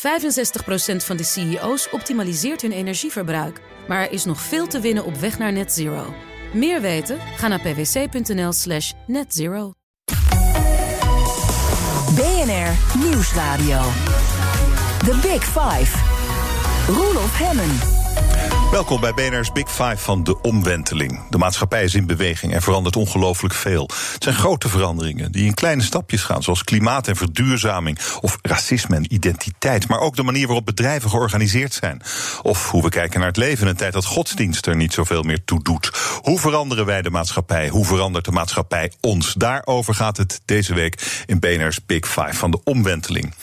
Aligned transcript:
65% 0.00 0.02
van 0.96 1.16
de 1.16 1.24
CEO's 1.24 1.88
optimaliseert 1.90 2.62
hun 2.62 2.72
energieverbruik. 2.72 3.60
Maar 3.88 4.00
er 4.00 4.12
is 4.12 4.24
nog 4.24 4.40
veel 4.40 4.66
te 4.66 4.80
winnen 4.80 5.04
op 5.04 5.16
weg 5.16 5.38
naar 5.38 5.52
net 5.52 5.72
zero. 5.72 6.14
Meer 6.52 6.80
weten? 6.80 7.18
Ga 7.36 7.48
naar 7.48 7.60
pwc.nl 7.60 8.52
slash 8.52 8.92
netzero. 9.06 9.72
BNR 12.14 12.98
Nieuwsradio. 12.98 13.80
The 15.04 15.18
Big 15.22 15.44
Five. 15.44 15.98
Roelof 16.92 17.38
Hemmen. 17.38 17.99
Welkom 18.70 19.00
bij 19.00 19.14
BNR's 19.14 19.52
Big 19.52 19.70
Five 19.70 19.96
van 19.96 20.24
de 20.24 20.40
omwenteling. 20.40 21.20
De 21.30 21.38
maatschappij 21.38 21.84
is 21.84 21.94
in 21.94 22.06
beweging 22.06 22.52
en 22.52 22.62
verandert 22.62 22.96
ongelooflijk 22.96 23.54
veel. 23.54 23.90
Het 24.12 24.22
zijn 24.22 24.34
grote 24.34 24.68
veranderingen 24.68 25.32
die 25.32 25.44
in 25.44 25.54
kleine 25.54 25.82
stapjes 25.82 26.22
gaan, 26.22 26.42
zoals 26.42 26.64
klimaat 26.64 27.08
en 27.08 27.16
verduurzaming, 27.16 27.98
of 28.20 28.38
racisme 28.42 28.96
en 28.96 29.14
identiteit, 29.14 29.88
maar 29.88 29.98
ook 29.98 30.16
de 30.16 30.22
manier 30.22 30.46
waarop 30.46 30.66
bedrijven 30.66 31.10
georganiseerd 31.10 31.74
zijn. 31.74 32.02
Of 32.42 32.70
hoe 32.70 32.82
we 32.82 32.88
kijken 32.88 33.18
naar 33.18 33.28
het 33.28 33.36
leven 33.36 33.62
in 33.62 33.68
een 33.68 33.76
tijd 33.76 33.92
dat 33.92 34.04
godsdienst 34.04 34.66
er 34.66 34.76
niet 34.76 34.92
zoveel 34.92 35.22
meer 35.22 35.44
toe 35.44 35.62
doet. 35.62 35.90
Hoe 36.22 36.38
veranderen 36.38 36.86
wij 36.86 37.02
de 37.02 37.10
maatschappij? 37.10 37.68
Hoe 37.68 37.84
verandert 37.84 38.24
de 38.24 38.32
maatschappij 38.32 38.92
ons? 39.00 39.34
Daarover 39.34 39.94
gaat 39.94 40.16
het 40.16 40.40
deze 40.44 40.74
week 40.74 41.22
in 41.26 41.38
BNR's 41.38 41.84
Big 41.86 42.08
Five 42.08 42.34
van 42.34 42.50
de 42.50 42.60
omwenteling. 42.64 43.34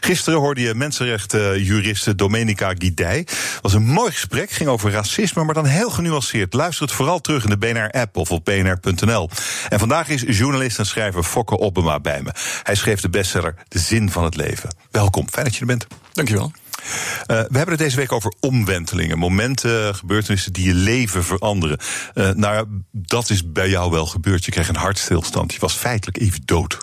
Gisteren 0.00 0.38
hoorde 0.38 0.60
je 0.60 0.74
mensenrechtenjuriste 0.74 2.14
Domenica 2.14 2.74
Guidij. 2.78 3.26
was 3.60 3.74
een 3.74 3.86
mooi 3.86 4.10
gesprek, 4.10 4.50
ging 4.50 4.68
over 4.68 4.75
over 4.76 4.90
racisme, 4.90 5.44
maar 5.44 5.54
dan 5.54 5.64
heel 5.64 5.90
genuanceerd. 5.90 6.52
Luister 6.52 6.86
het 6.86 6.94
vooral 6.94 7.20
terug 7.20 7.44
in 7.44 7.50
de 7.50 7.58
BNR-app 7.58 8.16
of 8.16 8.30
op 8.30 8.44
bnr.nl. 8.44 9.30
En 9.68 9.78
vandaag 9.78 10.08
is 10.08 10.38
journalist 10.38 10.78
en 10.78 10.86
schrijver 10.86 11.22
Fokke 11.22 11.58
Obbema 11.58 12.00
bij 12.00 12.22
me. 12.22 12.30
Hij 12.62 12.74
schreef 12.74 13.00
de 13.00 13.08
bestseller 13.08 13.54
De 13.68 13.78
Zin 13.78 14.10
van 14.10 14.24
het 14.24 14.36
Leven. 14.36 14.70
Welkom, 14.90 15.28
fijn 15.30 15.44
dat 15.44 15.54
je 15.54 15.60
er 15.60 15.66
bent. 15.66 15.86
Dankjewel. 16.12 16.52
Uh, 16.52 17.26
we 17.26 17.34
hebben 17.34 17.68
het 17.68 17.78
deze 17.78 17.96
week 17.96 18.12
over 18.12 18.34
omwentelingen, 18.40 19.18
momenten, 19.18 19.94
gebeurtenissen 19.94 20.52
die 20.52 20.66
je 20.66 20.74
leven 20.74 21.24
veranderen. 21.24 21.78
Uh, 22.14 22.30
nou, 22.30 22.66
dat 22.92 23.30
is 23.30 23.52
bij 23.52 23.68
jou 23.68 23.90
wel 23.90 24.06
gebeurd. 24.06 24.44
Je 24.44 24.50
kreeg 24.50 24.68
een 24.68 24.76
hartstilstand. 24.76 25.52
Je 25.52 25.60
was 25.60 25.74
feitelijk 25.74 26.18
even 26.18 26.40
dood. 26.44 26.78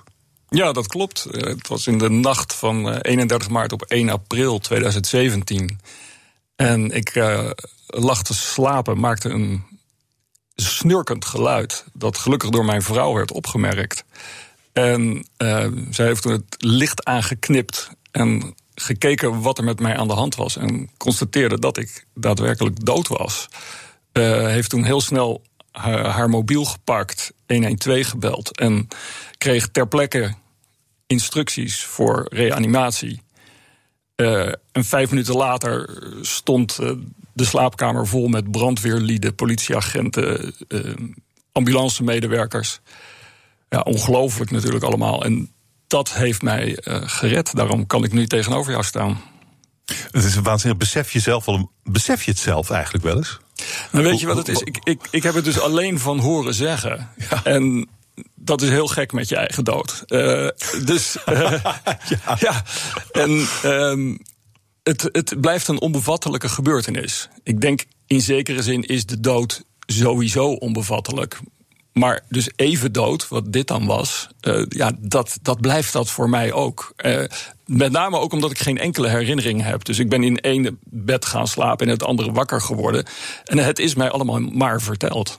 Ja, 0.49 0.71
dat 0.71 0.87
klopt. 0.87 1.27
Uh, 1.31 1.41
het 1.41 1.67
was 1.67 1.87
in 1.87 1.97
de 1.97 2.09
nacht 2.09 2.55
van 2.55 2.97
31 2.97 3.49
maart 3.49 3.71
op 3.71 3.81
1 3.81 4.09
april 4.09 4.59
2017. 4.59 5.79
En 6.55 6.91
ik 6.91 7.15
lag 7.93 8.23
te 8.23 8.33
slapen, 8.33 8.99
maakte 8.99 9.29
een 9.29 9.63
snurkend 10.55 11.25
geluid. 11.25 11.85
Dat 11.93 12.17
gelukkig 12.17 12.49
door 12.49 12.65
mijn 12.65 12.81
vrouw 12.81 13.13
werd 13.13 13.31
opgemerkt. 13.31 14.03
En 14.73 15.27
uh, 15.37 15.67
zij 15.89 16.05
heeft 16.05 16.21
toen 16.21 16.31
het 16.31 16.55
licht 16.57 17.05
aangeknipt 17.05 17.89
en 18.11 18.55
gekeken 18.75 19.41
wat 19.41 19.57
er 19.57 19.63
met 19.63 19.79
mij 19.79 19.97
aan 19.97 20.07
de 20.07 20.13
hand 20.13 20.35
was. 20.35 20.57
En 20.57 20.89
constateerde 20.97 21.59
dat 21.59 21.77
ik 21.77 22.05
daadwerkelijk 22.13 22.85
dood 22.85 23.07
was. 23.07 23.47
Uh, 24.13 24.47
heeft 24.47 24.69
toen 24.69 24.83
heel 24.83 25.01
snel 25.01 25.41
haar, 25.71 26.29
mobiel 26.29 26.65
gepakt, 26.65 27.33
112 27.47 28.07
gebeld. 28.07 28.57
En 28.57 28.87
kreeg 29.37 29.67
ter 29.67 29.87
plekke 29.87 30.33
instructies 31.07 31.83
voor 31.83 32.25
reanimatie. 32.29 33.21
Uh, 34.15 34.51
en 34.71 34.85
vijf 34.85 35.09
minuten 35.09 35.35
later 35.35 35.89
stond 36.21 36.79
de 37.33 37.45
slaapkamer 37.45 38.07
vol 38.07 38.27
met 38.27 38.51
brandweerlieden, 38.51 39.35
politieagenten, 39.35 40.53
uh, 40.67 40.93
ambulancemedewerkers. 41.51 42.79
Ja, 43.69 43.79
ongelooflijk 43.79 44.51
natuurlijk 44.51 44.83
allemaal. 44.83 45.23
En 45.23 45.51
dat 45.87 46.13
heeft 46.13 46.41
mij 46.41 46.77
gered. 46.83 47.55
Daarom 47.55 47.87
kan 47.87 48.03
ik 48.03 48.13
nu 48.13 48.27
tegenover 48.27 48.71
jou 48.71 48.83
staan. 48.83 49.21
Het 50.11 50.23
is 50.23 50.35
een 50.35 50.43
waanzinnig. 50.43 50.79
Besef 50.79 51.11
je, 51.11 51.19
zelf 51.19 51.45
wel, 51.45 51.71
besef 51.83 52.23
je 52.23 52.31
het 52.31 52.39
zelf 52.39 52.69
eigenlijk 52.69 53.03
wel 53.03 53.17
eens? 53.17 53.39
Nou, 53.91 54.03
weet 54.05 54.19
je 54.19 54.27
wat 54.27 54.37
het 54.37 54.47
is? 54.47 54.59
Ik, 54.59 54.79
ik, 54.83 55.01
ik 55.11 55.23
heb 55.23 55.33
het 55.33 55.45
dus 55.45 55.59
alleen 55.59 55.99
van 55.99 56.19
horen 56.19 56.53
zeggen. 56.53 57.09
Ja. 57.29 57.43
En 57.43 57.89
dat 58.35 58.61
is 58.61 58.69
heel 58.69 58.87
gek 58.87 59.11
met 59.11 59.29
je 59.29 59.35
eigen 59.35 59.63
dood. 59.63 60.03
Uh, 60.07 60.47
dus 60.85 61.17
uh, 61.29 61.51
ja. 62.09 62.37
ja. 62.39 62.63
En 63.11 63.47
um, 63.65 64.19
het, 64.83 65.09
het 65.11 65.41
blijft 65.41 65.67
een 65.67 65.81
onbevattelijke 65.81 66.49
gebeurtenis. 66.49 67.29
Ik 67.43 67.61
denk 67.61 67.85
in 68.07 68.21
zekere 68.21 68.61
zin 68.61 68.81
is 68.81 69.05
de 69.05 69.19
dood 69.19 69.63
sowieso 69.85 70.51
onbevattelijk. 70.51 71.39
Maar 71.93 72.23
dus 72.29 72.49
even 72.55 72.91
dood, 72.91 73.27
wat 73.27 73.53
dit 73.53 73.67
dan 73.67 73.85
was, 73.85 74.27
uh, 74.41 74.65
ja, 74.69 74.91
dat, 74.99 75.37
dat 75.41 75.61
blijft 75.61 75.93
dat 75.93 76.09
voor 76.09 76.29
mij 76.29 76.53
ook. 76.53 76.93
Uh, 77.05 77.23
met 77.65 77.91
name 77.91 78.17
ook 78.17 78.33
omdat 78.33 78.51
ik 78.51 78.59
geen 78.59 78.77
enkele 78.77 79.09
herinnering 79.09 79.63
heb. 79.63 79.83
Dus 79.83 79.99
ik 79.99 80.09
ben 80.09 80.23
in 80.23 80.39
één 80.39 80.79
bed 80.83 81.25
gaan 81.25 81.47
slapen 81.47 81.85
en 81.85 81.91
het 81.91 82.03
andere 82.03 82.31
wakker 82.31 82.61
geworden. 82.61 83.05
En 83.43 83.57
het 83.57 83.79
is 83.79 83.95
mij 83.95 84.09
allemaal 84.09 84.39
maar 84.39 84.81
verteld. 84.81 85.37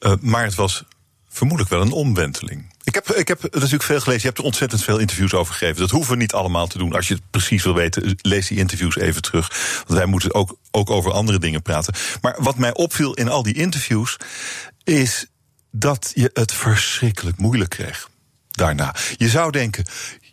Uh, 0.00 0.12
maar 0.20 0.44
het 0.44 0.54
was 0.54 0.84
vermoedelijk 1.28 1.70
wel 1.74 1.82
een 1.82 1.92
omwenteling. 1.92 2.74
Ik 2.90 2.96
heb, 2.96 3.10
ik 3.10 3.28
heb 3.28 3.42
natuurlijk 3.42 3.82
veel 3.82 4.00
gelezen. 4.00 4.20
Je 4.20 4.26
hebt 4.26 4.38
er 4.38 4.44
ontzettend 4.44 4.84
veel 4.84 4.98
interviews 4.98 5.34
over 5.34 5.54
gegeven. 5.54 5.80
Dat 5.80 5.90
hoeven 5.90 6.12
we 6.12 6.18
niet 6.18 6.32
allemaal 6.32 6.66
te 6.66 6.78
doen. 6.78 6.92
Als 6.92 7.08
je 7.08 7.14
het 7.14 7.22
precies 7.30 7.62
wil 7.62 7.74
weten, 7.74 8.18
lees 8.22 8.46
die 8.46 8.58
interviews 8.58 8.96
even 8.96 9.22
terug. 9.22 9.48
Want 9.86 9.98
wij 9.98 10.06
moeten 10.06 10.34
ook, 10.34 10.56
ook 10.70 10.90
over 10.90 11.12
andere 11.12 11.38
dingen 11.38 11.62
praten. 11.62 11.94
Maar 12.20 12.36
wat 12.38 12.56
mij 12.56 12.74
opviel 12.74 13.14
in 13.14 13.28
al 13.28 13.42
die 13.42 13.54
interviews. 13.54 14.16
is 14.84 15.26
dat 15.70 16.12
je 16.14 16.30
het 16.32 16.52
verschrikkelijk 16.52 17.36
moeilijk 17.36 17.70
kreeg. 17.70 18.08
Daarna. 18.50 18.94
Je 19.16 19.28
zou 19.28 19.50
denken. 19.50 19.84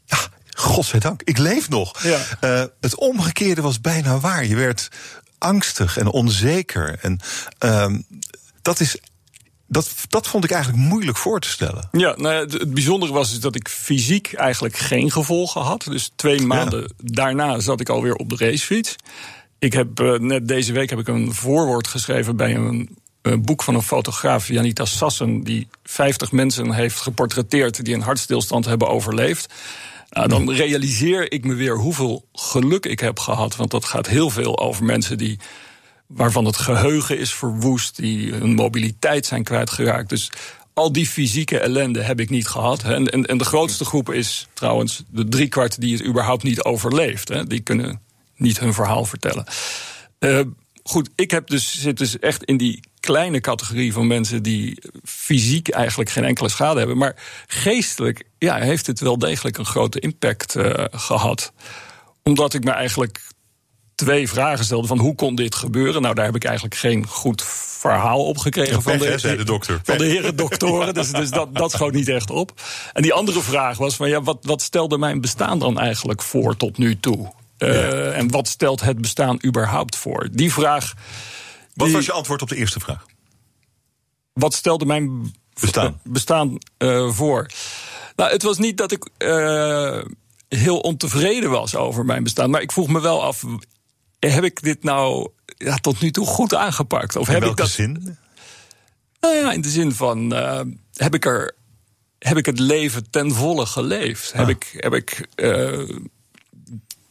Ja, 0.06 0.18
godzijdank, 0.52 1.22
ik 1.24 1.38
leef 1.38 1.70
nog. 1.70 2.04
Ja. 2.04 2.20
Uh, 2.42 2.64
het 2.82 2.96
omgekeerde 2.96 3.62
was 3.62 3.82
bijna 3.82 4.20
waar. 4.20 4.46
Je 4.46 4.56
werd 4.56 4.88
angstig 5.38 5.98
en 5.98 6.08
onzeker. 6.08 7.00
En 7.02 7.20
uh, 7.66 7.96
dat 8.62 8.80
is 8.80 8.98
dat, 9.68 9.94
dat 10.08 10.28
vond 10.28 10.44
ik 10.44 10.52
eigenlijk 10.52 10.84
moeilijk 10.84 11.18
voor 11.18 11.40
te 11.40 11.50
stellen. 11.50 11.88
Ja, 11.92 12.16
nou 12.18 12.34
ja, 12.34 12.58
het 12.58 12.74
bijzondere 12.74 13.14
was 13.14 13.30
dus 13.30 13.40
dat 13.40 13.56
ik 13.56 13.70
fysiek 13.70 14.34
eigenlijk 14.34 14.78
geen 14.78 15.12
gevolgen 15.12 15.62
had. 15.62 15.84
Dus 15.84 16.12
twee 16.16 16.42
maanden 16.42 16.82
ja. 16.82 16.88
daarna 16.98 17.60
zat 17.60 17.80
ik 17.80 17.90
alweer 17.90 18.16
op 18.16 18.30
de 18.30 18.46
racefiets. 18.46 18.96
Ik 19.60 19.74
heb 19.74 20.00
uh, 20.00 20.20
net 20.20 20.48
deze 20.48 20.74
week 20.74 20.90
heb 20.90 21.00
ik 21.00 21.08
een 21.08 21.34
voorwoord 21.34 21.88
geschreven 21.88 22.36
bij 22.36 22.56
een, 22.56 22.98
een 23.22 23.42
boek 23.42 23.64
van 23.64 23.76
een 23.76 23.82
fotograaf, 23.82 24.48
Janita 24.48 24.86
Sassen, 24.86 25.44
die 25.44 25.68
50 25.84 26.32
mensen 26.32 26.72
heeft 26.72 27.02
geportretteerd 27.02 27.86
die 27.86 27.94
een 27.94 28.02
hartstilstand 28.02 28.66
hebben 28.66 28.88
overleefd. 28.88 29.54
Nou, 30.10 30.28
dan 30.28 30.52
realiseer 30.52 31.32
ik 31.32 31.46
me 31.46 31.54
weer 31.54 31.78
hoeveel 31.78 32.26
geluk 32.34 32.86
ik 32.86 33.00
heb 33.00 33.20
gehad. 33.20 33.56
Want 33.56 33.72
dat 33.72 33.86
gaat 33.86 34.08
heel 34.08 34.30
veel 34.30 34.60
over 34.60 34.86
mensen 34.86 35.18
die 35.18 35.40
waarvan 36.08 36.46
het 36.46 36.58
geheugen 36.58 37.20
is 37.20 37.34
verwoest, 37.34 37.96
die 37.96 38.34
hun 38.34 38.54
mobiliteit 38.54 39.26
zijn 39.26 39.44
kwijtgeraakt. 39.44 40.10
Dus 40.10 40.32
al 40.74 40.92
die 40.92 41.08
fysieke 41.08 41.60
ellende 41.60 42.02
heb 42.02 42.20
ik 42.20 42.30
niet 42.30 42.48
gehad. 42.48 42.84
En, 42.84 43.12
en, 43.12 43.26
en 43.26 43.38
de 43.38 43.46
grootste 43.46 43.86
groep 43.86 44.12
is 44.12 44.48
trouwens 44.54 45.04
de 45.10 45.28
driekwart 45.28 45.82
die 45.82 45.98
het 45.98 46.06
überhaupt 46.06 46.44
niet 46.44 46.64
overleeft. 46.64 47.50
Die 47.50 47.60
kunnen 47.60 48.02
niet 48.36 48.60
hun 48.60 48.74
verhaal 48.74 49.06
vertellen. 49.06 49.46
Uh, 50.20 50.42
goed, 50.84 51.10
ik 51.16 51.32
heb 51.32 51.48
dus, 51.48 51.82
zit 51.82 51.98
dus 51.98 52.20
echt 52.20 52.44
in 52.44 52.58
die 52.58 52.80
kleine 53.00 53.40
categorie 53.40 53.94
van 53.94 54.08
mensen 54.08 54.44
die 54.44 54.84
fysiek 55.04 55.70
eigenlijk 55.70 56.10
geen 56.10 56.24
enkele 56.24 56.50
schade 56.50 56.80
hebben. 56.80 56.98
Maar 56.98 57.16
geestelijk 57.48 58.24
ja, 58.38 58.56
heeft 58.56 58.88
het 58.88 59.00
wel 59.00 59.18
degelijk 59.18 59.58
een 59.58 59.66
grote 59.66 60.00
impact 60.00 60.56
uh, 60.56 60.86
gehad. 60.92 61.54
Omdat 62.24 62.54
ik 62.54 62.64
me 62.64 62.72
eigenlijk 62.72 63.22
twee 63.98 64.30
vragen 64.30 64.66
stelde 64.66 64.88
van 64.88 65.00
hoe 65.00 65.16
kon 65.16 65.36
dit 65.36 65.56
gebeuren? 65.56 66.02
Nou, 66.02 66.16
daar 66.16 66.26
heb 66.26 66.36
ik 66.36 66.44
eigenlijk 66.44 66.76
geen 66.76 67.08
goed 67.08 67.44
verhaal 67.80 68.26
op 68.26 68.38
gekregen 68.38 68.82
van, 68.82 68.98
de, 68.98 69.18
de, 69.22 69.36
de, 69.36 69.44
dokter. 69.44 69.80
van 69.84 69.98
de 69.98 70.06
heren 70.06 70.36
doktoren. 70.36 70.94
dus, 70.94 71.12
dus 71.12 71.30
dat, 71.30 71.56
dat 71.56 71.72
schoot 71.72 71.94
niet 71.94 72.08
echt 72.08 72.30
op. 72.30 72.62
En 72.94 73.02
die 73.02 73.14
andere 73.14 73.42
vraag 73.42 73.78
was 73.78 73.96
van 73.96 74.10
ja, 74.10 74.22
wat, 74.22 74.38
wat 74.42 74.62
stelde 74.62 74.98
mijn 74.98 75.22
bestaan 75.22 75.60
dan 75.60 75.80
eigenlijk 75.80 76.22
voor 76.22 76.58
tot 76.58 76.78
nu 76.78 77.00
toe? 77.00 77.34
Uh, 77.58 77.74
ja. 77.74 78.12
En 78.12 78.32
wat 78.32 78.48
stelt 78.48 78.82
het 78.82 79.02
bestaan 79.02 79.40
überhaupt 79.46 79.96
voor? 79.96 80.28
Die 80.32 80.54
vraag. 80.54 80.94
Wat 81.74 81.92
was 81.92 82.06
je 82.06 82.12
antwoord 82.12 82.42
op 82.42 82.50
de 82.50 82.56
eerste 82.56 82.80
vraag? 82.80 83.06
Wat 84.34 84.54
stelde 84.54 84.86
mijn 84.86 85.34
bestaan, 85.60 86.00
bestaan 86.04 86.58
uh, 86.78 87.10
voor? 87.10 87.50
Nou, 88.16 88.32
het 88.32 88.44
was 88.44 88.58
niet 88.58 88.78
dat 88.78 88.92
ik 88.92 89.10
uh, 89.18 90.02
heel 90.48 90.80
ontevreden 90.80 91.50
was 91.50 91.76
over 91.76 92.06
mijn 92.06 92.24
bestaan. 92.24 92.50
Maar 92.50 92.62
ik 92.62 92.72
vroeg 92.72 92.88
me 92.88 93.02
wel 93.02 93.24
af: 93.24 93.44
heb 94.20 94.44
ik 94.44 94.62
dit 94.62 94.84
nou 94.84 95.30
ja, 95.58 95.76
tot 95.76 96.02
nu 96.02 96.12
toe 96.12 96.26
goed 96.26 96.56
aangepakt? 96.56 97.16
Of 97.16 97.28
in 97.28 97.34
heb 97.34 97.44
ik 97.44 97.56
dat, 97.56 97.70
zin? 97.70 98.18
Nou 99.20 99.36
ja, 99.36 99.52
in 99.52 99.62
de 99.62 99.70
zin 99.70 99.92
van 99.92 100.34
uh, 100.34 100.62
heb 100.94 101.16
ik 101.16 101.26
er 101.26 101.56
heb 102.20 102.38
ik 102.38 102.46
het 102.46 102.60
leven 102.60 103.10
ten 103.10 103.32
volle 103.32 103.66
geleefd? 103.66 104.32
Ah. 104.32 104.40
Heb 104.40 104.50
ik, 104.50 104.74
heb 104.78 104.94
ik, 104.94 105.28
uh, 105.36 105.90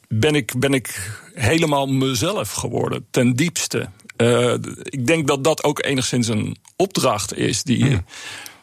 ben 0.08 0.34
ik, 0.34 0.52
ben 0.58 0.74
ik 0.74 1.18
helemaal 1.34 1.86
mezelf 1.86 2.52
geworden, 2.52 3.06
ten 3.10 3.32
diepste? 3.36 3.88
Uh, 4.16 4.54
ik 4.82 5.06
denk 5.06 5.26
dat 5.26 5.44
dat 5.44 5.64
ook 5.64 5.84
enigszins 5.84 6.28
een 6.28 6.56
opdracht 6.76 7.36
is 7.36 7.62
die 7.62 7.78
je 7.78 7.90
hmm. 7.90 8.04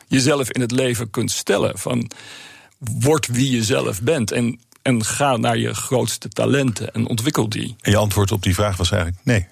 jezelf 0.07 0.51
in 0.51 0.61
het 0.61 0.71
leven 0.71 1.09
kunt 1.09 1.31
stellen. 1.31 1.79
Van 1.79 2.11
word 2.77 3.27
wie 3.27 3.51
je 3.51 3.63
zelf 3.63 4.01
bent. 4.01 4.31
En 4.31 4.59
En 4.83 5.05
ga 5.05 5.37
naar 5.37 5.57
je 5.57 5.73
grootste 5.73 6.29
talenten 6.29 6.93
en 6.93 7.07
ontwikkel 7.07 7.49
die. 7.49 7.75
En 7.81 7.91
je 7.91 7.97
antwoord 7.97 8.31
op 8.31 8.43
die 8.43 8.53
vraag 8.53 8.77
was 8.77 8.91
eigenlijk 8.91 9.21
nee. 9.25 9.47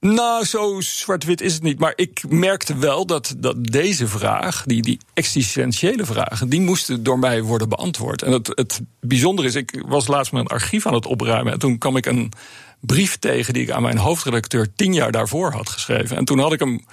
Nou, 0.00 0.44
zo 0.44 0.80
zwart-wit 0.80 1.40
is 1.40 1.54
het 1.54 1.62
niet. 1.62 1.78
Maar 1.78 1.92
ik 1.96 2.22
merkte 2.28 2.76
wel 2.76 3.06
dat, 3.06 3.34
dat 3.38 3.64
deze 3.64 4.08
vraag, 4.08 4.62
die, 4.66 4.82
die 4.82 4.98
existentiële 5.14 6.04
vragen, 6.04 6.48
die 6.48 6.60
moesten 6.60 7.02
door 7.02 7.18
mij 7.18 7.42
worden 7.42 7.68
beantwoord. 7.68 8.22
En 8.22 8.32
het, 8.32 8.46
het 8.54 8.80
bijzondere 9.00 9.48
is, 9.48 9.54
ik 9.54 9.82
was 9.86 10.06
laatst 10.06 10.32
mijn 10.32 10.46
archief 10.46 10.86
aan 10.86 10.94
het 10.94 11.06
opruimen. 11.06 11.52
En 11.52 11.58
toen 11.58 11.78
kwam 11.78 11.96
ik 11.96 12.06
een 12.06 12.32
brief 12.80 13.16
tegen 13.16 13.54
die 13.54 13.62
ik 13.62 13.70
aan 13.70 13.82
mijn 13.82 13.98
hoofdredacteur 13.98 14.74
tien 14.74 14.94
jaar 14.94 15.12
daarvoor 15.12 15.52
had 15.52 15.68
geschreven. 15.68 16.16
En 16.16 16.24
toen 16.24 16.38
had 16.38 16.52
ik 16.52 16.58
hem 16.58 16.84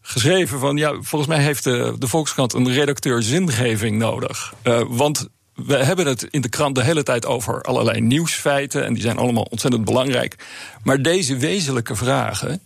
geschreven 0.00 0.58
van 0.58 0.76
ja, 0.76 0.92
volgens 1.00 1.26
mij 1.26 1.42
heeft 1.42 1.64
de, 1.64 1.94
de 1.98 2.08
Volkskrant 2.08 2.52
een 2.52 2.72
redacteur 2.72 3.22
zingeving 3.22 3.98
nodig. 3.98 4.54
Uh, 4.64 4.82
want 4.88 5.28
we 5.56 5.76
hebben 5.76 6.06
het 6.06 6.26
in 6.30 6.40
de 6.40 6.48
krant 6.48 6.74
de 6.74 6.82
hele 6.82 7.02
tijd 7.02 7.26
over 7.26 7.62
allerlei 7.62 8.00
nieuwsfeiten. 8.00 8.84
En 8.84 8.92
die 8.92 9.02
zijn 9.02 9.18
allemaal 9.18 9.46
ontzettend 9.50 9.84
belangrijk. 9.84 10.36
Maar 10.82 11.02
deze 11.02 11.36
wezenlijke 11.36 11.96
vragen. 11.96 12.62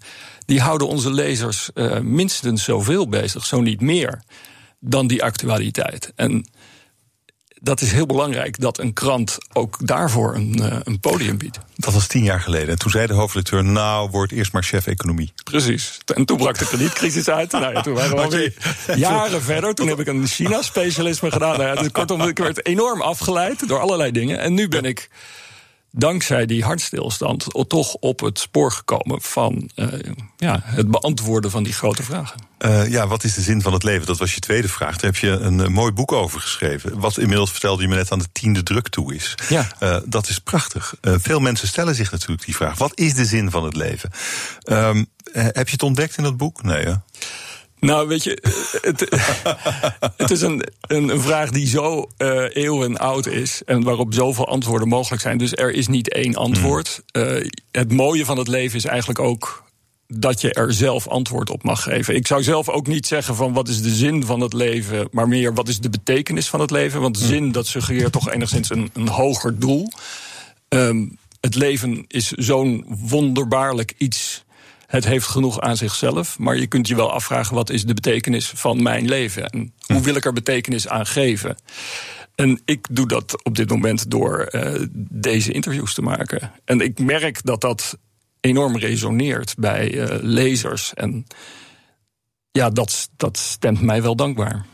die 0.46 0.60
houden 0.60 0.88
onze 0.88 1.12
lezers 1.12 1.70
uh, 1.74 1.98
minstens 1.98 2.64
zoveel 2.64 3.08
bezig, 3.08 3.44
zo 3.44 3.60
niet 3.60 3.80
meer. 3.80 4.22
dan 4.82 5.06
die 5.06 5.22
actualiteit. 5.22 6.12
En 6.16 6.46
dat 7.60 7.80
is 7.80 7.92
heel 7.92 8.06
belangrijk 8.06 8.60
dat 8.60 8.78
een 8.78 8.92
krant 8.92 9.38
ook 9.52 9.76
daarvoor 9.86 10.34
een, 10.34 10.56
uh, 10.60 10.76
een 10.84 11.00
podium 11.00 11.38
biedt. 11.38 11.58
Dat 11.76 11.94
was 11.94 12.06
tien 12.06 12.24
jaar 12.24 12.40
geleden. 12.40 12.68
En 12.68 12.78
toen 12.78 12.90
zei 12.90 13.06
de 13.06 13.12
hoofdredacteur: 13.12 13.64
Nou, 13.64 14.10
word 14.10 14.32
eerst 14.32 14.52
maar 14.52 14.62
chef 14.62 14.86
economie. 14.86 15.32
Precies. 15.44 15.98
En 16.14 16.24
toen 16.24 16.36
brak 16.36 16.58
de 16.58 16.66
kredietcrisis 16.66 17.28
uit. 17.28 17.52
nou 17.52 17.72
ja, 17.72 17.80
toen 17.80 17.94
waren 17.94 18.16
we 18.16 18.22
alweer 18.22 18.54
jaren 18.96 19.42
verder. 19.42 19.74
Toen 19.74 19.88
heb 19.88 20.00
ik 20.00 20.06
een 20.06 20.26
China-specialisme 20.26 21.30
gedaan. 21.30 21.58
Nou 21.58 21.68
ja, 21.68 21.82
dus 21.82 21.90
kortom, 21.90 22.22
ik 22.22 22.38
werd 22.38 22.66
enorm 22.66 23.00
afgeleid 23.02 23.68
door 23.68 23.80
allerlei 23.80 24.10
dingen. 24.10 24.38
En 24.38 24.54
nu 24.54 24.68
ben 24.68 24.84
ik 24.84 25.08
dankzij 25.90 26.46
die 26.46 26.64
hartstilstand 26.64 27.46
toch 27.68 27.94
op 27.94 28.20
het 28.20 28.38
spoor 28.38 28.72
gekomen 28.72 29.22
van 29.22 29.70
uh, 29.76 29.86
ja, 30.36 30.60
het 30.64 30.90
beantwoorden 30.90 31.50
van 31.50 31.62
die 31.62 31.72
grote 31.72 32.02
vragen. 32.02 32.48
Uh, 32.58 32.88
ja, 32.88 33.06
wat 33.06 33.24
is 33.24 33.34
de 33.34 33.40
zin 33.40 33.62
van 33.62 33.72
het 33.72 33.82
leven? 33.82 34.06
Dat 34.06 34.18
was 34.18 34.34
je 34.34 34.40
tweede 34.40 34.68
vraag. 34.68 34.96
Daar 34.96 35.10
heb 35.10 35.16
je 35.16 35.28
een, 35.28 35.58
een 35.58 35.72
mooi 35.72 35.92
boek 35.92 36.12
over 36.12 36.40
geschreven. 36.40 36.98
Wat 36.98 37.18
inmiddels 37.18 37.50
vertelde 37.50 37.82
je 37.82 37.88
me 37.88 37.94
net 37.94 38.12
aan 38.12 38.18
de 38.18 38.32
tiende 38.32 38.62
druk 38.62 38.88
toe 38.88 39.14
is. 39.14 39.34
Ja. 39.48 40.02
Dat 40.06 40.28
is 40.28 40.38
prachtig. 40.38 40.94
veel 41.00 41.40
mensen 41.40 41.68
stellen 41.68 41.94
zich 41.94 42.10
natuurlijk 42.10 42.44
die 42.44 42.56
vraag: 42.56 42.78
wat 42.78 42.98
is 42.98 43.14
de 43.14 43.24
zin 43.24 43.50
van 43.50 43.64
het 43.64 43.76
leven? 43.76 44.10
Um, 44.64 45.06
heb 45.32 45.66
je 45.66 45.72
het 45.72 45.82
ontdekt 45.82 46.16
in 46.16 46.22
dat 46.24 46.36
boek? 46.36 46.62
Nee, 46.62 46.84
hè? 46.84 46.94
Nou, 47.80 48.08
weet 48.08 48.24
je, 48.24 48.38
het, 48.80 49.06
het 50.22 50.30
is 50.30 50.40
een, 50.40 50.64
een, 50.80 51.20
vraag 51.20 51.50
die 51.50 51.66
zo 51.66 52.08
uh, 52.18 52.56
eeuwen 52.56 52.98
oud 52.98 53.26
is 53.26 53.62
en 53.64 53.82
waarop 53.82 54.14
zoveel 54.14 54.46
antwoorden 54.48 54.88
mogelijk 54.88 55.22
zijn. 55.22 55.38
Dus 55.38 55.52
er 55.52 55.72
is 55.72 55.88
niet 55.88 56.12
één 56.12 56.34
antwoord. 56.34 57.02
Uh, 57.12 57.46
het 57.70 57.92
mooie 57.92 58.24
van 58.24 58.38
het 58.38 58.48
leven 58.48 58.76
is 58.76 58.84
eigenlijk 58.84 59.18
ook 59.18 59.68
dat 60.06 60.40
je 60.40 60.52
er 60.52 60.72
zelf 60.72 61.08
antwoord 61.08 61.50
op 61.50 61.62
mag 61.62 61.82
geven. 61.82 62.14
Ik 62.14 62.26
zou 62.26 62.42
zelf 62.42 62.68
ook 62.68 62.86
niet 62.86 63.06
zeggen 63.06 63.34
van 63.34 63.52
wat 63.52 63.68
is 63.68 63.82
de 63.82 63.94
zin 63.94 64.24
van 64.24 64.40
het 64.40 64.52
leven, 64.52 65.08
maar 65.10 65.28
meer 65.28 65.54
wat 65.54 65.68
is 65.68 65.78
de 65.78 65.90
betekenis 65.90 66.48
van 66.48 66.60
het 66.60 66.70
leven. 66.70 67.00
Want 67.00 67.18
zin, 67.18 67.52
dat 67.52 67.66
suggereert 67.66 68.12
toch 68.12 68.30
enigszins 68.30 68.70
een, 68.70 68.90
een 68.92 69.08
hoger 69.08 69.58
doel. 69.58 69.92
Um, 70.68 71.18
het 71.40 71.54
leven 71.54 72.04
is 72.08 72.30
zo'n 72.30 72.84
wonderbaarlijk 72.88 73.94
iets 73.96 74.44
het 74.90 75.04
heeft 75.04 75.26
genoeg 75.26 75.60
aan 75.60 75.76
zichzelf. 75.76 76.38
Maar 76.38 76.56
je 76.56 76.66
kunt 76.66 76.88
je 76.88 76.96
wel 76.96 77.12
afvragen: 77.12 77.54
wat 77.54 77.70
is 77.70 77.84
de 77.84 77.94
betekenis 77.94 78.48
van 78.48 78.82
mijn 78.82 79.08
leven? 79.08 79.50
En 79.50 79.72
hoe 79.86 80.00
wil 80.00 80.14
ik 80.14 80.24
er 80.24 80.32
betekenis 80.32 80.88
aan 80.88 81.06
geven? 81.06 81.56
En 82.34 82.60
ik 82.64 82.86
doe 82.90 83.08
dat 83.08 83.44
op 83.44 83.56
dit 83.56 83.68
moment 83.68 84.10
door 84.10 84.48
uh, 84.50 84.86
deze 84.98 85.52
interviews 85.52 85.94
te 85.94 86.02
maken. 86.02 86.52
En 86.64 86.80
ik 86.80 86.98
merk 86.98 87.44
dat 87.44 87.60
dat 87.60 87.98
enorm 88.40 88.76
resoneert 88.76 89.54
bij 89.58 89.92
uh, 89.92 90.06
lezers. 90.20 90.94
En 90.94 91.26
ja, 92.52 92.70
dat, 92.70 93.08
dat 93.16 93.38
stemt 93.38 93.80
mij 93.80 94.02
wel 94.02 94.16
dankbaar. 94.16 94.66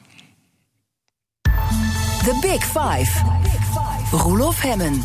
The 2.24 2.38
Big 2.40 2.64
Five. 2.64 3.24
Roelof 4.10 4.60
Hemmen. 4.60 5.04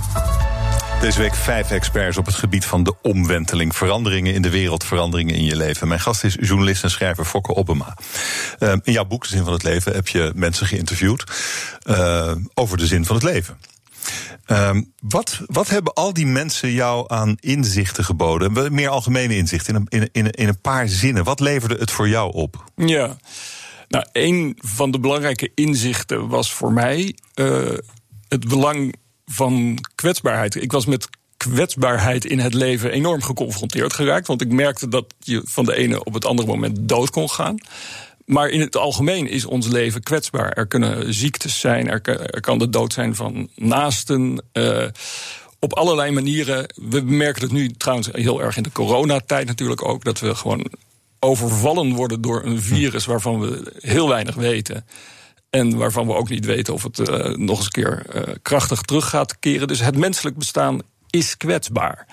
Deze 1.02 1.20
week 1.20 1.36
vijf 1.36 1.72
experts 1.72 2.18
op 2.18 2.26
het 2.26 2.36
gebied 2.36 2.66
van 2.66 2.84
de 2.84 2.94
omwenteling. 3.02 3.76
Veranderingen 3.76 4.34
in 4.34 4.42
de 4.42 4.50
wereld, 4.50 4.84
veranderingen 4.84 5.36
in 5.36 5.44
je 5.44 5.56
leven. 5.56 5.88
Mijn 5.88 6.00
gast 6.00 6.24
is 6.24 6.38
journalist 6.40 6.84
en 6.84 6.92
schrijver 6.92 7.26
Fokke 7.26 7.54
Obbema. 7.54 7.98
Uh, 8.60 8.74
in 8.84 8.94
jouw 8.94 9.06
boek 9.06 9.24
De 9.24 9.30
Zin 9.30 9.44
van 9.44 9.54
het 9.54 9.64
Leven 9.64 9.94
heb 9.94 10.08
je 10.08 10.32
mensen 10.36 10.68
geïnterviewd 10.68 11.24
uh, 11.86 12.36
over 12.54 12.78
de 12.78 12.88
zin 12.88 13.06
van 13.06 13.16
het 13.16 13.26
leven. 13.26 13.58
Uh, 14.48 14.78
wat, 15.00 15.42
wat 15.46 15.70
hebben 15.70 15.94
al 15.94 16.14
die 16.14 16.26
mensen 16.26 16.72
jou 16.72 17.06
aan 17.08 17.38
inzichten 17.40 18.04
geboden? 18.04 18.74
Meer 18.74 18.90
algemene 18.90 19.36
inzichten, 19.36 19.86
in 19.90 20.02
een, 20.02 20.10
in, 20.12 20.32
in 20.32 20.48
een 20.48 20.62
paar 20.62 20.88
zinnen. 20.88 21.24
Wat 21.24 21.40
leverde 21.40 21.76
het 21.80 21.92
voor 21.92 22.10
jou 22.10 22.34
op? 22.34 22.64
Ja, 22.76 23.18
nou, 23.88 24.06
een 24.12 24.58
van 24.58 24.92
de 24.92 25.00
belangrijke 25.00 25.52
inzichten 25.56 26.28
was 26.28 26.54
voor 26.54 26.74
mij 26.74 27.16
uh, 27.36 27.78
het 28.28 28.48
belang 28.48 28.94
van 29.26 29.78
kwetsbaarheid. 29.96 30.56
Ik 30.56 30.72
was 30.72 30.86
met 30.86 31.08
kwetsbaarheid 31.38 32.26
in 32.26 32.40
het 32.40 32.54
leven 32.54 32.92
enorm 32.92 33.22
geconfronteerd 33.22 33.94
geraakt. 33.94 34.28
Want 34.28 34.42
ik 34.42 34.52
merkte 34.52 34.88
dat 34.88 35.06
je 35.20 35.42
van 35.46 35.66
de 35.66 35.76
ene 35.76 36.04
op 36.04 36.14
het 36.14 36.26
andere 36.26 36.48
moment 36.48 36.78
dood 36.82 37.10
kon 37.10 37.30
gaan. 37.30 37.58
Maar 38.26 38.50
in 38.50 38.60
het 38.60 38.78
algemeen 38.78 39.28
is 39.28 39.46
ons 39.46 39.68
leven 39.68 40.04
kwetsbaar. 40.04 40.52
Er 40.52 40.68
kunnen 40.68 41.14
ziektes 41.14 41.60
zijn, 41.60 41.88
er, 41.88 42.02
kan 42.42 42.58
de 42.58 42.70
dood 42.70 42.94
zijn 42.94 43.16
van 43.16 43.50
naasten. 43.56 44.44
Uh, 44.54 44.86
op 45.60 45.74
allerlei 45.74 46.12
manieren. 46.12 46.74
We 46.76 47.02
merken 47.02 47.42
het 47.42 47.52
nu 47.52 47.70
trouwens 47.70 48.10
heel 48.12 48.42
erg 48.42 48.58
in 48.58 48.64
de 48.64 48.72
coronatijd 48.72 49.48
natuurlijk 49.48 49.86
ook. 49.86 50.04
Dat 50.04 50.20
we 50.20 50.36
gewoon 50.36 50.72
overvallen 51.20 51.94
worden 51.94 52.22
door 52.22 52.46
een 52.46 52.62
virus 52.62 53.06
waarvan 53.06 53.40
we 53.40 53.74
heel 53.80 54.08
weinig 54.08 54.36
weten. 54.36 54.86
En 55.52 55.78
waarvan 55.78 56.08
we 56.08 56.14
ook 56.14 56.30
niet 56.30 56.46
weten 56.46 56.74
of 56.74 56.84
het 56.84 57.00
uh, 57.00 57.08
nog 57.36 57.58
eens 57.58 57.66
een 57.66 57.72
keer 57.72 58.06
uh, 58.16 58.22
krachtig 58.42 58.82
terug 58.82 59.10
gaat 59.10 59.40
keren. 59.40 59.68
Dus 59.68 59.80
het 59.80 59.98
menselijk 59.98 60.38
bestaan 60.38 60.82
is 61.10 61.38
kwetsbaar. 61.38 62.08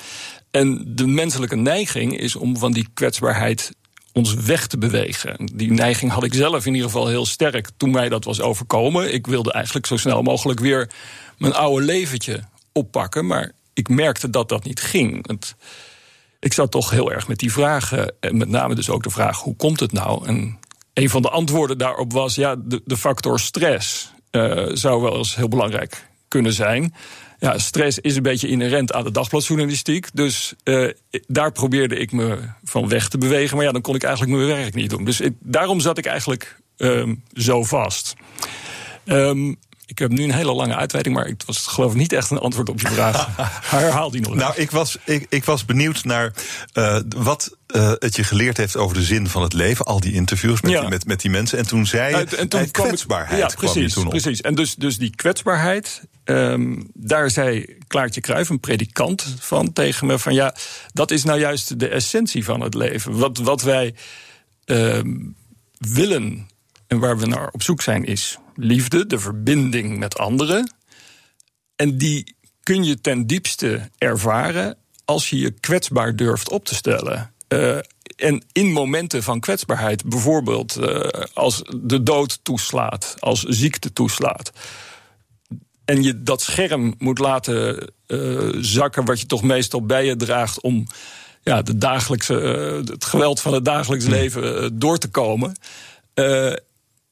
En 0.51 0.85
de 0.87 1.07
menselijke 1.07 1.57
neiging 1.57 2.19
is 2.19 2.37
om 2.37 2.57
van 2.57 2.73
die 2.73 2.89
kwetsbaarheid 2.95 3.73
ons 4.13 4.35
weg 4.35 4.67
te 4.67 4.79
bewegen. 4.79 5.51
Die 5.55 5.73
neiging 5.73 6.11
had 6.13 6.25
ik 6.25 6.35
zelf 6.35 6.67
in 6.67 6.75
ieder 6.75 6.91
geval 6.91 7.09
heel 7.09 7.27
sterk 7.27 7.69
toen 7.77 7.91
mij 7.91 8.09
dat 8.09 8.25
was 8.25 8.41
overkomen. 8.41 9.15
Ik 9.15 9.27
wilde 9.27 9.53
eigenlijk 9.53 9.87
zo 9.87 9.97
snel 9.97 10.23
mogelijk 10.23 10.61
weer 10.61 10.91
mijn 11.39 11.55
oude 11.55 11.85
leventje 11.85 12.41
oppakken. 12.73 13.27
Maar 13.27 13.53
ik 13.73 13.89
merkte 13.89 14.31
dat 14.31 14.49
dat 14.49 14.65
niet 14.65 14.81
ging. 14.81 15.29
Het, 15.29 15.57
ik 16.41 16.53
zat 16.53 16.71
toch 16.71 16.91
heel 16.91 17.13
erg 17.13 17.29
met 17.29 17.39
die 17.39 17.53
vragen. 17.53 18.15
En 18.21 18.37
met 18.37 18.49
name 18.49 18.75
dus 18.75 18.91
ook 18.91 19.03
de 19.03 19.11
vraag: 19.11 19.41
hoe 19.41 19.57
komt 19.57 19.81
het 19.81 19.93
nou? 19.93 20.27
En 20.27 20.58
een 21.03 21.11
van 21.11 21.23
de 21.23 21.31
antwoorden 21.31 21.79
daarop 21.79 22.13
was: 22.13 22.35
ja, 22.35 22.57
de, 22.57 22.83
de 22.85 22.97
factor 22.97 23.41
stress 23.41 24.13
uh, 24.31 24.67
zou 24.73 25.03
wel 25.03 25.17
eens 25.17 25.37
heel 25.37 25.49
belangrijk 25.49 26.07
kunnen 26.29 26.53
zijn. 26.53 26.95
Ja, 27.39 27.59
stress 27.59 27.99
is 27.99 28.17
een 28.17 28.23
beetje 28.23 28.49
inherent 28.49 28.93
aan 28.93 29.05
de 29.05 29.11
dagbladjournalistiek. 29.11 30.07
Dus 30.13 30.55
uh, 30.65 30.91
daar 31.27 31.53
probeerde 31.53 31.97
ik 31.97 32.13
me 32.13 32.39
van 32.65 32.89
weg 32.89 33.09
te 33.09 33.19
bewegen. 33.19 33.57
Maar 33.57 33.65
ja, 33.67 33.73
dan 33.73 33.81
kon 33.81 33.95
ik 33.95 34.03
eigenlijk 34.03 34.37
mijn 34.37 34.49
werk 34.49 34.75
niet 34.75 34.91
doen. 34.91 35.05
Dus 35.05 35.21
daarom 35.41 35.81
zat 35.81 35.99
ik 35.99 36.07
eigenlijk 36.07 36.61
um, 36.77 37.23
zo 37.33 37.65
vast. 37.65 38.15
Um, 39.05 39.57
ik 39.89 39.99
heb 39.99 40.11
nu 40.11 40.23
een 40.23 40.33
hele 40.33 40.53
lange 40.53 40.77
uitweiding, 40.77 41.17
maar 41.17 41.27
het 41.27 41.45
was 41.45 41.67
geloof 41.67 41.93
ik 41.93 41.99
niet 41.99 42.13
echt 42.13 42.31
een 42.31 42.39
antwoord 42.39 42.69
op 42.69 42.81
je 42.81 42.89
vraag. 42.89 43.29
Herhaal 43.71 44.11
die 44.11 44.21
nog 44.21 44.35
Nou, 44.35 44.53
ik 44.57 44.71
was, 44.71 44.99
ik, 45.05 45.27
ik 45.29 45.45
was 45.45 45.65
benieuwd 45.65 46.05
naar 46.05 46.33
uh, 46.75 46.99
wat 47.17 47.57
uh, 47.77 47.93
het 47.99 48.17
je 48.17 48.25
geleerd 48.25 48.57
heeft 48.57 48.77
over 48.77 48.97
de 48.97 49.03
zin 49.03 49.29
van 49.29 49.43
het 49.43 49.53
leven. 49.53 49.85
Al 49.85 50.01
die 50.01 50.13
interviews 50.13 50.61
met, 50.61 50.81
die, 50.81 50.89
met, 50.89 51.07
met 51.07 51.21
die 51.21 51.31
mensen. 51.31 51.59
En 51.59 51.67
toen 51.67 51.87
zei 51.87 52.17
je, 52.17 52.37
en 52.37 52.49
toen 52.49 52.71
kwetsbaarheid. 52.71 53.41
Ja, 53.41 53.57
precies. 53.57 53.93
Kwam 53.93 54.09
precies. 54.09 54.41
En 54.41 54.55
dus, 54.55 54.75
dus 54.75 54.99
die 54.99 55.11
kwetsbaarheid, 55.17 56.03
um, 56.25 56.91
daar 56.95 57.31
zei 57.31 57.77
Klaartje 57.87 58.21
Kruijf, 58.21 58.49
een 58.49 58.61
predikant, 58.61 59.35
van 59.39 59.73
tegen 59.73 60.07
me: 60.07 60.19
van 60.19 60.35
ja, 60.35 60.55
dat 60.93 61.11
is 61.11 61.25
nou 61.25 61.39
juist 61.39 61.79
de 61.79 61.89
essentie 61.89 62.45
van 62.45 62.61
het 62.61 62.75
leven. 62.75 63.19
Wat, 63.19 63.39
wat 63.39 63.63
wij 63.63 63.95
um, 64.65 65.37
willen 65.79 66.49
en 66.87 66.99
waar 66.99 67.19
we 67.19 67.27
naar 67.27 67.49
op 67.49 67.63
zoek 67.63 67.83
zijn, 67.83 68.05
is 68.05 68.39
liefde, 68.59 69.07
de 69.07 69.19
verbinding 69.19 69.99
met 69.99 70.19
anderen. 70.19 70.73
En 71.77 71.99
die 71.99 72.37
kun 72.63 72.85
je 72.85 73.01
ten 73.01 73.27
diepste 73.27 73.91
ervaren 73.99 74.77
als 75.05 75.31
je 75.31 75.39
je 75.39 75.51
kwetsbaar 75.51 76.17
durft 76.17 76.51
op 76.51 76.65
te 76.65 76.75
stellen. 76.75 77.33
Uh, 77.49 77.79
en 78.17 78.43
in 78.53 78.73
momenten 78.73 79.23
van 79.23 79.41
kwetsbaarheid, 79.41 80.05
bijvoorbeeld 80.05 80.77
uh, 80.77 81.01
als 81.35 81.63
de 81.77 82.03
dood 82.03 82.39
toeslaat, 82.43 83.15
als 83.19 83.43
ziekte 83.43 83.93
toeslaat. 83.93 84.53
En 85.85 86.03
je 86.03 86.23
dat 86.23 86.41
scherm 86.41 86.95
moet 86.99 87.19
laten 87.19 87.91
uh, 88.07 88.49
zakken, 88.61 89.05
wat 89.05 89.21
je 89.21 89.27
toch 89.27 89.43
meestal 89.43 89.87
bij 89.87 90.05
je 90.05 90.17
draagt 90.17 90.61
om 90.61 90.87
ja, 91.43 91.63
de 91.63 91.79
dagelijkse, 91.79 92.35
het 92.85 93.05
geweld 93.05 93.41
van 93.41 93.55
het 93.55 93.65
dagelijks 93.65 94.05
hmm. 94.05 94.15
leven 94.15 94.79
door 94.79 94.99
te 94.99 95.09
komen. 95.09 95.57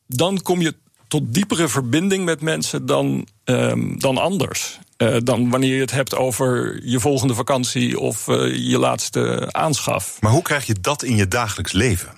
dan 0.06 0.42
kom 0.42 0.60
je 0.60 0.74
tot 1.16 1.34
diepere 1.34 1.68
verbinding 1.68 2.24
met 2.24 2.40
mensen 2.40 2.86
dan, 2.86 3.26
ehm, 3.44 3.98
dan 3.98 4.18
anders. 4.18 4.78
Uh, 4.98 5.16
dan 5.22 5.50
wanneer 5.50 5.74
je 5.74 5.80
het 5.80 5.90
hebt 5.90 6.14
over 6.14 6.80
je 6.84 7.00
volgende 7.00 7.34
vakantie 7.34 7.98
of 7.98 8.28
uh, 8.28 8.56
je 8.70 8.78
laatste 8.78 9.48
aanschaf. 9.50 10.20
Maar 10.20 10.32
hoe 10.32 10.42
krijg 10.42 10.66
je 10.66 10.76
dat 10.80 11.02
in 11.02 11.16
je 11.16 11.28
dagelijks 11.28 11.72
leven? 11.72 12.12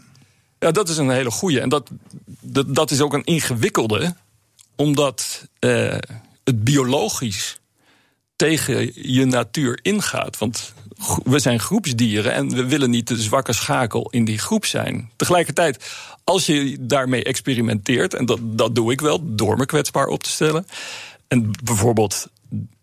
Ja, 0.58 0.70
dat 0.70 0.88
is 0.88 0.96
een 0.96 1.10
hele 1.10 1.30
goede. 1.30 1.60
En 1.60 1.68
dat, 1.68 1.90
dat, 2.40 2.74
dat 2.74 2.90
is 2.90 3.00
ook 3.00 3.14
een 3.14 3.24
ingewikkelde, 3.24 4.14
omdat 4.76 5.46
uh, 5.60 5.96
het 6.44 6.64
biologisch 6.64 7.60
tegen 8.36 8.90
je 8.94 9.24
natuur 9.24 9.78
ingaat. 9.82 10.38
Want 10.38 10.72
we 11.22 11.38
zijn 11.38 11.60
groepsdieren 11.60 12.32
en 12.32 12.48
we 12.48 12.66
willen 12.66 12.90
niet 12.90 13.08
de 13.08 13.22
zwakke 13.22 13.52
schakel 13.52 14.10
in 14.10 14.24
die 14.24 14.38
groep 14.38 14.64
zijn. 14.64 15.10
Tegelijkertijd, 15.16 15.84
als 16.24 16.46
je 16.46 16.76
daarmee 16.80 17.24
experimenteert, 17.24 18.14
en 18.14 18.26
dat, 18.26 18.38
dat 18.42 18.74
doe 18.74 18.92
ik 18.92 19.00
wel 19.00 19.34
door 19.34 19.56
me 19.56 19.66
kwetsbaar 19.66 20.06
op 20.06 20.22
te 20.22 20.30
stellen. 20.30 20.66
En 21.28 21.50
bijvoorbeeld 21.64 22.28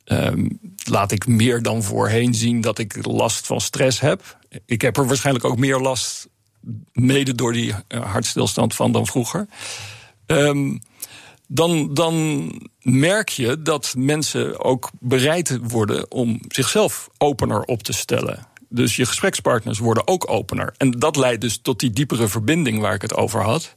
um, 0.06 0.60
laat 0.84 1.12
ik 1.12 1.28
meer 1.28 1.62
dan 1.62 1.84
voorheen 1.84 2.34
zien 2.34 2.62
dat 2.62 2.80
ik 2.80 3.06
last 3.06 3.46
van 3.46 3.62
stress 3.62 4.00
heb. 4.00 4.38
Ik 4.66 4.82
heb 4.82 4.98
er 4.98 5.08
waarschijnlijk 5.08 5.46
ook 5.46 5.58
meer 5.58 5.80
last, 5.80 6.28
mede 6.94 7.36
door 7.36 7.54
die 7.54 7.74
uh, 7.88 8.12
hartstilstand 8.12 8.76
van 8.76 8.92
dan 8.92 9.08
vroeger. 9.08 9.48
Um, 10.26 10.82
dan, 11.48 11.94
dan 11.94 12.50
merk 12.82 13.30
je 13.30 13.62
dat 13.62 13.94
mensen 13.98 14.64
ook 14.64 14.90
bereid 15.00 15.58
worden 15.62 16.12
om 16.12 16.40
zichzelf 16.48 17.10
opener 17.18 17.62
op 17.62 17.84
te 17.84 17.94
stellen. 17.94 18.48
Dus 18.70 18.96
je 18.96 19.06
gesprekspartners 19.06 19.80
worden 19.80 20.08
ook 20.08 20.30
opener. 20.30 20.74
En 20.78 20.92
dat 20.92 21.16
leidt 21.16 21.42
dus 21.42 21.58
tot 21.58 21.80
die 21.80 21.90
diepere 21.90 22.28
verbinding 22.28 22.80
waar 22.80 22.94
ik 22.94 23.02
het 23.02 23.16
over 23.16 23.42
had. 23.42 23.76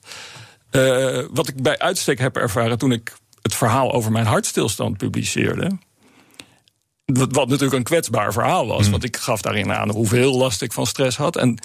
Uh, 0.71 1.25
wat 1.31 1.49
ik 1.49 1.63
bij 1.63 1.79
uitstek 1.79 2.19
heb 2.19 2.37
ervaren 2.37 2.79
toen 2.79 2.93
ik 2.93 3.17
het 3.43 3.55
verhaal 3.55 3.93
over 3.93 4.13
mijn 4.13 4.27
hartstilstand 4.27 4.97
publiceerde. 4.97 5.79
Wat, 7.05 7.33
wat 7.33 7.49
natuurlijk 7.49 7.77
een 7.77 7.83
kwetsbaar 7.83 8.33
verhaal 8.33 8.67
was. 8.67 8.85
Mm. 8.85 8.91
Want 8.91 9.05
ik 9.05 9.17
gaf 9.17 9.41
daarin 9.41 9.73
aan 9.73 9.91
hoeveel 9.91 10.37
last 10.37 10.63
ik 10.63 10.73
van 10.73 10.87
stress 10.87 11.17
had. 11.17 11.37
En 11.37 11.59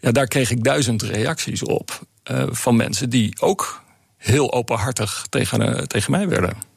ja, 0.00 0.12
daar 0.12 0.26
kreeg 0.26 0.50
ik 0.50 0.64
duizend 0.64 1.02
reacties 1.02 1.62
op. 1.62 2.00
Uh, 2.30 2.42
van 2.50 2.76
mensen 2.76 3.10
die 3.10 3.40
ook 3.40 3.82
heel 4.18 4.52
openhartig 4.52 5.26
tegen, 5.28 5.60
uh, 5.60 5.82
tegen 5.82 6.10
mij 6.10 6.28
werden. 6.28 6.76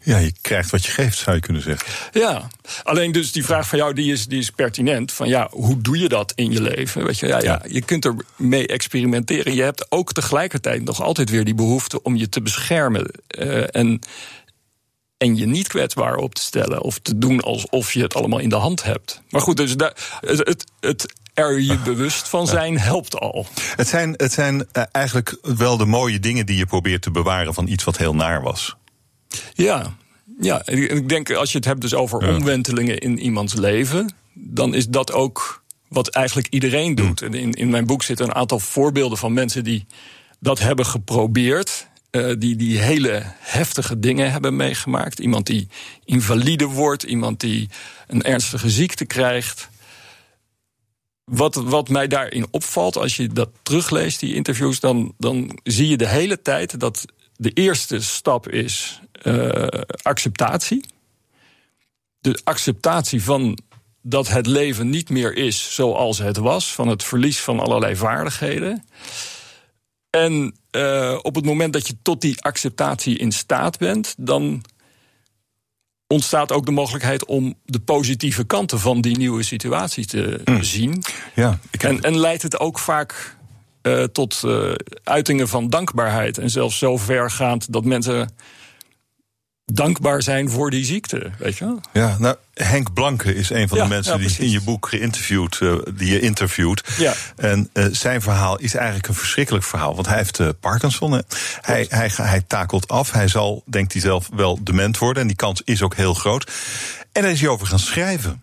Ja, 0.00 0.18
je 0.18 0.32
krijgt 0.40 0.70
wat 0.70 0.84
je 0.84 0.92
geeft, 0.92 1.18
zou 1.18 1.36
je 1.36 1.42
kunnen 1.42 1.62
zeggen. 1.62 1.92
Ja, 2.12 2.48
alleen 2.82 3.12
dus 3.12 3.32
die 3.32 3.44
vraag 3.44 3.68
van 3.68 3.78
jou 3.78 3.94
die 3.94 4.12
is, 4.12 4.26
die 4.26 4.38
is 4.38 4.50
pertinent. 4.50 5.12
Van 5.12 5.28
ja, 5.28 5.48
hoe 5.50 5.80
doe 5.80 5.98
je 5.98 6.08
dat 6.08 6.32
in 6.34 6.52
je 6.52 6.60
leven? 6.60 7.04
Weet 7.04 7.18
je, 7.18 7.26
ja, 7.26 7.40
ja, 7.40 7.62
je 7.68 7.82
kunt 7.82 8.04
er 8.04 8.14
mee 8.36 8.66
experimenteren. 8.66 9.54
Je 9.54 9.62
hebt 9.62 9.86
ook 9.88 10.12
tegelijkertijd 10.12 10.84
nog 10.84 11.02
altijd 11.02 11.30
weer 11.30 11.44
die 11.44 11.54
behoefte 11.54 12.02
om 12.02 12.16
je 12.16 12.28
te 12.28 12.42
beschermen. 12.42 13.10
Uh, 13.38 13.64
en, 13.70 14.00
en 15.16 15.36
je 15.36 15.46
niet 15.46 15.68
kwetsbaar 15.68 16.16
op 16.16 16.34
te 16.34 16.42
stellen. 16.42 16.82
Of 16.82 16.98
te 16.98 17.18
doen 17.18 17.40
alsof 17.40 17.92
je 17.92 18.02
het 18.02 18.14
allemaal 18.14 18.38
in 18.38 18.48
de 18.48 18.54
hand 18.56 18.82
hebt. 18.82 19.20
Maar 19.30 19.40
goed, 19.40 19.56
dus 19.56 19.76
daar, 19.76 19.92
het, 20.20 20.64
het 20.80 21.14
er 21.34 21.60
je 21.60 21.78
bewust 21.78 22.28
van 22.28 22.46
zijn 22.46 22.78
helpt 22.78 23.18
al. 23.20 23.46
Het 23.76 23.88
zijn, 23.88 24.14
het 24.16 24.32
zijn 24.32 24.66
uh, 24.72 24.82
eigenlijk 24.92 25.38
wel 25.42 25.76
de 25.76 25.86
mooie 25.86 26.20
dingen 26.20 26.46
die 26.46 26.56
je 26.56 26.66
probeert 26.66 27.02
te 27.02 27.10
bewaren 27.10 27.54
van 27.54 27.68
iets 27.68 27.84
wat 27.84 27.96
heel 27.96 28.14
naar 28.14 28.42
was. 28.42 28.76
Ja, 29.52 29.94
ja. 30.40 30.66
ik 30.66 31.08
denk 31.08 31.30
als 31.30 31.50
je 31.50 31.56
het 31.56 31.66
hebt 31.66 31.80
dus 31.80 31.94
over 31.94 32.26
ja. 32.26 32.36
omwentelingen 32.36 32.98
in 32.98 33.18
iemands 33.18 33.54
leven, 33.54 34.14
dan 34.32 34.74
is 34.74 34.88
dat 34.88 35.12
ook 35.12 35.62
wat 35.88 36.08
eigenlijk 36.08 36.46
iedereen 36.50 36.94
doet. 36.94 37.22
En 37.22 37.34
in, 37.34 37.52
in 37.52 37.70
mijn 37.70 37.86
boek 37.86 38.02
zitten 38.02 38.26
een 38.26 38.34
aantal 38.34 38.58
voorbeelden 38.58 39.18
van 39.18 39.32
mensen 39.32 39.64
die 39.64 39.86
dat 40.40 40.58
hebben 40.58 40.86
geprobeerd. 40.86 41.88
Uh, 42.10 42.34
die, 42.38 42.56
die 42.56 42.78
hele 42.78 43.22
heftige 43.38 43.98
dingen 43.98 44.32
hebben 44.32 44.56
meegemaakt. 44.56 45.18
Iemand 45.18 45.46
die 45.46 45.68
invalide 46.04 46.64
wordt, 46.66 47.02
iemand 47.02 47.40
die 47.40 47.68
een 48.06 48.22
ernstige 48.22 48.70
ziekte 48.70 49.04
krijgt. 49.04 49.68
Wat, 51.24 51.54
wat 51.54 51.88
mij 51.88 52.06
daarin 52.06 52.46
opvalt, 52.50 52.96
als 52.96 53.16
je 53.16 53.28
dat 53.28 53.50
terugleest, 53.62 54.20
die 54.20 54.34
interviews, 54.34 54.80
dan, 54.80 55.14
dan 55.18 55.58
zie 55.62 55.88
je 55.88 55.96
de 55.96 56.08
hele 56.08 56.42
tijd 56.42 56.80
dat 56.80 57.04
de 57.36 57.50
eerste 57.50 58.00
stap 58.00 58.48
is 58.48 59.00
uh, 59.22 59.66
acceptatie. 60.02 60.84
De 62.20 62.40
acceptatie 62.44 63.22
van 63.22 63.58
dat 64.02 64.28
het 64.28 64.46
leven 64.46 64.90
niet 64.90 65.10
meer 65.10 65.36
is 65.36 65.74
zoals 65.74 66.18
het 66.18 66.36
was, 66.36 66.72
van 66.72 66.88
het 66.88 67.04
verlies 67.04 67.40
van 67.40 67.60
allerlei 67.60 67.96
vaardigheden. 67.96 68.84
En 70.10 70.54
uh, 70.70 71.18
op 71.22 71.34
het 71.34 71.44
moment 71.44 71.72
dat 71.72 71.86
je 71.86 71.96
tot 72.02 72.20
die 72.20 72.42
acceptatie 72.42 73.18
in 73.18 73.32
staat 73.32 73.78
bent, 73.78 74.14
dan 74.18 74.64
ontstaat 76.06 76.52
ook 76.52 76.66
de 76.66 76.72
mogelijkheid 76.72 77.24
om 77.24 77.54
de 77.64 77.80
positieve 77.80 78.44
kanten 78.44 78.80
van 78.80 79.00
die 79.00 79.16
nieuwe 79.16 79.42
situatie 79.42 80.06
te 80.06 80.40
mm. 80.44 80.62
zien. 80.62 81.02
Ja, 81.34 81.58
en, 81.70 82.00
en 82.00 82.18
leidt 82.18 82.42
het 82.42 82.58
ook 82.58 82.78
vaak 82.78 83.36
uh, 83.82 84.02
tot 84.02 84.42
uh, 84.44 84.72
uitingen 85.02 85.48
van 85.48 85.70
dankbaarheid. 85.70 86.38
En 86.38 86.50
zelfs 86.50 86.78
zo 86.78 86.96
vergaand 86.96 87.72
dat 87.72 87.84
mensen 87.84 88.34
dankbaar 89.64 90.22
zijn 90.22 90.50
voor 90.50 90.70
die 90.70 90.84
ziekte, 90.84 91.30
weet 91.38 91.56
je 91.56 91.76
Ja, 91.92 92.16
nou, 92.18 92.36
Henk 92.54 92.92
Blanke 92.92 93.34
is 93.34 93.50
een 93.50 93.68
van 93.68 93.78
ja, 93.78 93.82
de 93.82 93.88
mensen 93.88 94.20
ja, 94.20 94.28
die 94.28 94.38
in 94.38 94.50
je 94.50 94.60
boek 94.60 94.88
geïnterviewd, 94.88 95.60
uh, 95.60 95.74
die 95.94 96.10
je 96.10 96.20
interviewt. 96.20 96.82
Ja. 96.98 97.14
En 97.36 97.70
uh, 97.72 97.86
zijn 97.90 98.22
verhaal 98.22 98.58
is 98.58 98.74
eigenlijk 98.74 99.08
een 99.08 99.14
verschrikkelijk 99.14 99.64
verhaal, 99.64 99.94
want 99.94 100.06
hij 100.06 100.16
heeft 100.16 100.38
uh, 100.38 100.48
Parkinson. 100.60 101.22
Hij, 101.60 101.86
hij, 101.88 102.10
hij 102.14 102.42
takelt 102.46 102.88
af, 102.88 103.10
hij 103.10 103.28
zal, 103.28 103.62
denkt 103.66 103.92
hij 103.92 104.02
zelf, 104.02 104.28
wel 104.34 104.64
dement 104.64 104.98
worden. 104.98 105.22
En 105.22 105.28
die 105.28 105.36
kans 105.36 105.62
is 105.64 105.82
ook 105.82 105.94
heel 105.94 106.14
groot. 106.14 106.50
En 107.12 107.22
daar 107.22 107.30
is 107.30 107.40
hij 107.40 107.48
over 107.48 107.66
gaan 107.66 107.78
schrijven. 107.78 108.42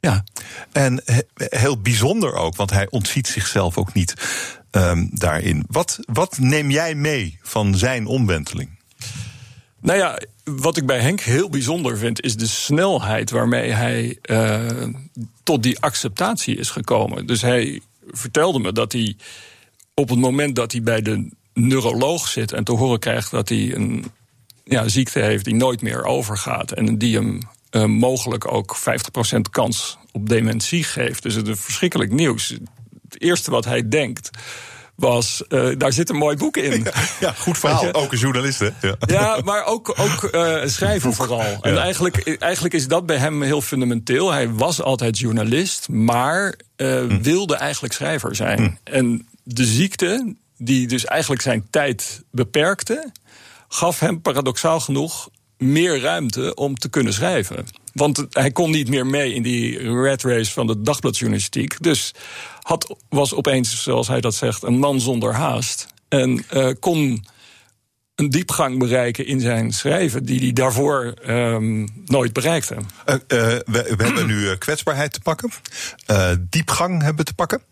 Ja. 0.00 0.24
En 0.72 1.02
heel 1.36 1.80
bijzonder 1.80 2.34
ook, 2.34 2.56
want 2.56 2.70
hij 2.70 2.86
ontziet 2.90 3.28
zichzelf 3.28 3.76
ook 3.76 3.92
niet 3.92 4.14
um, 4.70 5.10
daarin. 5.12 5.64
Wat, 5.68 5.98
wat 6.06 6.38
neem 6.38 6.70
jij 6.70 6.94
mee 6.94 7.38
van 7.42 7.76
zijn 7.76 8.06
omwenteling? 8.06 8.80
Nou 9.82 9.98
ja, 9.98 10.18
wat 10.44 10.76
ik 10.76 10.86
bij 10.86 10.98
Henk 10.98 11.20
heel 11.20 11.50
bijzonder 11.50 11.98
vind, 11.98 12.20
is 12.22 12.36
de 12.36 12.46
snelheid 12.46 13.30
waarmee 13.30 13.70
hij 13.70 14.18
uh, 14.30 14.84
tot 15.42 15.62
die 15.62 15.80
acceptatie 15.80 16.56
is 16.56 16.70
gekomen. 16.70 17.26
Dus 17.26 17.42
hij 17.42 17.80
vertelde 18.10 18.58
me 18.58 18.72
dat 18.72 18.92
hij 18.92 19.16
op 19.94 20.08
het 20.08 20.18
moment 20.18 20.56
dat 20.56 20.72
hij 20.72 20.82
bij 20.82 21.02
de 21.02 21.28
neuroloog 21.54 22.28
zit 22.28 22.52
en 22.52 22.64
te 22.64 22.72
horen 22.72 22.98
krijgt 22.98 23.30
dat 23.30 23.48
hij 23.48 23.74
een 23.74 24.04
ja, 24.64 24.88
ziekte 24.88 25.20
heeft 25.20 25.44
die 25.44 25.54
nooit 25.54 25.82
meer 25.82 26.04
overgaat 26.04 26.72
en 26.72 26.98
die 26.98 27.16
hem 27.16 27.38
uh, 27.70 27.84
mogelijk 27.84 28.52
ook 28.52 28.76
50% 28.76 28.80
kans 29.50 29.98
op 30.12 30.28
dementie 30.28 30.84
geeft. 30.84 31.22
Dus 31.22 31.34
het 31.34 31.48
is 31.48 31.60
verschrikkelijk 31.60 32.12
nieuws. 32.12 32.48
Het 33.08 33.20
eerste 33.22 33.50
wat 33.50 33.64
hij 33.64 33.88
denkt 33.88 34.30
was, 35.02 35.42
uh, 35.48 35.68
daar 35.78 35.92
zit 35.92 36.10
een 36.10 36.16
mooi 36.16 36.36
boek 36.36 36.56
in. 36.56 36.82
Ja, 36.92 36.92
ja 37.20 37.32
goed 37.32 37.58
verhaal. 37.58 37.92
Ook 37.92 38.12
een 38.12 38.18
journalist, 38.18 38.58
hè? 38.58 38.68
Ja, 38.80 38.96
ja 39.06 39.40
maar 39.44 39.64
ook, 39.64 39.94
ook 39.98 40.34
uh, 40.34 40.56
schrijver 40.64 41.14
vooral. 41.14 41.58
En 41.60 41.78
eigenlijk, 41.78 42.36
eigenlijk 42.38 42.74
is 42.74 42.88
dat 42.88 43.06
bij 43.06 43.16
hem 43.16 43.42
heel 43.42 43.60
fundamenteel. 43.60 44.32
Hij 44.32 44.50
was 44.50 44.82
altijd 44.82 45.18
journalist, 45.18 45.88
maar 45.88 46.54
uh, 46.76 46.98
hm. 46.98 47.22
wilde 47.22 47.56
eigenlijk 47.56 47.94
schrijver 47.94 48.34
zijn. 48.34 48.58
Hm. 48.58 48.94
En 48.94 49.28
de 49.44 49.64
ziekte, 49.64 50.34
die 50.58 50.86
dus 50.86 51.04
eigenlijk 51.04 51.42
zijn 51.42 51.66
tijd 51.70 52.22
beperkte, 52.30 53.12
gaf 53.68 54.00
hem 54.00 54.20
paradoxaal 54.20 54.80
genoeg 54.80 55.28
meer 55.58 56.00
ruimte 56.00 56.54
om 56.54 56.78
te 56.78 56.88
kunnen 56.88 57.12
schrijven. 57.12 57.66
Want 57.92 58.26
hij 58.30 58.50
kon 58.50 58.70
niet 58.70 58.88
meer 58.88 59.06
mee 59.06 59.34
in 59.34 59.42
die 59.42 60.00
red 60.00 60.22
race 60.22 60.52
van 60.52 60.66
de 60.66 60.80
dagbladjournalistiek. 60.80 61.82
Dus 61.82 62.14
had, 62.62 62.96
was 63.08 63.34
opeens, 63.34 63.82
zoals 63.82 64.08
hij 64.08 64.20
dat 64.20 64.34
zegt, 64.34 64.62
een 64.62 64.78
man 64.78 65.00
zonder 65.00 65.34
haast. 65.34 65.86
En 66.08 66.44
uh, 66.52 66.70
kon 66.80 67.24
een 68.14 68.30
diepgang 68.30 68.78
bereiken 68.78 69.26
in 69.26 69.40
zijn 69.40 69.72
schrijven 69.72 70.24
die 70.24 70.40
hij 70.40 70.52
daarvoor 70.52 71.14
um, 71.26 71.88
nooit 72.04 72.32
bereikte. 72.32 72.74
Uh, 72.74 73.14
uh, 73.14 73.18
we, 73.28 73.94
we 73.96 74.04
hebben 74.04 74.26
nu 74.26 74.56
kwetsbaarheid 74.56 75.12
te 75.12 75.20
pakken, 75.20 75.50
diepgang 76.40 77.02
hebben 77.02 77.24
te 77.24 77.34
pakken. 77.34 77.62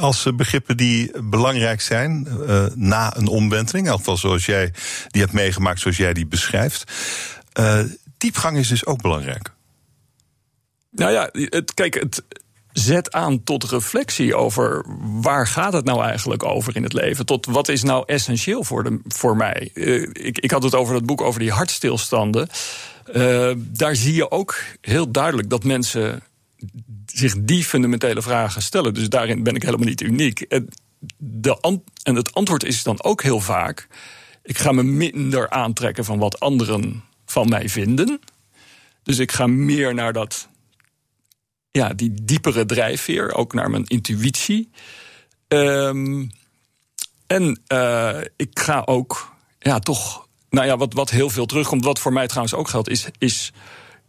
Als 0.00 0.26
begrippen 0.34 0.76
die 0.76 1.22
belangrijk 1.22 1.80
zijn 1.80 2.28
na 2.74 3.16
een 3.16 3.26
omwenteling, 3.26 3.90
althans 3.90 4.20
zoals 4.20 4.46
jij 4.46 4.72
die 5.08 5.20
hebt 5.20 5.32
meegemaakt, 5.34 5.80
zoals 5.80 5.96
jij 5.96 6.12
die 6.12 6.26
beschrijft. 6.26 6.92
diepgang 8.18 8.56
is 8.58 8.68
dus 8.68 8.86
ook 8.86 9.02
belangrijk. 9.02 9.50
Nou 10.90 11.12
ja, 11.12 11.28
het, 11.32 11.74
kijk, 11.74 11.94
het 11.94 12.22
zet 12.72 13.12
aan 13.12 13.42
tot 13.42 13.64
reflectie 13.64 14.34
over 14.34 14.84
waar 15.00 15.46
gaat 15.46 15.72
het 15.72 15.84
nou 15.84 16.02
eigenlijk 16.02 16.44
over 16.44 16.76
in 16.76 16.82
het 16.82 16.92
leven? 16.92 17.26
Tot 17.26 17.46
wat 17.46 17.68
is 17.68 17.82
nou 17.82 18.04
essentieel 18.06 18.64
voor, 18.64 18.84
de, 18.84 19.00
voor 19.06 19.36
mij? 19.36 19.70
Uh, 19.74 20.02
ik, 20.12 20.38
ik 20.38 20.50
had 20.50 20.62
het 20.62 20.74
over 20.74 20.94
dat 20.94 21.06
boek 21.06 21.20
over 21.20 21.40
die 21.40 21.50
hartstilstanden. 21.50 22.48
Uh, 23.14 23.50
daar 23.56 23.96
zie 23.96 24.14
je 24.14 24.30
ook 24.30 24.56
heel 24.80 25.10
duidelijk 25.10 25.50
dat 25.50 25.64
mensen 25.64 26.22
zich 27.06 27.34
die 27.40 27.64
fundamentele 27.64 28.22
vragen 28.22 28.62
stellen. 28.62 28.94
Dus 28.94 29.08
daarin 29.08 29.42
ben 29.42 29.54
ik 29.54 29.62
helemaal 29.62 29.86
niet 29.86 30.00
uniek. 30.00 30.40
En, 30.40 30.68
de 31.16 31.80
en 32.02 32.14
het 32.14 32.34
antwoord 32.34 32.64
is 32.64 32.82
dan 32.82 33.02
ook 33.02 33.22
heel 33.22 33.40
vaak: 33.40 33.88
ik 34.42 34.58
ga 34.58 34.72
me 34.72 34.82
minder 34.82 35.50
aantrekken 35.50 36.04
van 36.04 36.18
wat 36.18 36.40
anderen 36.40 37.04
van 37.26 37.48
mij 37.48 37.68
vinden. 37.68 38.20
Dus 39.02 39.18
ik 39.18 39.32
ga 39.32 39.46
meer 39.46 39.94
naar 39.94 40.12
dat, 40.12 40.48
ja, 41.72 41.88
die 41.88 42.14
diepere 42.22 42.66
drijfveer, 42.66 43.34
ook 43.34 43.52
naar 43.54 43.70
mijn 43.70 43.86
intuïtie. 43.86 44.70
Um, 45.48 46.30
en 47.26 47.60
uh, 47.68 48.20
ik 48.36 48.58
ga 48.58 48.82
ook, 48.84 49.34
ja, 49.58 49.78
toch, 49.78 50.26
nou 50.50 50.66
ja, 50.66 50.76
wat, 50.76 50.92
wat 50.92 51.10
heel 51.10 51.30
veel 51.30 51.46
terugkomt, 51.46 51.84
wat 51.84 51.98
voor 51.98 52.12
mij 52.12 52.26
trouwens 52.26 52.54
ook 52.54 52.68
geldt, 52.68 52.88
is, 52.88 53.06
is 53.18 53.52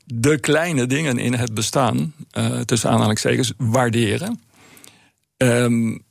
de 0.06 0.40
kleine 0.40 0.86
dingen 0.86 1.18
in 1.18 1.34
het 1.34 1.54
bestaan, 1.54 2.14
uh, 2.38 2.60
tussen 2.60 2.90
aanhalingstekens, 2.90 3.54
waarderen. 3.58 4.42
Um, 5.38 6.04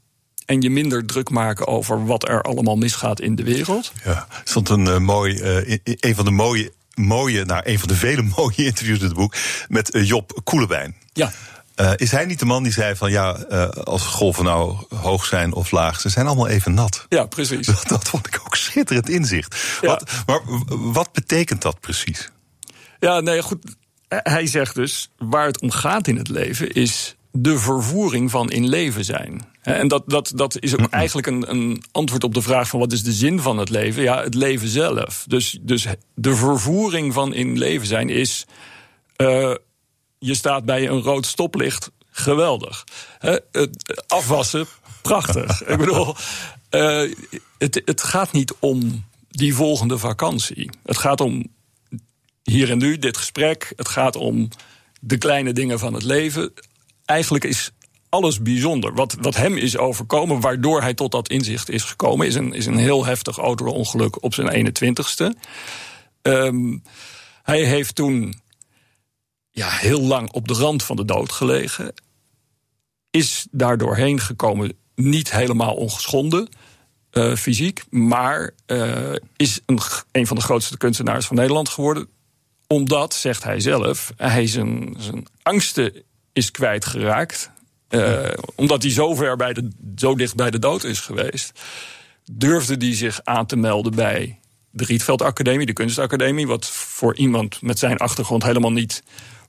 en 0.47 0.61
je 0.61 0.71
minder 0.71 1.07
druk 1.07 1.31
maken 1.31 1.67
over 1.67 2.07
wat 2.07 2.29
er 2.29 2.43
allemaal 2.43 2.77
misgaat 2.77 3.21
in 3.21 3.35
de 3.35 3.45
wereld. 3.45 3.93
Ja, 4.05 4.27
stond 4.45 4.69
een 4.69 4.87
uh, 4.87 4.99
mooi, 4.99 5.41
een 5.85 6.15
van 6.15 6.25
de 6.25 6.31
mooie, 6.31 6.73
mooie, 6.95 7.45
nou, 7.45 7.63
een 7.65 7.79
van 7.79 7.89
de 7.89 7.95
vele 7.95 8.23
mooie 8.37 8.65
interviews 8.65 8.99
in 8.99 9.05
het 9.05 9.15
boek 9.15 9.35
met 9.69 9.91
Job 9.93 10.41
Koelewijn. 10.45 11.02
Ja. 11.13 11.33
Uh, 11.77 11.93
is 11.97 12.11
hij 12.11 12.25
niet 12.25 12.39
de 12.39 12.45
man 12.45 12.63
die 12.63 12.73
zei 12.73 12.97
van 12.97 13.11
ja, 13.11 13.37
uh, 13.51 13.69
als 13.69 14.03
golven 14.03 14.45
nou 14.45 14.77
hoog 14.89 15.25
zijn 15.25 15.53
of 15.53 15.71
laag, 15.71 16.01
ze 16.01 16.09
zijn 16.09 16.27
allemaal 16.27 16.49
even 16.49 16.75
nat? 16.75 17.07
Ja, 17.09 17.27
precies. 17.27 17.67
Dat, 17.67 17.89
dat 17.97 18.09
vond 18.09 18.27
ik 18.27 18.41
ook 18.47 18.57
schitterend 18.57 19.09
inzicht. 19.09 19.57
Ja. 19.81 19.89
Wat, 19.89 20.11
maar 20.27 20.41
wat 20.93 21.13
betekent 21.13 21.63
dat 21.63 21.81
precies? 21.81 22.31
Ja, 22.99 23.21
nee, 23.21 23.43
goed. 23.43 23.77
Hij 24.09 24.47
zegt 24.47 24.75
dus, 24.75 25.11
waar 25.19 25.47
het 25.47 25.61
om 25.61 25.71
gaat 25.71 26.09
in 26.09 26.17
het 26.17 26.29
leven 26.29 26.73
is 26.73 27.17
de 27.33 27.59
vervoering 27.59 28.31
van 28.31 28.51
in 28.51 28.69
leven 28.69 29.05
zijn. 29.05 29.41
En 29.63 29.89
dat, 29.89 30.03
dat, 30.07 30.33
dat 30.35 30.57
is 30.61 30.79
ook 30.79 30.91
eigenlijk 30.91 31.27
een, 31.27 31.51
een 31.51 31.83
antwoord 31.93 32.25
op 32.25 32.35
de 32.35 32.43
vraag 32.43 32.69
van 32.69 32.81
wat 32.81 32.93
is 32.93 33.03
de 33.03 33.13
zin 33.13 33.41
van 33.41 33.59
het 33.59 33.69
leven? 33.69 34.03
Ja, 34.03 34.23
het 34.23 34.35
leven 34.35 34.69
zelf. 34.69 35.25
Dus, 35.29 35.59
dus 35.61 35.87
de 36.15 36.35
vervoering 36.35 37.13
van 37.13 37.35
in 37.35 37.59
leven 37.59 37.87
zijn 37.87 38.09
is. 38.09 38.47
Uh, 39.17 39.55
je 40.23 40.35
staat 40.35 40.65
bij 40.65 40.89
een 40.89 41.03
rood 41.03 41.27
stoplicht, 41.27 41.91
geweldig. 42.11 42.85
He, 43.19 43.39
afwassen, 44.07 44.67
prachtig. 45.03 45.63
Ik 45.73 45.79
bedoel, 45.79 46.15
uh, 46.71 47.13
het, 47.59 47.83
het 47.85 48.03
gaat 48.03 48.33
niet 48.33 48.55
om 48.59 49.05
die 49.29 49.55
volgende 49.55 49.99
vakantie. 49.99 50.71
Het 50.83 50.99
gaat 50.99 51.21
om 51.21 51.47
hier 52.43 52.71
en 52.71 52.79
nu, 52.79 52.99
dit 52.99 53.17
gesprek. 53.17 53.73
Het 53.77 53.89
gaat 53.89 54.17
om 54.17 54.49
de 55.01 55.19
kleine 55.19 55.53
dingen 55.53 55.79
van 55.79 55.95
het 55.95 56.03
leven. 56.03 56.53
Eigenlijk 57.05 57.45
is 57.45 57.71
alles 58.09 58.43
bijzonder. 58.43 58.95
Wat, 58.95 59.17
wat 59.21 59.37
hem 59.37 59.57
is 59.57 59.77
overkomen, 59.77 60.41
waardoor 60.41 60.81
hij 60.81 60.95
tot 60.95 61.11
dat 61.11 61.29
inzicht 61.29 61.71
is 61.71 61.83
gekomen, 61.83 62.27
is 62.27 62.35
een, 62.35 62.53
is 62.53 62.67
een 62.67 62.79
heel 62.79 63.05
heftig 63.05 63.39
auto-ongeluk 63.39 64.23
op 64.23 64.35
zijn 64.35 64.75
21ste. 64.75 65.39
Um, 66.23 66.83
hij 67.43 67.65
heeft 67.65 67.95
toen 67.95 68.41
ja, 69.53 69.69
heel 69.69 70.01
lang 70.01 70.31
op 70.33 70.49
de 70.49 70.55
rand 70.55 70.83
van 70.83 70.97
de 70.97 71.05
dood 71.05 71.33
gelegen. 71.33 71.95
Is 73.11 73.47
daardoor 73.51 73.97
heen 73.97 74.21
gekomen, 74.21 74.73
niet 74.95 75.33
helemaal 75.33 75.75
ongeschonden. 75.75 76.49
Uh, 77.13 77.35
fysiek, 77.35 77.85
maar 77.91 78.51
uh, 78.67 79.15
is 79.37 79.61
een, 79.67 79.81
een 80.13 80.27
van 80.27 80.37
de 80.37 80.43
grootste 80.43 80.77
kunstenaars 80.77 81.27
van 81.27 81.37
Nederland 81.37 81.69
geworden. 81.69 82.09
Omdat, 82.67 83.15
zegt 83.15 83.43
hij 83.43 83.61
zelf, 83.61 84.13
hij 84.17 84.47
zijn, 84.47 84.95
zijn 84.99 85.27
angsten 85.43 86.03
is 86.33 86.51
kwijtgeraakt. 86.51 87.51
Uh, 87.89 88.29
omdat 88.55 88.83
hij 88.83 88.91
zo, 88.91 89.15
ver 89.15 89.37
bij 89.37 89.53
de, 89.53 89.69
zo 89.97 90.15
dicht 90.15 90.35
bij 90.35 90.51
de 90.51 90.59
dood 90.59 90.85
is 90.85 91.01
geweest, 91.01 91.61
durfde 92.31 92.75
hij 92.87 92.95
zich 92.95 93.21
aan 93.25 93.47
te 93.47 93.57
melden 93.57 93.95
bij 93.95 94.39
de 94.71 94.85
Rietveld 94.85 95.23
Academie, 95.23 95.67
de 95.67 95.73
Kunstacademie. 95.73 96.47
Wat 96.47 96.67
voor 96.67 97.17
iemand 97.17 97.63
met 97.63 97.79
zijn 97.79 97.97
achtergrond 97.97 98.43
helemaal 98.43 98.73
niet 98.73 99.03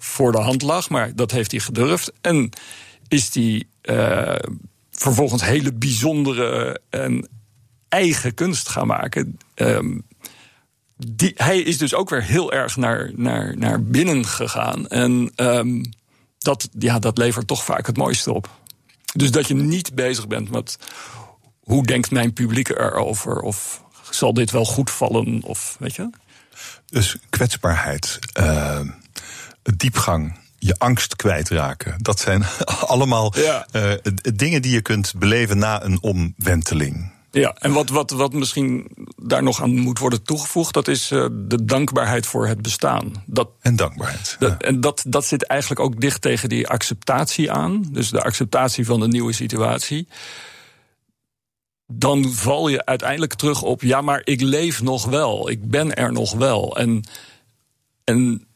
voor 0.04 0.32
de 0.32 0.38
hand 0.42 0.62
lag, 0.62 0.90
maar 0.90 1.16
dat 1.16 1.32
heeft 1.32 1.52
hij 1.52 1.60
gedurfd. 1.60 2.12
En 2.22 2.50
is 3.08 3.34
hij 3.34 3.64
uh, 3.82 4.52
vervolgens 4.92 5.44
hele 5.44 5.74
bijzondere 5.74 6.82
en 6.90 7.30
eigen 7.90 8.34
kunst 8.34 8.70
gaan 8.70 8.88
maken. 8.88 9.38
Um, 9.56 10.06
die, 10.98 11.32
hij 11.36 11.60
is 11.60 11.78
dus 11.78 11.94
ook 11.94 12.10
weer 12.10 12.24
heel 12.24 12.52
erg 12.52 12.78
naar, 12.78 13.12
naar, 13.16 13.58
naar 13.58 13.84
binnen 13.84 14.26
gegaan. 14.26 14.88
En 14.88 15.32
um, 15.36 15.84
dat, 16.38 16.70
ja, 16.80 17.00
dat 17.00 17.18
levert 17.18 17.48
toch 17.48 17.64
vaak 17.64 17.88
het 17.88 17.98
mooiste 17.98 18.34
op. 18.34 18.50
Dus 19.14 19.32
dat 19.32 19.48
je 19.48 19.56
niet 19.56 19.96
bezig 19.96 20.28
bent 20.28 20.50
met 20.50 20.78
hoe 21.60 21.86
denkt 21.86 22.12
mijn 22.12 22.34
publiek 22.34 22.70
erover? 22.70 23.40
Of 23.40 23.84
zal 24.12 24.34
dit 24.34 24.52
wel 24.52 24.66
goed 24.66 24.92
vallen? 24.92 25.44
Of 25.44 25.76
weet 25.80 25.96
je? 25.96 26.10
Dus 26.86 27.18
kwetsbaarheid, 27.30 28.20
uh, 28.40 28.80
diepgang, 29.78 30.40
je 30.58 30.76
angst 30.78 31.16
kwijtraken. 31.16 31.96
Dat 31.98 32.20
zijn 32.20 32.44
allemaal 32.94 33.34
ja. 33.38 33.68
uh, 33.76 33.92
dingen 34.34 34.62
die 34.62 34.72
je 34.72 34.82
kunt 34.82 35.14
beleven 35.18 35.58
na 35.58 35.84
een 35.84 36.02
omwenteling. 36.02 37.12
Ja, 37.32 37.56
en 37.60 37.72
wat, 37.72 37.90
wat, 37.90 38.12
wat 38.12 38.34
misschien 38.34 38.88
daar 39.16 39.44
nog 39.44 39.62
aan 39.62 39.80
moet 39.80 40.00
worden 40.00 40.24
toegevoegd, 40.24 40.74
dat 40.74 40.88
is 40.88 41.12
uh, 41.12 41.26
de 41.32 41.66
dankbaarheid 41.66 42.26
voor 42.26 42.48
het 42.48 42.62
bestaan. 42.62 43.24
Dat, 43.26 43.50
en 43.60 43.76
dankbaarheid. 43.76 44.36
Dat, 44.40 44.64
En 44.64 44.82
dat, 44.82 45.04
dat 45.08 45.26
zit 45.26 45.44
eigenlijk 45.44 45.82
ook 45.82 46.02
dicht 46.02 46.22
tegen 46.22 46.50
die 46.50 46.68
acceptatie 46.68 47.52
aan. 47.52 47.86
Dus 47.92 48.10
de 48.10 48.22
acceptatie 48.22 48.86
van 48.86 49.00
de 49.00 49.08
nieuwe 49.08 49.34
situatie. 49.34 50.08
Dan 51.88 52.34
val 52.34 52.68
je 52.68 52.86
uiteindelijk 52.86 53.34
terug 53.34 53.62
op, 53.62 53.82
ja, 53.82 54.02
maar 54.02 54.22
ik 54.24 54.42
leef 54.42 54.82
nog 54.82 55.06
wel. 55.06 55.50
Ik 55.50 55.70
ben 55.70 55.94
er 55.96 56.12
nog 56.12 56.34
wel. 56.34 56.78
En, 56.78 57.04
en 58.04 58.48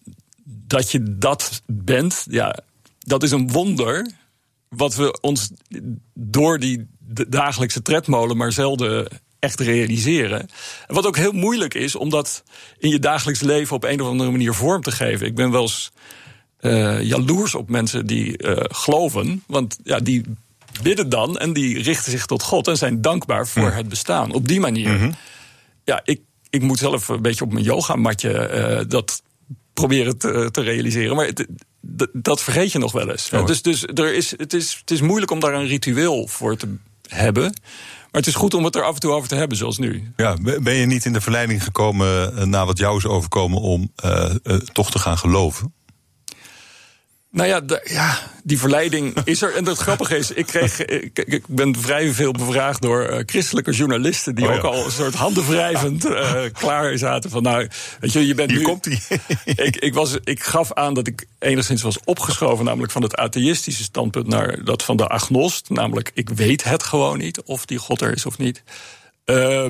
dat 0.47 0.91
je 0.91 1.17
dat 1.17 1.61
bent, 1.65 2.25
ja, 2.29 2.59
dat 2.99 3.23
is 3.23 3.31
een 3.31 3.51
wonder. 3.51 4.11
Wat 4.69 4.95
we 4.95 5.19
ons 5.21 5.51
door 6.13 6.59
die 6.59 6.87
dagelijkse 7.27 7.81
tredmolen 7.81 8.37
maar 8.37 8.51
zelden 8.51 9.07
echt 9.39 9.59
realiseren. 9.59 10.49
Wat 10.87 11.05
ook 11.05 11.17
heel 11.17 11.31
moeilijk 11.31 11.73
is 11.73 11.95
om 11.95 12.09
dat 12.09 12.43
in 12.77 12.89
je 12.89 12.99
dagelijks 12.99 13.41
leven 13.41 13.75
op 13.75 13.83
een 13.83 14.01
of 14.01 14.07
andere 14.07 14.31
manier 14.31 14.53
vorm 14.53 14.81
te 14.81 14.91
geven. 14.91 15.27
Ik 15.27 15.35
ben 15.35 15.51
wel 15.51 15.61
eens 15.61 15.91
uh, 16.61 17.01
jaloers 17.01 17.55
op 17.55 17.69
mensen 17.69 18.05
die 18.05 18.43
uh, 18.43 18.57
geloven, 18.57 19.43
want 19.47 19.79
ja, 19.83 19.99
die 19.99 20.23
bidden 20.81 21.09
dan 21.09 21.37
en 21.37 21.53
die 21.53 21.81
richten 21.81 22.11
zich 22.11 22.25
tot 22.25 22.43
God 22.43 22.67
en 22.67 22.77
zijn 22.77 23.01
dankbaar 23.01 23.47
voor 23.47 23.71
het 23.71 23.89
bestaan. 23.89 24.31
Op 24.31 24.47
die 24.47 24.59
manier. 24.59 24.89
Mm 24.89 24.99
-hmm. 24.99 25.15
Ja, 25.83 26.01
ik, 26.03 26.21
ik 26.49 26.61
moet 26.61 26.77
zelf 26.77 27.07
een 27.07 27.21
beetje 27.21 27.43
op 27.43 27.53
mijn 27.53 27.65
yogamatje 27.65 28.49
uh, 28.53 28.89
dat 28.89 29.21
proberen 29.79 30.17
te, 30.17 30.49
te 30.51 30.61
realiseren. 30.61 31.15
Maar 31.15 31.25
het, 31.25 31.47
dat 32.13 32.41
vergeet 32.41 32.71
je 32.71 32.79
nog 32.79 32.91
wel 32.91 33.09
eens. 33.09 33.29
Oh. 33.33 33.45
Dus, 33.45 33.61
dus 33.61 33.83
er 33.83 34.13
is, 34.13 34.31
het, 34.37 34.53
is, 34.53 34.77
het 34.79 34.91
is 34.91 35.01
moeilijk 35.01 35.31
om 35.31 35.39
daar 35.39 35.53
een 35.53 35.67
ritueel 35.67 36.27
voor 36.27 36.57
te 36.57 36.75
hebben. 37.07 37.43
Maar 37.43 38.21
het 38.21 38.27
is 38.27 38.35
goed 38.35 38.53
om 38.53 38.63
het 38.63 38.75
er 38.75 38.83
af 38.83 38.93
en 38.93 38.99
toe 38.99 39.11
over 39.11 39.29
te 39.29 39.35
hebben, 39.35 39.57
zoals 39.57 39.77
nu. 39.77 40.11
Ja, 40.15 40.37
ben 40.61 40.73
je 40.73 40.85
niet 40.85 41.05
in 41.05 41.13
de 41.13 41.21
verleiding 41.21 41.63
gekomen 41.63 42.37
eh, 42.37 42.43
na 42.43 42.65
wat 42.65 42.77
jou 42.77 42.97
is 42.97 43.05
overkomen 43.05 43.61
om 43.61 43.91
uh, 44.05 44.29
uh, 44.43 44.55
toch 44.55 44.91
te 44.91 44.99
gaan 44.99 45.17
geloven? 45.17 45.73
Nou 47.37 47.49
ja, 47.49 47.61
ja, 47.83 48.19
die 48.43 48.59
verleiding 48.59 49.15
is 49.23 49.41
er. 49.41 49.55
En 49.55 49.65
het 49.65 49.77
grappige 49.77 50.17
is, 50.17 50.31
ik, 50.31 50.45
kreeg, 50.45 50.85
ik, 50.85 51.19
ik 51.19 51.43
ben 51.47 51.75
vrij 51.75 52.11
veel 52.11 52.31
bevraagd 52.31 52.81
door 52.81 53.09
uh, 53.09 53.19
christelijke 53.25 53.71
journalisten... 53.71 54.35
die 54.35 54.45
oh 54.45 54.51
ja. 54.51 54.57
ook 54.57 54.63
al 54.63 54.85
een 54.85 54.91
soort 54.91 55.13
handenwrijvend 55.13 56.05
uh, 56.05 56.41
klaar 56.61 56.97
zaten 56.97 57.29
van... 57.29 57.43
nou, 57.43 57.67
weet 57.99 58.11
je, 58.11 58.27
je 58.27 58.33
bent 58.33 58.49
Hier 58.49 58.59
nu... 58.59 58.65
komt 58.65 58.85
hij. 58.85 59.01
ik, 59.65 59.75
ik, 59.75 59.93
was, 59.93 60.17
ik 60.23 60.43
gaf 60.43 60.73
aan 60.73 60.93
dat 60.93 61.07
ik 61.07 61.25
enigszins 61.39 61.81
was 61.81 61.97
opgeschoven... 62.03 62.65
namelijk 62.65 62.91
van 62.91 63.01
het 63.01 63.15
atheïstische 63.15 63.83
standpunt 63.83 64.27
naar 64.27 64.63
dat 64.63 64.83
van 64.83 64.97
de 64.97 65.07
agnost. 65.07 65.69
Namelijk, 65.69 66.11
ik 66.13 66.29
weet 66.29 66.63
het 66.63 66.83
gewoon 66.83 67.17
niet 67.17 67.41
of 67.41 67.65
die 67.65 67.77
God 67.77 68.01
er 68.01 68.15
is 68.15 68.25
of 68.25 68.37
niet. 68.37 68.63
Uh, 69.25 69.63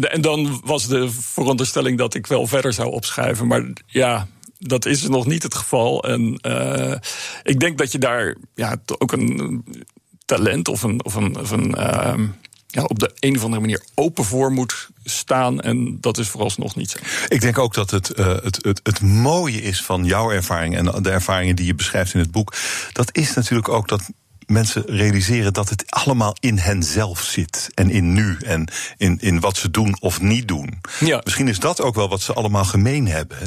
en 0.00 0.20
dan 0.20 0.60
was 0.64 0.86
de 0.86 1.10
veronderstelling 1.10 1.98
dat 1.98 2.14
ik 2.14 2.26
wel 2.26 2.46
verder 2.46 2.72
zou 2.72 2.90
opschuiven. 2.90 3.46
Maar 3.46 3.62
ja, 3.86 4.28
dat 4.60 4.86
is 4.86 5.08
nog 5.08 5.26
niet 5.26 5.42
het 5.42 5.54
geval. 5.54 6.04
En 6.04 6.38
uh, 6.42 6.94
ik 7.42 7.60
denk 7.60 7.78
dat 7.78 7.92
je 7.92 7.98
daar 7.98 8.36
ja, 8.54 8.76
ook 8.98 9.12
een 9.12 9.64
talent 10.24 10.68
of 10.68 10.82
een. 10.82 11.04
Of 11.04 11.14
een, 11.14 11.38
of 11.38 11.50
een 11.50 11.74
uh, 11.78 12.14
ja, 12.66 12.82
op 12.84 12.98
de 12.98 13.10
een 13.20 13.36
of 13.36 13.42
andere 13.42 13.60
manier 13.60 13.84
open 13.94 14.24
voor 14.24 14.52
moet 14.52 14.88
staan. 15.04 15.60
En 15.60 15.98
dat 16.00 16.18
is 16.18 16.28
vooralsnog 16.28 16.76
niet 16.76 16.90
zo. 16.90 16.98
Ik 17.28 17.40
denk 17.40 17.58
ook 17.58 17.74
dat 17.74 17.90
het, 17.90 18.18
uh, 18.18 18.26
het, 18.26 18.58
het, 18.62 18.80
het 18.82 19.00
mooie 19.00 19.62
is 19.62 19.82
van 19.82 20.04
jouw 20.04 20.30
ervaring 20.30 20.76
en 20.76 21.02
de 21.02 21.10
ervaringen 21.10 21.56
die 21.56 21.66
je 21.66 21.74
beschrijft 21.74 22.14
in 22.14 22.20
het 22.20 22.30
boek. 22.30 22.54
Dat 22.92 23.16
is 23.16 23.34
natuurlijk 23.34 23.68
ook 23.68 23.88
dat 23.88 24.10
mensen 24.46 24.82
realiseren 24.86 25.52
dat 25.52 25.68
het 25.68 25.84
allemaal 25.90 26.36
in 26.40 26.58
henzelf 26.58 27.22
zit. 27.22 27.70
En 27.74 27.90
in 27.90 28.12
nu. 28.12 28.36
En 28.40 28.68
in, 28.96 29.18
in 29.20 29.40
wat 29.40 29.56
ze 29.56 29.70
doen 29.70 29.96
of 30.00 30.20
niet 30.20 30.48
doen. 30.48 30.80
Ja. 31.00 31.20
Misschien 31.24 31.48
is 31.48 31.58
dat 31.58 31.80
ook 31.80 31.94
wel 31.94 32.08
wat 32.08 32.20
ze 32.20 32.32
allemaal 32.32 32.64
gemeen 32.64 33.06
hebben. 33.06 33.38
Hè? 33.38 33.46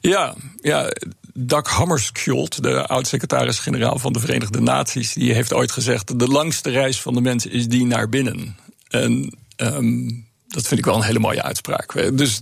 Ja, 0.00 0.34
ja. 0.60 0.92
Dag 1.40 1.68
Hammarskjöld, 1.68 2.62
de 2.62 2.86
oud-secretaris-generaal 2.86 3.98
van 3.98 4.12
de 4.12 4.20
Verenigde 4.20 4.60
Naties, 4.60 5.12
die 5.12 5.32
heeft 5.32 5.52
ooit 5.52 5.72
gezegd: 5.72 6.18
de 6.18 6.28
langste 6.28 6.70
reis 6.70 7.00
van 7.00 7.14
de 7.14 7.20
mens 7.20 7.46
is 7.46 7.68
die 7.68 7.84
naar 7.84 8.08
binnen. 8.08 8.56
En 8.88 9.38
um, 9.56 10.26
dat 10.48 10.66
vind 10.66 10.80
ik 10.80 10.84
wel 10.84 10.96
een 10.96 11.02
hele 11.02 11.18
mooie 11.18 11.42
uitspraak. 11.42 12.16
Dus 12.16 12.40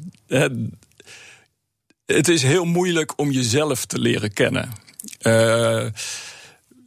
het 2.06 2.28
is 2.28 2.42
heel 2.42 2.64
moeilijk 2.64 3.18
om 3.18 3.30
jezelf 3.30 3.84
te 3.84 3.98
leren 3.98 4.32
kennen. 4.32 4.70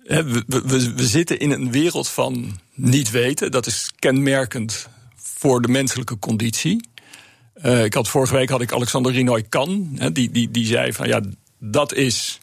We, 0.10 0.44
we, 0.48 1.08
zitten 1.08 1.40
in 1.40 1.52
een 1.52 1.72
wereld 1.72 2.10
van 2.10 2.60
niet 2.74 3.10
weten. 3.10 3.52
Dat 3.52 3.66
is 3.66 3.92
kenmerkend 4.00 4.88
voor 5.16 5.62
de 5.62 5.68
menselijke 5.68 6.20
conditie. 6.20 6.90
Uh, 7.66 7.84
ik 7.84 7.94
had, 7.94 8.08
vorige 8.08 8.34
week 8.34 8.50
had 8.50 8.62
ik 8.62 8.74
Alexander 8.74 9.12
Rinoy 9.12 9.44
Kan. 9.44 10.00
die, 10.14 10.32
die, 10.32 10.52
die 10.52 10.66
zei 10.66 10.94
van 10.94 11.08
ja, 11.08 11.22
dat 11.60 11.94
is. 11.94 12.40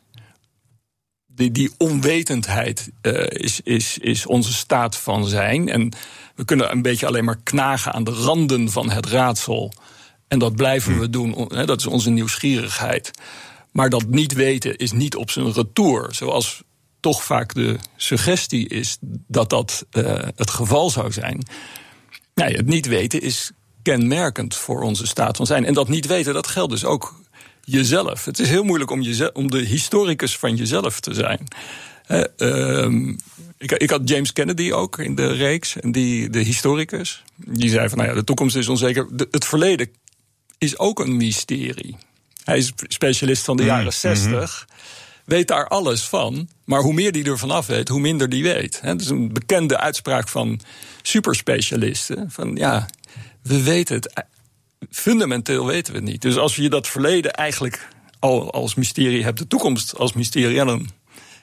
Die, 1.26 1.50
die 1.50 1.70
onwetendheid 1.76 2.90
uh, 3.02 3.26
is, 3.28 3.60
is, 3.60 3.98
is 3.98 4.26
onze 4.26 4.52
staat 4.52 4.96
van 4.96 5.26
zijn. 5.26 5.68
En 5.68 5.92
we 6.34 6.44
kunnen 6.44 6.70
een 6.70 6.82
beetje 6.82 7.06
alleen 7.06 7.24
maar 7.24 7.40
knagen 7.42 7.92
aan 7.92 8.04
de 8.04 8.10
randen 8.10 8.70
van 8.70 8.90
het 8.90 9.06
raadsel. 9.06 9.72
En 10.28 10.38
dat 10.38 10.56
blijven 10.56 10.92
hm. 10.92 10.98
we 10.98 11.10
doen. 11.10 11.48
Dat 11.48 11.80
is 11.80 11.86
onze 11.86 12.10
nieuwsgierigheid. 12.10 13.10
Maar 13.72 13.90
dat 13.90 14.06
niet 14.08 14.32
weten 14.32 14.76
is 14.76 14.92
niet 14.92 15.16
op 15.16 15.30
zijn 15.30 15.52
retour. 15.52 16.14
Zoals 16.14 16.62
toch 17.00 17.24
vaak 17.24 17.54
de 17.54 17.76
suggestie 17.96 18.68
is 18.68 18.96
dat 19.26 19.50
dat 19.50 19.86
uh, 19.92 20.18
het 20.36 20.50
geval 20.50 20.90
zou 20.90 21.12
zijn. 21.12 21.46
Nee, 22.34 22.56
het 22.56 22.66
niet 22.66 22.86
weten 22.86 23.20
is 23.20 23.52
kenmerkend 23.86 24.54
voor 24.54 24.82
onze 24.82 25.06
staat 25.06 25.36
van 25.36 25.46
zijn. 25.46 25.64
En 25.64 25.74
dat 25.74 25.88
niet 25.88 26.06
weten, 26.06 26.34
dat 26.34 26.46
geldt 26.46 26.72
dus 26.72 26.84
ook 26.84 27.20
jezelf. 27.64 28.24
Het 28.24 28.38
is 28.38 28.48
heel 28.48 28.64
moeilijk 28.64 28.90
om, 28.90 29.02
je, 29.02 29.30
om 29.32 29.50
de 29.50 29.58
historicus 29.58 30.38
van 30.38 30.56
jezelf 30.56 31.00
te 31.00 31.14
zijn. 31.14 31.46
Uh, 32.38 33.10
ik, 33.58 33.72
ik, 33.72 33.90
had 33.90 34.08
James 34.08 34.32
Kennedy 34.32 34.72
ook 34.72 34.98
in 34.98 35.14
de 35.14 35.32
reeks, 35.32 35.76
en 35.80 35.92
die, 35.92 36.30
de 36.30 36.38
historicus. 36.38 37.22
Die 37.36 37.70
zei 37.70 37.88
van, 37.88 37.98
nou 37.98 38.10
ja, 38.10 38.16
de 38.16 38.24
toekomst 38.24 38.56
is 38.56 38.68
onzeker. 38.68 39.08
het 39.30 39.44
verleden 39.44 39.88
is 40.58 40.78
ook 40.78 41.00
een 41.00 41.16
mysterie. 41.16 41.96
Hij 42.44 42.56
is 42.58 42.72
specialist 42.76 43.44
van 43.44 43.56
de 43.56 43.62
mm, 43.62 43.68
jaren 43.68 43.92
60. 43.92 44.30
Mhm. 44.30 44.76
Weet 45.24 45.48
daar 45.48 45.68
alles 45.68 46.02
van. 46.08 46.48
Maar 46.64 46.80
hoe 46.80 46.92
meer 46.92 47.12
die 47.12 47.24
er 47.24 47.38
vanaf 47.38 47.66
weet, 47.66 47.88
hoe 47.88 48.00
minder 48.00 48.28
die 48.28 48.42
weet. 48.42 48.80
Het 48.80 49.00
is 49.00 49.08
een 49.08 49.32
bekende 49.32 49.78
uitspraak 49.78 50.28
van 50.28 50.60
superspecialisten. 51.02 52.30
Van 52.30 52.56
ja, 52.56 52.88
we 53.46 53.62
weten 53.62 53.94
het. 53.94 54.24
Fundamenteel 54.90 55.66
weten 55.66 55.92
we 55.92 55.98
het 55.98 56.08
niet. 56.08 56.22
Dus 56.22 56.36
als 56.36 56.56
je 56.56 56.68
dat 56.68 56.88
verleden 56.88 57.32
eigenlijk 57.32 57.88
al 58.18 58.52
als 58.52 58.74
mysterie 58.74 59.24
hebt, 59.24 59.38
de 59.38 59.46
toekomst 59.46 59.96
als 59.96 60.12
mysterie, 60.12 60.64
dan 60.64 60.90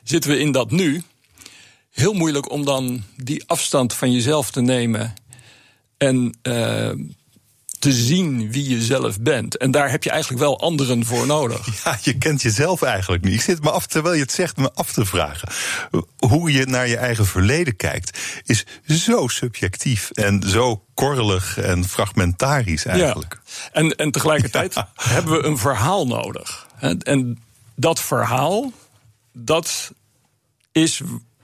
zitten 0.04 0.32
we 0.32 0.40
in 0.40 0.52
dat 0.52 0.72
nu. 0.72 1.04
Heel 1.92 2.14
moeilijk 2.14 2.52
om 2.52 2.66
dan 2.66 3.04
die 3.18 3.44
afstand 3.46 3.94
van 3.94 4.12
jezelf 4.12 4.52
te 4.52 4.62
nemen. 4.62 5.14
En 5.98 6.38
uh, 6.44 6.92
te 7.84 7.92
zien 7.92 8.52
wie 8.52 8.70
je 8.70 8.82
zelf 8.82 9.20
bent. 9.20 9.58
En 9.58 9.72
daar 9.72 9.92
heb 9.92 10.04
je 10.04 10.10
eigenlijk 10.10 10.42
wel 10.42 10.60
anderen 10.60 11.06
voor 11.06 11.26
nodig. 11.26 11.68
Ja, 11.84 11.98
je 12.02 12.18
kent 12.18 12.42
jezelf 12.42 12.82
eigenlijk 12.82 13.24
niet. 13.24 13.34
Ik 13.34 13.42
zit 13.42 13.64
me 13.64 13.72
af, 13.72 13.88
terwijl 13.88 14.16
je 14.16 14.22
het 14.22 14.32
zegt, 14.32 14.58
me 14.58 14.72
af 14.74 14.94
te 14.94 15.06
vragen. 15.06 15.50
Hoe 16.18 16.52
je 16.52 16.66
naar 16.66 16.88
je 16.88 16.98
eigen 16.98 17.26
verleden 17.26 17.76
kijkt, 17.76 18.20
is 18.46 18.66
zo 18.86 19.28
subjectief 19.28 20.12
en 20.12 20.44
zo 20.46 20.86
korrelig 20.94 21.58
en 21.58 21.88
fragmentarisch 21.88 22.86
eigenlijk. 22.86 23.40
Ja. 23.46 23.70
En, 23.72 23.96
en 23.96 24.12
tegelijkertijd 24.12 24.76
hebben 24.96 25.34
we 25.34 25.44
een 25.44 25.58
verhaal 25.58 26.08
nodig. 26.08 26.68
En 27.00 27.40
dat 27.76 28.00
verhaal, 28.00 28.72
dat, 29.34 29.92
is, 30.72 31.02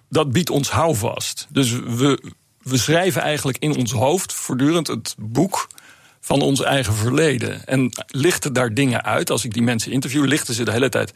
dat 0.10 0.32
biedt 0.32 0.49
ons 0.49 0.69
houvast. 0.69 1.47
Dus 1.49 1.71
we, 1.71 2.34
we 2.62 2.78
schrijven 2.78 3.21
eigenlijk 3.21 3.58
in 3.58 3.78
ons 3.78 3.91
hoofd 3.91 4.34
voortdurend 4.34 4.88
het 4.88 5.15
boek 5.17 5.67
van 6.21 6.41
ons 6.41 6.62
eigen 6.62 6.93
verleden. 6.93 7.65
En 7.65 7.91
lichten 8.08 8.53
daar 8.53 8.73
dingen 8.73 9.03
uit. 9.03 9.29
Als 9.29 9.45
ik 9.45 9.53
die 9.53 9.62
mensen 9.62 9.91
interview, 9.91 10.25
lichten 10.25 10.53
ze 10.53 10.63
de 10.63 10.71
hele 10.71 10.89
tijd 10.89 11.13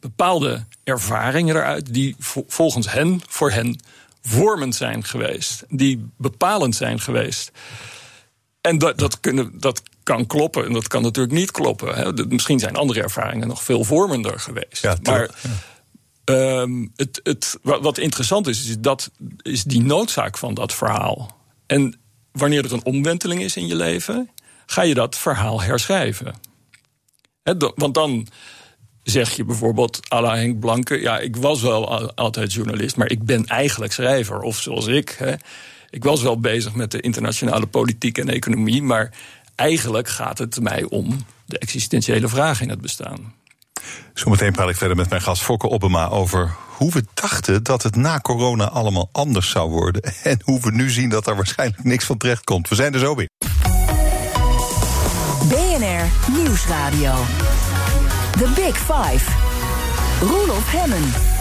bepaalde 0.00 0.64
ervaringen 0.84 1.56
eruit. 1.56 1.94
die 1.94 2.16
volgens 2.46 2.92
hen, 2.92 3.20
voor 3.28 3.50
hen, 3.50 3.80
vormend 4.22 4.74
zijn 4.74 5.04
geweest. 5.04 5.64
Die 5.68 6.06
bepalend 6.16 6.76
zijn 6.76 7.00
geweest. 7.00 7.50
En 8.60 8.78
dat, 8.78 8.98
dat, 8.98 9.20
kunnen, 9.20 9.60
dat 9.60 9.82
kan 10.02 10.26
kloppen 10.26 10.66
en 10.66 10.72
dat 10.72 10.88
kan 10.88 11.02
natuurlijk 11.02 11.34
niet 11.34 11.50
kloppen. 11.50 11.94
Hè. 11.94 12.26
Misschien 12.26 12.58
zijn 12.58 12.76
andere 12.76 13.02
ervaringen 13.02 13.48
nog 13.48 13.62
veel 13.62 13.84
vormender 13.84 14.40
geweest. 14.40 14.82
Ja, 14.82 14.96
maar 15.02 15.30
ehm, 16.24 16.86
het, 16.96 17.20
het, 17.22 17.58
wat 17.62 17.98
interessant 17.98 18.46
is, 18.46 18.68
is, 18.68 18.78
dat, 18.78 19.10
is 19.42 19.64
die 19.64 19.82
noodzaak 19.82 20.38
van 20.38 20.54
dat 20.54 20.74
verhaal. 20.74 21.40
En 21.66 22.00
wanneer 22.32 22.64
er 22.64 22.72
een 22.72 22.84
omwenteling 22.84 23.42
is 23.42 23.56
in 23.56 23.66
je 23.66 23.76
leven, 23.76 24.30
ga 24.72 24.82
je 24.82 24.94
dat 24.94 25.18
verhaal 25.18 25.62
herschrijven. 25.62 26.34
want 27.74 27.94
dan 27.94 28.26
zeg 29.02 29.30
je 29.30 29.44
bijvoorbeeld, 29.44 30.00
la 30.08 30.36
Henk 30.36 30.60
Blanke... 30.60 31.00
ja, 31.00 31.18
ik 31.18 31.36
was 31.36 31.62
wel 31.62 32.10
altijd 32.14 32.52
journalist, 32.52 32.96
maar 32.96 33.10
ik 33.10 33.24
ben 33.24 33.46
eigenlijk 33.46 33.92
schrijver. 33.92 34.40
Of 34.40 34.60
zoals 34.60 34.86
ik, 34.86 35.36
ik 35.90 36.04
was 36.04 36.22
wel 36.22 36.40
bezig 36.40 36.74
met 36.74 36.90
de 36.90 37.00
internationale 37.00 37.66
politiek 37.66 38.18
en 38.18 38.28
economie... 38.28 38.82
maar 38.82 39.14
eigenlijk 39.54 40.08
gaat 40.08 40.38
het 40.38 40.60
mij 40.60 40.82
om 40.82 41.24
de 41.46 41.58
existentiële 41.58 42.28
vraag 42.28 42.60
in 42.60 42.68
het 42.68 42.80
bestaan. 42.80 43.34
Zometeen 44.14 44.52
praat 44.52 44.68
ik 44.68 44.76
verder 44.76 44.96
met 44.96 45.08
mijn 45.08 45.22
gast 45.22 45.42
Fokke 45.42 45.68
Obama 45.68 46.08
over 46.08 46.56
hoe 46.76 46.92
we 46.92 47.04
dachten 47.14 47.62
dat 47.62 47.82
het 47.82 47.96
na 47.96 48.18
corona 48.18 48.68
allemaal 48.68 49.08
anders 49.12 49.50
zou 49.50 49.70
worden. 49.70 50.02
En 50.22 50.40
hoe 50.44 50.60
we 50.60 50.70
nu 50.70 50.90
zien 50.90 51.08
dat 51.08 51.26
er 51.26 51.36
waarschijnlijk 51.36 51.84
niks 51.84 52.04
van 52.04 52.18
terecht 52.18 52.44
komt. 52.44 52.68
We 52.68 52.74
zijn 52.74 52.94
er 52.94 53.00
zo 53.00 53.14
weer. 53.14 53.28
Nieuwsradio. 56.36 57.14
The 58.38 58.48
Big 58.54 58.76
Five. 58.76 59.24
Roelof 60.20 60.72
Hemmen. 60.72 61.31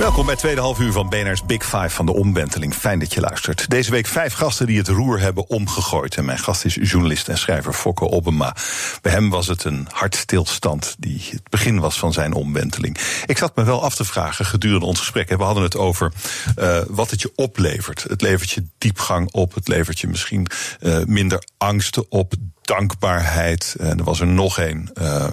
Welkom 0.00 0.26
bij 0.26 0.36
tweede 0.36 0.60
half 0.60 0.80
uur 0.80 0.92
van 0.92 1.08
BNR's 1.08 1.44
Big 1.44 1.64
Five 1.64 1.88
van 1.88 2.06
de 2.06 2.12
omwenteling. 2.12 2.74
Fijn 2.74 2.98
dat 2.98 3.14
je 3.14 3.20
luistert. 3.20 3.70
Deze 3.70 3.90
week 3.90 4.06
vijf 4.06 4.32
gasten 4.32 4.66
die 4.66 4.78
het 4.78 4.88
roer 4.88 5.20
hebben 5.20 5.48
omgegooid. 5.48 6.16
En 6.16 6.24
mijn 6.24 6.38
gast 6.38 6.64
is 6.64 6.74
journalist 6.74 7.28
en 7.28 7.38
schrijver 7.38 7.72
Fokke 7.72 8.08
Obama. 8.08 8.56
Bij 9.02 9.12
hem 9.12 9.30
was 9.30 9.46
het 9.46 9.64
een 9.64 9.88
hartstilstand 9.90 10.96
die 10.98 11.28
het 11.30 11.48
begin 11.50 11.80
was 11.80 11.98
van 11.98 12.12
zijn 12.12 12.32
omwenteling. 12.32 12.98
Ik 13.26 13.38
zat 13.38 13.56
me 13.56 13.64
wel 13.64 13.82
af 13.82 13.94
te 13.94 14.04
vragen 14.04 14.44
gedurende 14.44 14.86
ons 14.86 14.98
gesprek. 14.98 15.28
We 15.28 15.42
hadden 15.42 15.62
het 15.62 15.76
over 15.76 16.12
uh, 16.58 16.78
wat 16.88 17.10
het 17.10 17.20
je 17.20 17.32
oplevert. 17.34 18.02
Het 18.02 18.22
levert 18.22 18.50
je 18.50 18.64
diepgang 18.78 19.32
op. 19.32 19.54
Het 19.54 19.68
levert 19.68 20.00
je 20.00 20.08
misschien 20.08 20.46
uh, 20.80 21.04
minder 21.04 21.44
angsten 21.58 22.10
op. 22.10 22.32
Dankbaarheid. 22.62 23.76
En 23.78 23.98
er 23.98 24.04
was 24.04 24.20
er 24.20 24.26
nog 24.26 24.58
één. 24.58 24.90
Uh, 25.00 25.28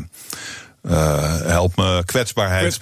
uh, 0.89 1.41
help 1.41 1.75
me, 1.75 2.03
kwetsbaarheid. 2.05 2.79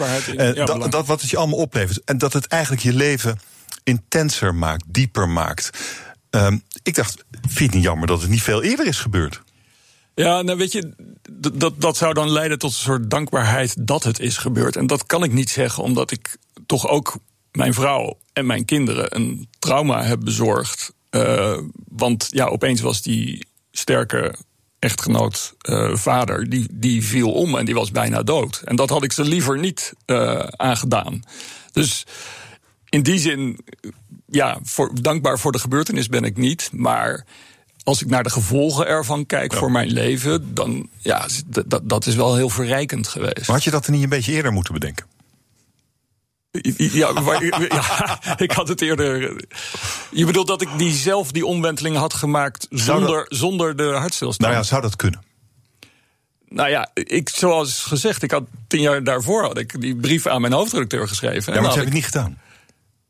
dat, 0.56 0.92
dat, 0.92 1.06
wat 1.08 1.22
het 1.22 1.30
je 1.30 1.38
allemaal 1.38 1.60
oplevert. 1.60 2.04
En 2.04 2.18
dat 2.18 2.34
het 2.34 2.48
eigenlijk 2.48 2.82
je 2.82 2.94
leven 2.94 3.40
intenser 3.84 4.56
maakt, 4.56 4.84
dieper 4.88 5.30
maakt. 5.30 5.70
Um, 6.30 6.64
ik 6.84 6.96
dacht, 6.96 7.26
vind 7.32 7.58
je 7.58 7.64
het 7.64 7.74
niet 7.74 7.84
jammer 7.84 8.08
dat 8.08 8.22
het 8.22 8.30
niet 8.30 8.42
veel 8.42 8.64
eerder 8.64 8.88
is 8.88 9.00
gebeurd? 9.00 9.42
Ja, 10.16 10.42
nou 10.42 10.58
weet 10.58 10.72
je, 10.72 10.94
dat, 11.54 11.82
dat 11.82 11.98
zou 11.98 12.14
dan 12.14 12.30
leiden 12.30 12.60
tot 12.60 12.72
een 12.72 12.78
soort 12.78 13.10
dankbaarheid 13.10 13.88
dat 13.88 14.04
het 14.04 14.20
is 14.20 14.38
gebeurd. 14.38 14.76
En 14.76 14.88
dat 14.88 15.06
kan 15.06 15.24
ik 15.24 15.34
niet 15.34 15.50
zeggen, 15.50 15.84
omdat 15.84 16.12
ik 16.12 16.38
toch 16.66 16.88
ook 16.88 17.18
mijn 17.52 17.74
vrouw 17.74 18.18
en 18.34 18.46
mijn 18.46 18.66
kinderen 18.66 19.16
een 19.16 19.50
trauma 19.60 20.04
heb 20.04 20.20
bezorgd. 20.20 20.94
Uh, 21.12 21.58
want 21.88 22.28
ja, 22.30 22.46
opeens 22.46 22.82
was 22.82 23.02
die 23.02 23.48
sterke 23.72 24.36
echtgenoot, 24.86 25.56
uh, 25.70 25.96
vader, 25.96 26.50
die, 26.50 26.68
die 26.72 27.04
viel 27.04 27.32
om 27.32 27.58
en 27.58 27.66
die 27.66 27.76
was 27.76 27.92
bijna 27.92 28.24
dood. 28.24 28.62
En 28.66 28.76
dat 28.76 28.90
had 28.90 29.04
ik 29.04 29.12
ze 29.12 29.24
liever 29.24 29.60
niet 29.60 29.94
uh, 30.06 30.40
aangedaan. 30.40 31.24
Dus 31.72 32.06
in 32.90 33.04
die 33.04 33.20
zin, 33.20 33.60
ja, 34.28 34.60
voor, 34.64 35.02
dankbaar 35.02 35.40
voor 35.40 35.52
de 35.52 35.60
gebeurtenis 35.60 36.08
ben 36.08 36.24
ik 36.24 36.38
niet. 36.38 36.70
Maar 36.74 37.26
als 37.84 38.02
ik 38.02 38.10
naar 38.10 38.24
de 38.24 38.30
gevolgen 38.30 38.88
ervan 38.88 39.26
kijk 39.26 39.54
voor 39.54 39.72
mijn 39.72 39.92
leven, 39.92 40.54
dan 40.54 40.90
ja, 41.00 41.28
dat, 41.46 41.82
dat 41.84 42.06
is 42.06 42.16
wel 42.16 42.36
heel 42.36 42.50
verrijkend 42.50 43.08
geweest. 43.08 43.48
Maar 43.48 43.56
had 43.56 43.64
je 43.64 43.72
dat 43.72 43.86
er 43.86 43.92
niet 43.92 44.04
een 44.04 44.10
beetje 44.10 44.32
eerder 44.32 44.52
moeten 44.52 44.74
bedenken? 44.74 45.06
Ja, 46.78 47.12
ja, 47.40 48.20
ik 48.38 48.52
had 48.52 48.68
het 48.68 48.82
eerder. 48.82 49.36
Je 50.12 50.26
bedoelt 50.26 50.48
dat 50.48 50.62
ik 50.62 50.70
die 50.78 50.94
zelf 50.94 51.32
die 51.32 51.46
omwenteling 51.46 51.96
had 51.98 52.14
gemaakt 52.14 52.68
zonder, 52.70 53.26
zonder 53.30 53.76
de 53.76 53.84
hartstilstand? 53.84 54.40
Nou 54.40 54.54
ja, 54.54 54.64
zou 54.64 54.82
dat 54.82 54.96
kunnen? 54.96 55.24
Nou 56.50 56.70
ja, 56.70 56.90
ik, 56.94 57.30
zoals 57.30 57.84
gezegd, 57.84 58.24
ik 58.24 58.32
had 58.32 58.44
tien 58.68 58.82
jaar 58.82 59.04
daarvoor 59.04 59.44
had 59.44 59.58
ik 59.58 59.82
die 59.82 59.96
brief 59.96 60.28
aan 60.28 60.42
mijn 60.42 60.54
hoofdredacteur 60.54 61.08
geschreven. 61.08 61.54
Ja, 61.54 61.60
maar 61.60 61.70
dat 61.70 61.78
heb 61.78 61.88
ik 61.88 61.94
niet 61.94 62.06
gedaan. 62.06 62.38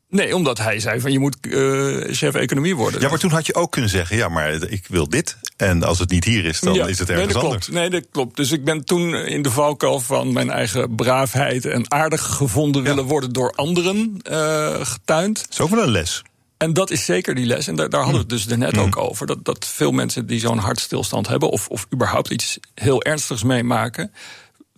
Nee, 0.08 0.34
omdat 0.34 0.58
hij 0.58 0.80
zei 0.80 1.00
van 1.00 1.12
je 1.12 1.18
moet 1.18 1.36
uh, 1.40 2.04
chef 2.14 2.34
economie 2.34 2.76
worden. 2.76 3.00
Ja, 3.00 3.08
maar 3.08 3.18
toen 3.18 3.30
had 3.30 3.46
je 3.46 3.54
ook 3.54 3.72
kunnen 3.72 3.90
zeggen, 3.90 4.16
ja, 4.16 4.28
maar 4.28 4.52
ik 4.52 4.86
wil 4.88 5.08
dit. 5.08 5.36
En 5.56 5.82
als 5.82 5.98
het 5.98 6.10
niet 6.10 6.24
hier 6.24 6.44
is, 6.44 6.60
dan 6.60 6.88
is 6.88 6.98
het 6.98 7.10
ergens 7.10 7.26
nee, 7.26 7.34
dat 7.34 7.44
anders. 7.44 7.64
Klopt. 7.64 7.80
Nee, 7.80 7.90
dat 7.90 8.06
klopt. 8.12 8.36
Dus 8.36 8.52
ik 8.52 8.64
ben 8.64 8.84
toen 8.84 9.14
in 9.14 9.42
de 9.42 9.50
valkuil 9.50 10.00
van 10.00 10.32
mijn 10.32 10.50
eigen 10.50 10.94
braafheid 10.94 11.64
en 11.64 11.90
aardig 11.92 12.22
gevonden 12.22 12.82
willen 12.82 13.04
worden 13.04 13.32
door 13.32 13.52
anderen 13.52 14.18
uh, 14.30 14.74
getuind. 14.86 15.46
Zo 15.48 15.66
van 15.66 15.78
een 15.78 15.90
les. 15.90 16.22
en 16.56 16.72
dat 16.72 16.90
is 16.90 17.04
zeker 17.04 17.34
die 17.34 17.46
les. 17.46 17.66
En 17.66 17.76
daar, 17.76 17.90
daar 17.90 18.02
hadden 18.02 18.26
we 18.26 18.34
het 18.34 18.46
dus 18.46 18.56
net 18.56 18.72
Mm. 18.72 18.78
ook 18.78 18.96
over. 18.96 19.26
Dat, 19.26 19.44
dat 19.44 19.66
veel 19.66 19.92
mensen 19.92 20.26
die 20.26 20.40
zo'n 20.40 20.58
hartstilstand 20.58 21.28
hebben, 21.28 21.50
of, 21.50 21.68
of 21.68 21.86
überhaupt 21.92 22.30
iets 22.30 22.58
heel 22.74 23.02
ernstigs 23.02 23.42
meemaken, 23.42 24.12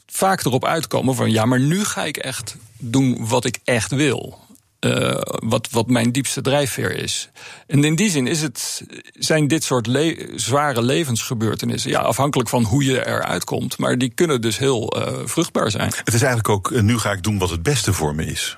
vaak 0.07 0.45
erop 0.45 0.65
uitkomen 0.65 1.15
van 1.15 1.31
ja, 1.31 1.45
maar 1.45 1.61
nu 1.61 1.85
ga 1.85 2.05
ik 2.05 2.17
echt 2.17 2.57
doen 2.79 3.27
wat 3.29 3.45
ik 3.45 3.59
echt 3.65 3.91
wil. 3.91 4.47
Eh, 4.79 5.21
wat, 5.25 5.69
wat 5.71 5.87
mijn 5.89 6.13
diepste 6.13 6.41
drijfveer 6.41 6.91
is. 6.97 7.29
En 7.67 7.85
in 7.85 7.95
die 7.97 8.11
zin 8.11 8.27
is 8.27 8.43
het, 8.43 8.85
zijn 9.13 9.49
dit 9.49 9.65
soort 9.65 9.87
le- 9.87 10.29
zware 10.35 10.83
levensgebeurtenissen, 10.83 11.91
ja, 11.91 12.01
afhankelijk 12.01 12.49
van 12.49 12.63
hoe 12.65 12.85
je 12.85 13.07
eruit 13.07 13.45
komt, 13.45 13.79
maar 13.79 13.99
die 13.99 14.13
kunnen 14.15 14.41
dus 14.41 14.59
heel 14.59 14.89
eh, 14.91 15.13
vruchtbaar 15.25 15.71
zijn. 15.71 15.93
Het 16.05 16.15
is 16.15 16.23
eigenlijk 16.23 16.49
ook, 16.49 16.71
eh, 16.73 16.83
nu 16.83 16.99
ga 16.99 17.13
ik 17.13 17.23
doen 17.23 17.39
wat 17.39 17.51
het 17.51 17.63
beste 17.63 17.93
voor 17.93 18.15
me 18.15 18.25
is. 18.27 18.57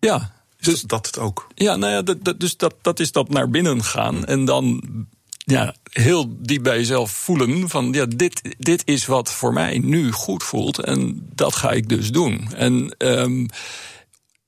Ja, 0.00 0.32
Dus 0.60 0.80
dat 0.80 1.06
het 1.06 1.18
ook. 1.18 1.46
Ja, 1.54 1.76
nou 1.76 1.92
ja, 1.92 2.02
dat, 2.02 2.24
dat- 2.24 2.40
dus 2.40 2.56
dat, 2.56 2.74
dat 2.82 3.00
is 3.00 3.12
dat 3.12 3.28
naar 3.28 3.50
binnen 3.50 3.84
gaan. 3.84 4.24
En 4.24 4.44
dan 4.44 4.82
ja, 5.46 5.74
heel 5.90 6.36
diep 6.38 6.62
bij 6.62 6.76
jezelf 6.76 7.10
voelen 7.10 7.68
van 7.68 7.92
ja, 7.92 8.06
dit, 8.06 8.54
dit 8.58 8.82
is 8.84 9.06
wat 9.06 9.32
voor 9.32 9.52
mij 9.52 9.78
nu 9.78 10.12
goed 10.12 10.42
voelt. 10.42 10.78
En 10.78 11.26
dat 11.34 11.54
ga 11.56 11.70
ik 11.70 11.88
dus 11.88 12.10
doen. 12.10 12.48
En 12.56 12.94
ehm, 12.98 13.46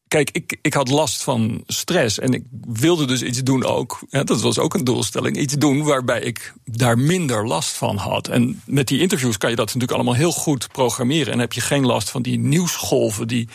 kijk, 0.08 0.30
ik, 0.30 0.58
ik 0.62 0.74
had 0.74 0.88
last 0.88 1.22
van 1.22 1.62
stress. 1.66 2.18
En 2.18 2.32
ik 2.32 2.44
wilde 2.66 3.06
dus 3.06 3.22
iets 3.22 3.42
doen 3.42 3.64
ook. 3.64 3.98
Ja, 4.08 4.24
dat 4.24 4.40
was 4.40 4.58
ook 4.58 4.74
een 4.74 4.84
doelstelling. 4.84 5.36
Iets 5.36 5.54
doen 5.54 5.84
waarbij 5.84 6.20
ik 6.20 6.52
daar 6.64 6.98
minder 6.98 7.46
last 7.46 7.76
van 7.76 7.96
had. 7.96 8.28
En 8.28 8.62
met 8.64 8.88
die 8.88 9.00
interviews 9.00 9.38
kan 9.38 9.50
je 9.50 9.56
dat 9.56 9.66
natuurlijk 9.66 9.92
allemaal 9.92 10.14
heel 10.14 10.32
goed 10.32 10.68
programmeren. 10.72 11.32
En 11.32 11.38
heb 11.38 11.52
je 11.52 11.60
geen 11.60 11.86
last 11.86 12.10
van 12.10 12.22
die 12.22 12.38
nieuwsgolven 12.38 13.28
die 13.28 13.48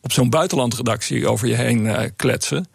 op 0.00 0.12
zo'n 0.12 0.30
buitenlandredactie 0.30 1.28
over 1.28 1.48
je 1.48 1.54
heen 1.54 1.86
eh, 1.86 2.10
kletsen. 2.16 2.68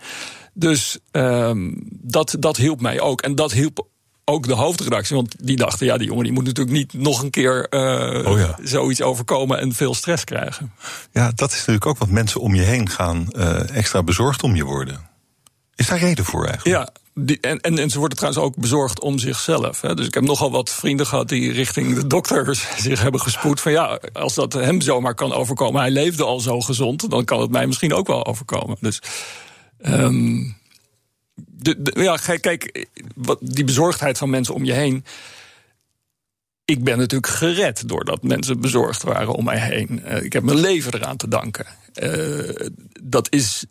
Dus 0.54 0.98
ehm, 1.12 1.72
dat, 1.90 2.36
dat 2.40 2.58
hielp 2.58 2.82
mij 2.82 3.00
ook. 3.00 3.22
En 3.22 3.36
dat 3.36 3.52
hielp 3.52 3.88
ook 4.30 4.48
de 4.48 4.54
hoofdredactie. 4.54 5.16
Want 5.16 5.36
die 5.40 5.56
dachten, 5.58 5.86
ja, 5.86 5.98
die 5.98 6.08
jongen 6.08 6.24
die 6.24 6.34
moet 6.34 6.44
natuurlijk 6.46 6.78
niet 6.78 6.94
nog 6.94 7.22
een 7.22 7.30
keer 7.30 7.68
eh, 7.70 8.32
Oh 8.32 8.38
ja. 8.40 8.56
zoiets 8.64 9.02
overkomen 9.02 9.60
en 9.60 9.74
veel 9.74 9.94
stress 9.94 10.24
krijgen. 10.24 10.74
Ja, 11.12 11.32
dat 11.36 11.52
is 11.52 11.58
natuurlijk 11.58 11.86
ook 11.86 11.98
wat 11.98 12.10
mensen 12.10 12.42
om 12.42 12.56
je 12.56 12.62
heen 12.62 12.90
gaan 12.90 13.28
eh, 13.32 13.76
extra 13.76 14.04
bezorgd 14.04 14.44
om 14.44 14.56
je 14.56 14.64
worden. 14.64 15.10
Is 15.76 15.88
daar 15.88 16.00
reden 16.00 16.26
voor 16.26 16.46
eigenlijk? 16.46 16.78
Ja, 16.78 16.90
die, 17.24 17.40
en, 17.40 17.60
en, 17.60 17.78
en 17.78 17.90
ze 17.90 18.00
worden 18.00 18.18
trouwens 18.18 18.44
ook 18.46 18.56
bezorgd 18.56 19.00
om 19.00 19.20
zichzelf. 19.20 19.82
Hè. 19.82 19.96
Dus 19.96 20.08
ik 20.08 20.14
heb 20.14 20.24
nogal 20.24 20.52
wat 20.52 20.70
vrienden 20.70 21.08
gehad 21.08 21.30
die 21.30 21.52
richting 21.52 21.96
de 21.96 22.08
dokters 22.08 22.68
zich 22.88 23.02
hebben 23.02 23.22
gespoed. 23.22 23.62
Van 23.62 23.72
ja, 23.72 24.00
als 24.14 24.34
dat 24.34 24.54
hem 24.54 24.82
zomaar 24.82 25.16
kan 25.16 25.34
overkomen, 25.34 25.82
hij 25.82 25.92
leefde 25.92 26.24
al 26.24 26.40
zo 26.40 26.60
gezond, 26.62 27.10
dan 27.10 27.26
kan 27.26 27.42
het 27.42 27.52
mij 27.52 27.68
misschien 27.68 27.94
ook 27.94 28.08
wel 28.08 28.26
overkomen. 28.26 28.78
Dus. 28.80 29.02
ehm, 29.82 30.40
ja, 31.94 32.18
kijk, 32.18 32.88
wat, 33.16 33.40
die 33.42 33.64
bezorgdheid 33.64 34.18
van 34.18 34.30
mensen 34.30 34.54
om 34.54 34.64
je 34.66 34.74
heen. 34.74 35.06
Ik 36.66 36.84
ben 36.84 36.98
natuurlijk 36.98 37.32
gered 37.34 37.88
doordat 37.90 38.24
mensen 38.24 38.60
bezorgd 38.62 39.04
waren 39.04 39.34
om 39.34 39.44
mij 39.44 39.60
heen. 39.60 40.04
Eh, 40.04 40.24
ik 40.24 40.34
heb 40.34 40.44
mijn 40.44 40.60
leven 40.60 40.94
eraan 40.94 41.18
te 41.18 41.28
danken. 41.28 41.66
Eh, 41.94 42.66
dat 43.04 43.28
is 43.34 43.66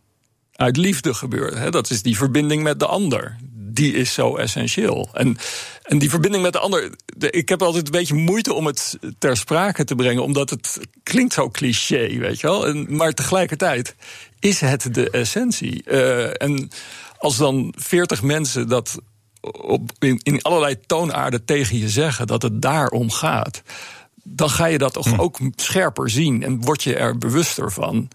uit 0.53 0.77
liefde 0.77 1.15
gebeurd. 1.15 1.55
Hè? 1.55 1.71
Dat 1.71 1.91
is 1.91 2.03
die 2.03 2.17
verbinding 2.17 2.63
met 2.63 2.79
de 2.79 2.87
ander. 2.87 3.37
Die 3.53 3.93
is 3.95 4.13
zo 4.15 4.37
essentieel. 4.37 5.09
En, 5.13 5.37
en 5.83 5.99
die 5.99 6.11
verbinding 6.11 6.43
met 6.43 6.53
de 6.53 6.59
ander. 6.59 6.91
de- 7.17 7.31
ik 7.31 7.49
heb 7.49 7.63
altijd 7.63 7.85
een 7.87 7.91
beetje 7.93 8.15
moeite 8.15 8.53
om 8.53 8.67
het 8.67 8.99
ter 9.19 9.37
sprake 9.37 9.85
te 9.85 9.95
brengen, 9.95 10.23
omdat 10.23 10.51
het 10.51 10.79
klinkt 11.03 11.33
zo 11.35 11.51
cliché, 11.51 12.19
weet 12.19 12.41
je 12.41 12.47
wel. 12.47 12.75
Maar 12.75 13.13
tegelijkertijd 13.13 13.95
is 14.39 14.61
het 14.61 14.95
de 14.95 15.11
essentie. 15.11 15.83
Eh, 15.85 16.43
en 16.43 16.71
als 17.19 17.37
dan 17.37 17.75
veertig 17.77 18.23
mensen 18.23 18.69
dat 18.69 18.99
op, 19.41 19.91
in, 19.99 20.21
in 20.23 20.43
allerlei 20.43 20.81
toonaarden 20.87 21.45
tegen 21.45 21.79
je 21.79 21.89
zeggen 21.89 22.27
dat 22.27 22.43
het 22.43 22.63
daarom 22.63 23.11
gaat 23.11 23.63
dan 24.29 24.51
ga 24.51 24.67
je 24.67 24.79
dat 24.79 24.93
toch 24.93 25.19
ook 25.19 25.39
scherper 25.57 26.11
zien 26.11 26.43
en 26.43 26.61
word 26.61 26.83
je 26.83 26.97
er 26.97 27.19
bewuster 27.19 27.73
van. 27.73 28.09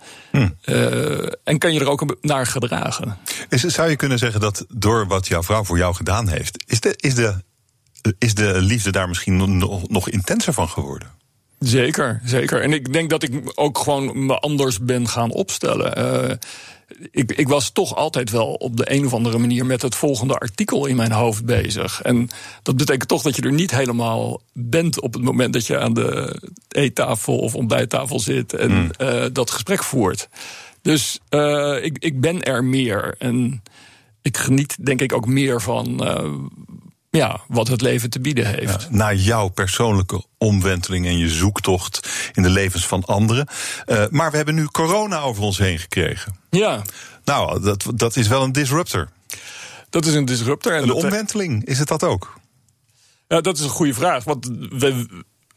Eh, 0.62 1.28
en 1.44 1.58
kan 1.58 1.74
je 1.74 1.80
er 1.80 1.90
ook 1.90 2.16
naar 2.22 2.46
gedragen. 2.46 3.18
Is, 3.50 3.62
zou 3.62 3.90
je 3.90 3.96
kunnen 3.96 4.18
zeggen 4.18 4.40
dat 4.40 4.66
door 4.70 5.08
wat 5.08 5.28
jouw 5.28 5.44
vrouw 5.44 5.64
voor 5.64 5.78
jou 5.78 5.96
gedaan 5.96 6.28
heeft, 6.28 6.64
is 6.68 6.80
de, 6.80 6.96
is 6.98 7.16
de, 7.16 7.36
is 8.18 8.34
de 8.34 8.62
liefde 8.62 8.92
daar 8.92 9.08
misschien 9.08 9.58
nog, 9.58 9.88
nog 9.88 10.10
intenser 10.10 10.54
van 10.54 10.70
geworden? 10.70 11.12
Zeker, 11.62 12.22
zeker. 12.26 12.62
En 12.62 12.74
ik 12.74 12.94
denk 12.94 13.10
dat 13.10 13.24
ik 13.24 13.52
ook 13.56 13.78
gewoon 13.78 14.26
me 14.26 14.40
anders 14.40 14.80
ben 14.80 15.08
gaan 15.08 15.32
opstellen. 15.32 15.96
Eh, 15.96 16.36
ik, 17.12 17.32
ik 17.32 17.48
was 17.48 17.70
toch 17.70 17.96
altijd 17.96 18.30
wel 18.30 18.54
op 18.54 18.78
de 18.78 18.92
een 18.92 19.06
of 19.06 19.14
andere 19.14 19.38
manier 19.38 19.66
met 19.66 19.82
het 19.82 19.96
volgende 19.96 20.38
artikel 20.38 20.86
in 20.86 20.96
mijn 20.96 21.12
hoofd 21.12 21.46
bezig. 21.46 22.02
En 22.02 22.30
dat 22.64 22.78
betekent 22.78 23.08
toch 23.08 23.22
dat 23.22 23.36
je 23.36 23.42
er 23.42 23.52
niet 23.52 23.72
helemaal 23.72 24.42
bent 24.54 25.02
op 25.02 25.14
het 25.14 25.24
moment 25.24 25.54
dat 25.54 25.68
je 25.68 25.80
aan 25.80 25.94
de 25.94 26.42
eettafel 26.68 27.38
of 27.38 27.56
ontbijttafel 27.56 28.20
zit 28.20 28.54
en 28.54 28.92
eh, 28.98 29.26
dat 29.34 29.52
gesprek 29.52 29.84
voert. 29.84 30.30
Dus 30.82 31.20
eh, 31.30 31.78
ik, 31.82 31.98
ik 32.00 32.22
ben 32.22 32.44
er 32.44 32.64
meer. 32.64 33.16
En 33.18 33.64
ik 34.22 34.38
geniet 34.38 34.86
denk 34.86 35.02
ik 35.02 35.14
ook 35.14 35.28
meer 35.28 35.62
van 35.62 36.02
ja, 37.12 37.42
wat 37.48 37.68
het 37.68 37.82
leven 37.82 38.10
te 38.10 38.20
bieden 38.20 38.46
heeft. 38.48 38.90
Na 38.90 39.14
jouw 39.14 39.48
persoonlijke 39.48 40.24
omwenteling 40.38 41.06
en 41.06 41.18
je 41.18 41.30
zoektocht 41.30 42.10
in 42.34 42.44
de 42.44 42.50
levens 42.50 42.88
van 42.88 43.06
anderen. 43.06 43.48
Eh, 43.86 44.04
maar 44.10 44.32
we 44.32 44.38
hebben 44.38 44.56
nu 44.56 44.66
corona 44.66 45.20
over 45.20 45.44
ons 45.44 45.58
heen 45.58 45.80
gekregen. 45.80 46.36
Ja, 46.50 46.82
Nou, 47.26 47.62
dat, 47.62 47.86
dat 47.96 48.16
is 48.16 48.28
wel 48.28 48.44
een 48.44 48.52
disruptor. 48.52 49.10
dat 49.90 50.06
is 50.06 50.14
een 50.14 50.26
disruptor. 50.26 50.74
En 50.74 50.84
Een 50.84 50.92
omwenteling, 50.92 51.66
is 51.66 51.80
het 51.80 51.88
dat 51.88 52.04
ook? 52.04 52.40
Ja, 53.28 53.42
dat 53.42 53.58
is 53.58 53.64
een 53.64 53.70
goede 53.70 53.94
vraag. 53.94 54.24
Want 54.24 54.52
we, 54.70 55.08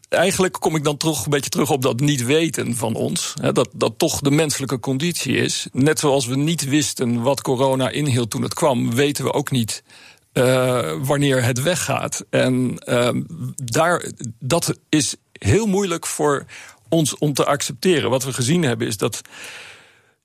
eigenlijk 0.08 0.54
kom 0.60 0.76
ik 0.76 0.84
dan 0.84 0.96
toch 0.96 1.24
een 1.24 1.30
beetje 1.30 1.50
terug 1.50 1.70
op 1.70 1.82
dat 1.82 2.00
niet 2.00 2.24
weten 2.24 2.76
van 2.76 2.94
ons. 2.94 3.34
Hè, 3.40 3.52
dat 3.52 3.68
dat 3.72 3.98
toch 3.98 4.20
de 4.20 4.30
menselijke 4.30 4.80
conditie 4.80 5.36
is. 5.36 5.66
Net 5.72 5.98
zoals 5.98 6.26
we 6.26 6.36
niet 6.36 6.64
wisten 6.64 7.22
wat 7.22 7.42
corona 7.42 7.88
inhield 7.90 8.30
toen 8.30 8.42
het 8.42 8.54
kwam, 8.54 8.94
weten 8.94 9.24
we 9.24 9.32
ook 9.32 9.50
niet. 9.50 9.82
Eh, 10.34 10.92
wanneer 10.98 11.44
het 11.44 11.62
weggaat. 11.62 12.24
En 12.30 12.78
ehm, 12.78 13.22
daar, 13.56 14.04
dat 14.38 14.78
is 14.88 15.14
heel 15.32 15.66
moeilijk 15.66 16.06
voor 16.06 16.44
ons 16.88 17.18
om 17.18 17.32
te 17.32 17.44
accepteren. 17.44 18.10
Wat 18.10 18.24
we 18.24 18.32
gezien 18.32 18.62
hebben 18.62 18.86
is 18.86 18.96
dat 18.96 19.20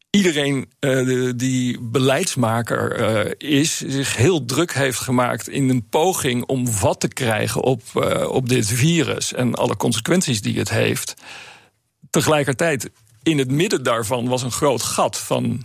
iedereen 0.09 0.69
eh, 0.79 1.31
die 1.35 1.79
beleidsmaker 1.81 2.91
eh, 2.91 3.31
is, 3.59 3.77
zich 3.77 4.15
heel 4.15 4.45
druk 4.45 4.73
heeft 4.73 4.99
gemaakt 4.99 5.49
in 5.49 5.69
een 5.69 5.87
poging 5.89 6.45
om 6.45 6.67
vat 6.67 6.99
te 6.99 7.07
krijgen 7.07 7.61
op, 7.61 7.81
op 8.27 8.49
dit 8.49 8.67
virus 8.67 9.33
en 9.33 9.55
alle 9.55 9.77
consequenties 9.77 10.41
die 10.41 10.57
het 10.57 10.69
heeft. 10.69 11.13
Tegelijkertijd, 12.09 12.89
in 13.23 13.37
het 13.37 13.51
midden 13.51 13.83
daarvan 13.83 14.27
was 14.27 14.41
een 14.41 14.51
groot 14.51 14.81
gat 14.81 15.17
van 15.17 15.61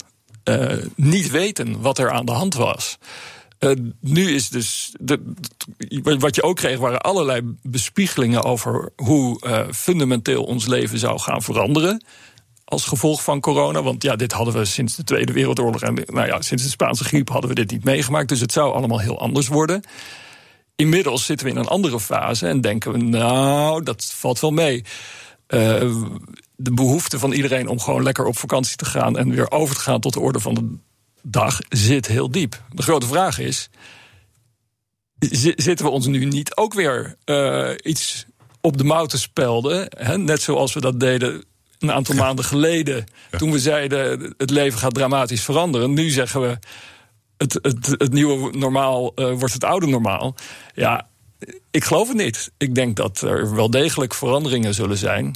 niet 0.95 1.31
weten 1.31 1.81
wat 1.81 1.99
er 1.99 2.11
aan 2.11 2.27
de 2.27 2.33
hand 2.33 2.55
was. 2.55 2.99
Eh, 3.59 3.71
nu 4.01 4.31
is 4.31 4.49
dus. 4.49 4.95
De, 5.01 5.33
wat 6.19 6.35
je 6.35 6.43
ook 6.43 6.57
kreeg 6.57 6.79
waren 6.79 7.01
allerlei 7.01 7.57
bespiegelingen 7.63 8.43
over 8.43 8.93
hoe 8.97 9.41
eh, 9.41 9.61
fundamenteel 9.73 10.45
ons 10.45 10.67
leven 10.67 10.99
zou 10.99 11.19
gaan 11.19 11.43
veranderen 11.43 12.05
als 12.65 12.85
gevolg 12.85 13.23
van 13.23 13.41
corona. 13.41 13.83
Want 13.83 14.03
ja, 14.03 14.17
dit 14.17 14.33
hadden 14.33 14.55
we 14.55 14.65
sinds 14.65 14.97
de 14.97 15.05
Tweede 15.05 15.33
Wereldoorlog 15.33 15.83
en 15.83 15.95
nou 16.07 16.27
ja, 16.27 16.43
sinds 16.43 16.63
de 16.63 16.69
Spaanse 16.69 17.05
griep 17.05 17.29
hadden 17.29 17.49
we 17.49 17.57
dit 17.57 17.71
niet 17.71 17.85
meegemaakt. 17.85 18.29
Dus 18.29 18.41
het 18.41 18.53
zou 18.53 18.75
allemaal 18.75 19.01
heel 19.01 19.21
anders 19.21 19.49
worden. 19.49 19.83
Inmiddels 20.77 21.25
zitten 21.25 21.47
we 21.47 21.53
in 21.53 21.59
een 21.59 21.67
andere 21.67 22.01
fase 22.01 22.49
en 22.49 22.61
denken 22.61 22.93
we, 22.93 22.99
nou, 22.99 23.83
dat 23.83 24.05
valt 24.05 24.41
wel 24.41 24.51
mee. 24.51 24.85
Eh, 25.47 25.61
de 26.57 26.73
behoefte 26.73 27.19
van 27.19 27.33
iedereen 27.33 27.69
om 27.69 27.81
gewoon 27.81 28.03
lekker 28.03 28.25
op 28.25 28.39
vakantie 28.39 28.77
te 28.77 28.85
gaan 28.85 29.19
en 29.19 29.31
weer 29.31 29.51
over 29.51 29.75
te 29.75 29.81
gaan 29.81 30.01
tot 30.01 30.13
de 30.13 30.21
orde 30.21 30.41
van 30.41 30.55
de 30.55 30.79
dag 31.27 31.59
zit 31.69 32.07
heel 32.07 32.31
diep. 32.31 32.63
De 32.71 32.83
grote 32.83 33.07
vraag 33.07 33.39
is: 33.39 33.69
zi- 35.19 35.53
zitten 35.57 35.87
we 35.87 35.93
ons 35.93 36.07
nu 36.07 36.25
niet 36.25 36.57
ook 36.57 36.75
weer 36.75 37.17
eh, 37.25 37.71
iets 37.83 38.27
op 38.61 38.79
de 38.79 38.85
mouw 38.85 39.07
te 39.07 39.19
spelden? 39.19 39.87
Hè? 39.99 40.19
Net 40.19 40.43
zoals 40.43 40.75
we 40.75 40.81
dat 40.81 41.01
deden 41.01 41.45
een 41.79 41.93
aantal 41.93 42.15
maanden 42.15 42.45
geleden. 42.45 43.05
Toen 43.31 43.51
we 43.51 43.59
zeiden: 43.59 44.35
het 44.37 44.51
leven 44.51 44.79
gaat 44.79 44.95
dramatisch 44.95 45.43
veranderen. 45.43 45.93
Nu 45.93 46.11
zeggen 46.11 46.41
we: 46.41 46.59
het, 47.37 47.59
het, 47.63 47.87
het 47.87 48.13
nieuwe 48.13 48.57
normaal 48.57 49.15
eh, 49.15 49.33
wordt 49.33 49.55
het 49.55 49.65
oude 49.65 49.87
normaal. 49.87 50.35
Ja, 50.75 51.09
ik 51.71 51.85
geloof 51.85 52.09
het 52.09 52.17
niet. 52.17 52.53
Ik 52.59 52.75
denk 52.75 52.97
dat 52.97 53.21
er 53.21 53.55
wel 53.55 53.71
degelijk 53.71 54.15
veranderingen 54.15 54.75
zullen 54.75 54.97
zijn. 54.97 55.35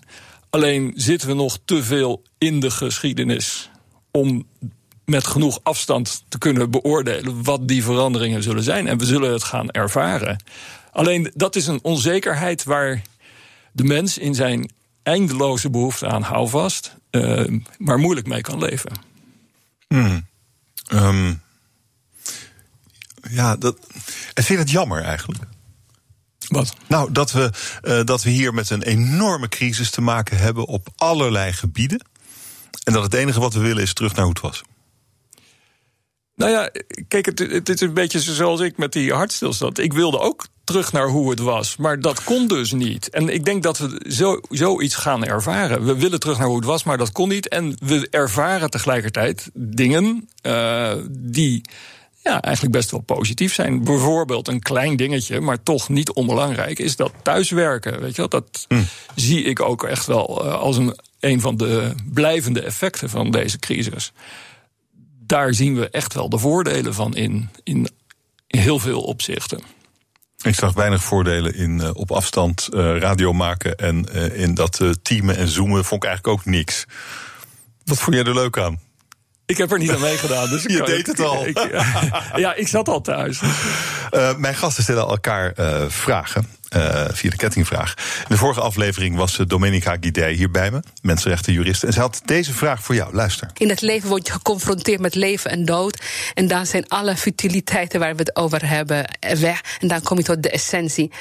Alleen 0.50 0.92
zitten 0.96 1.28
we 1.28 1.34
nog 1.34 1.58
te 1.64 1.84
veel 1.84 2.22
in 2.38 2.60
de 2.60 2.70
geschiedenis 2.70 3.70
om 4.10 4.46
met 5.08 5.26
genoeg 5.26 5.60
afstand 5.62 6.24
te 6.28 6.38
kunnen 6.38 6.70
beoordelen 6.70 7.42
wat 7.42 7.68
die 7.68 7.84
veranderingen 7.84 8.42
zullen 8.42 8.62
zijn. 8.62 8.86
En 8.86 8.98
we 8.98 9.04
zullen 9.04 9.32
het 9.32 9.44
gaan 9.44 9.70
ervaren. 9.70 10.44
Alleen 10.92 11.30
dat 11.34 11.56
is 11.56 11.66
een 11.66 11.82
onzekerheid 11.82 12.64
waar 12.64 13.02
de 13.72 13.84
mens 13.84 14.18
in 14.18 14.34
zijn 14.34 14.72
eindeloze 15.02 15.70
behoefte 15.70 16.06
aan 16.06 16.22
houvast 16.22 16.96
eh, 17.10 17.44
maar 17.78 17.98
moeilijk 17.98 18.26
mee 18.26 18.40
kan 18.40 18.58
leven. 18.58 18.92
Ehm, 20.86 21.34
ja, 23.30 23.56
dat, 23.56 23.76
en 24.34 24.44
vind 24.44 24.58
het 24.58 24.70
jammer 24.70 25.02
eigenlijk? 25.02 25.42
Wat? 26.48 26.74
Nou, 26.86 27.12
dat 27.12 27.32
we, 27.32 27.50
uh, 27.82 28.04
dat 28.04 28.22
we 28.22 28.30
hier 28.30 28.54
met 28.54 28.70
een 28.70 28.82
enorme 28.82 29.48
crisis 29.48 29.90
te 29.90 30.00
maken 30.00 30.38
hebben 30.38 30.66
op 30.66 30.88
allerlei 30.96 31.52
gebieden. 31.52 32.06
En 32.84 32.92
dat 32.92 33.02
het 33.02 33.14
enige 33.14 33.40
wat 33.40 33.54
we 33.54 33.60
willen 33.60 33.82
is 33.82 33.92
terug 33.92 34.14
naar 34.14 34.24
hoe 34.24 34.32
het 34.32 34.42
was. 34.42 34.62
Nou 36.38 36.50
ja, 36.50 36.70
kijk, 37.08 37.26
het, 37.26 37.38
het 37.38 37.68
is 37.68 37.80
een 37.80 37.94
beetje 37.94 38.20
zoals 38.20 38.60
ik 38.60 38.76
met 38.76 38.92
die 38.92 39.12
hartstilstand. 39.12 39.78
Ik 39.78 39.92
wilde 39.92 40.18
ook 40.18 40.46
terug 40.64 40.92
naar 40.92 41.08
hoe 41.08 41.30
het 41.30 41.38
was. 41.38 41.76
Maar 41.76 42.00
dat 42.00 42.24
kon 42.24 42.48
dus 42.48 42.72
niet. 42.72 43.10
En 43.10 43.28
ik 43.28 43.44
denk 43.44 43.62
dat 43.62 43.78
we 43.78 44.04
zo, 44.08 44.40
zoiets 44.50 44.94
gaan 44.94 45.24
ervaren. 45.24 45.84
We 45.84 45.96
willen 45.96 46.20
terug 46.20 46.38
naar 46.38 46.46
hoe 46.46 46.56
het 46.56 46.64
was, 46.64 46.84
maar 46.84 46.98
dat 46.98 47.12
kon 47.12 47.28
niet. 47.28 47.48
En 47.48 47.76
we 47.84 48.08
ervaren 48.10 48.70
tegelijkertijd 48.70 49.50
dingen 49.54 50.28
uh, 50.42 50.92
die 51.10 51.62
ja, 52.22 52.40
eigenlijk 52.42 52.74
best 52.76 52.90
wel 52.90 53.00
positief 53.00 53.54
zijn. 53.54 53.84
Bijvoorbeeld 53.84 54.48
een 54.48 54.60
klein 54.60 54.96
dingetje, 54.96 55.40
maar 55.40 55.62
toch 55.62 55.88
niet 55.88 56.12
onbelangrijk, 56.12 56.78
is 56.78 56.96
dat 56.96 57.12
thuiswerken. 57.22 58.00
Weet 58.00 58.16
je 58.16 58.16
wel? 58.16 58.28
Dat 58.28 58.64
hm. 58.68 58.82
zie 59.14 59.42
ik 59.42 59.60
ook 59.60 59.84
echt 59.84 60.06
wel 60.06 60.44
uh, 60.44 60.54
als 60.54 60.76
een, 60.76 60.98
een 61.20 61.40
van 61.40 61.56
de 61.56 61.94
blijvende 62.12 62.60
effecten 62.60 63.10
van 63.10 63.30
deze 63.30 63.58
crisis. 63.58 64.12
Daar 65.28 65.54
zien 65.54 65.74
we 65.74 65.90
echt 65.90 66.14
wel 66.14 66.28
de 66.28 66.38
voordelen 66.38 66.94
van 66.94 67.16
in, 67.16 67.50
in, 67.62 67.88
heel 68.46 68.78
veel 68.78 69.00
opzichten. 69.00 69.60
Ik 70.42 70.54
zag 70.54 70.72
weinig 70.72 71.02
voordelen 71.02 71.54
in 71.54 71.78
uh, 71.78 71.90
op 71.92 72.10
afstand 72.10 72.68
uh, 72.70 72.98
radio 72.98 73.32
maken 73.32 73.76
en 73.76 74.06
uh, 74.12 74.40
in 74.40 74.54
dat 74.54 74.80
teamen 75.02 75.36
en 75.36 75.48
zoomen 75.48 75.84
vond 75.84 76.02
ik 76.02 76.08
eigenlijk 76.08 76.38
ook 76.38 76.44
niks. 76.44 76.84
Wat 77.84 77.98
vond 77.98 78.16
jij 78.16 78.24
er 78.24 78.34
leuk 78.34 78.58
aan? 78.58 78.80
Ik 79.46 79.56
heb 79.56 79.72
er 79.72 79.78
niet 79.78 79.90
aan 79.90 80.00
meegedaan. 80.00 80.48
Dus 80.48 80.62
je 80.76 80.82
deed 80.82 81.06
het 81.06 81.20
al. 81.20 81.46
Ik, 81.46 81.58
ja, 82.36 82.54
ik 82.54 82.68
zat 82.68 82.88
al 82.88 83.00
thuis. 83.00 83.40
mijn 84.36 84.54
gasten 84.54 84.82
stellen 84.82 85.06
elkaar 85.08 85.52
vragen. 85.90 86.46
Uh, 86.76 87.04
via 87.10 87.30
de 87.30 87.36
kettingvraag. 87.36 87.94
In 87.96 88.24
de 88.28 88.36
vorige 88.36 88.60
aflevering 88.60 89.16
was 89.16 89.36
Domenica 89.46 89.96
Guidé 90.00 90.28
hier 90.28 90.50
bij 90.50 90.70
me, 90.70 90.82
mensenrechtenjurist. 91.02 91.82
En 91.82 91.92
ze 91.92 92.00
had 92.00 92.20
deze 92.24 92.52
vraag 92.52 92.82
voor 92.82 92.94
jou. 92.94 93.14
Luister. 93.14 93.50
In 93.56 93.68
het 93.68 93.80
leven 93.80 94.08
word 94.08 94.26
je 94.26 94.32
geconfronteerd 94.32 95.00
met 95.00 95.14
leven 95.14 95.50
en 95.50 95.64
dood. 95.64 96.02
En 96.34 96.48
dan 96.48 96.66
zijn 96.66 96.88
alle 96.88 97.16
futiliteiten 97.16 98.00
waar 98.00 98.12
we 98.12 98.20
het 98.20 98.36
over 98.36 98.68
hebben 98.68 99.04
weg. 99.38 99.60
En 99.80 99.88
dan 99.88 100.02
kom 100.02 100.16
je 100.16 100.24
tot 100.24 100.42
de 100.42 100.50
essentie. 100.50 101.12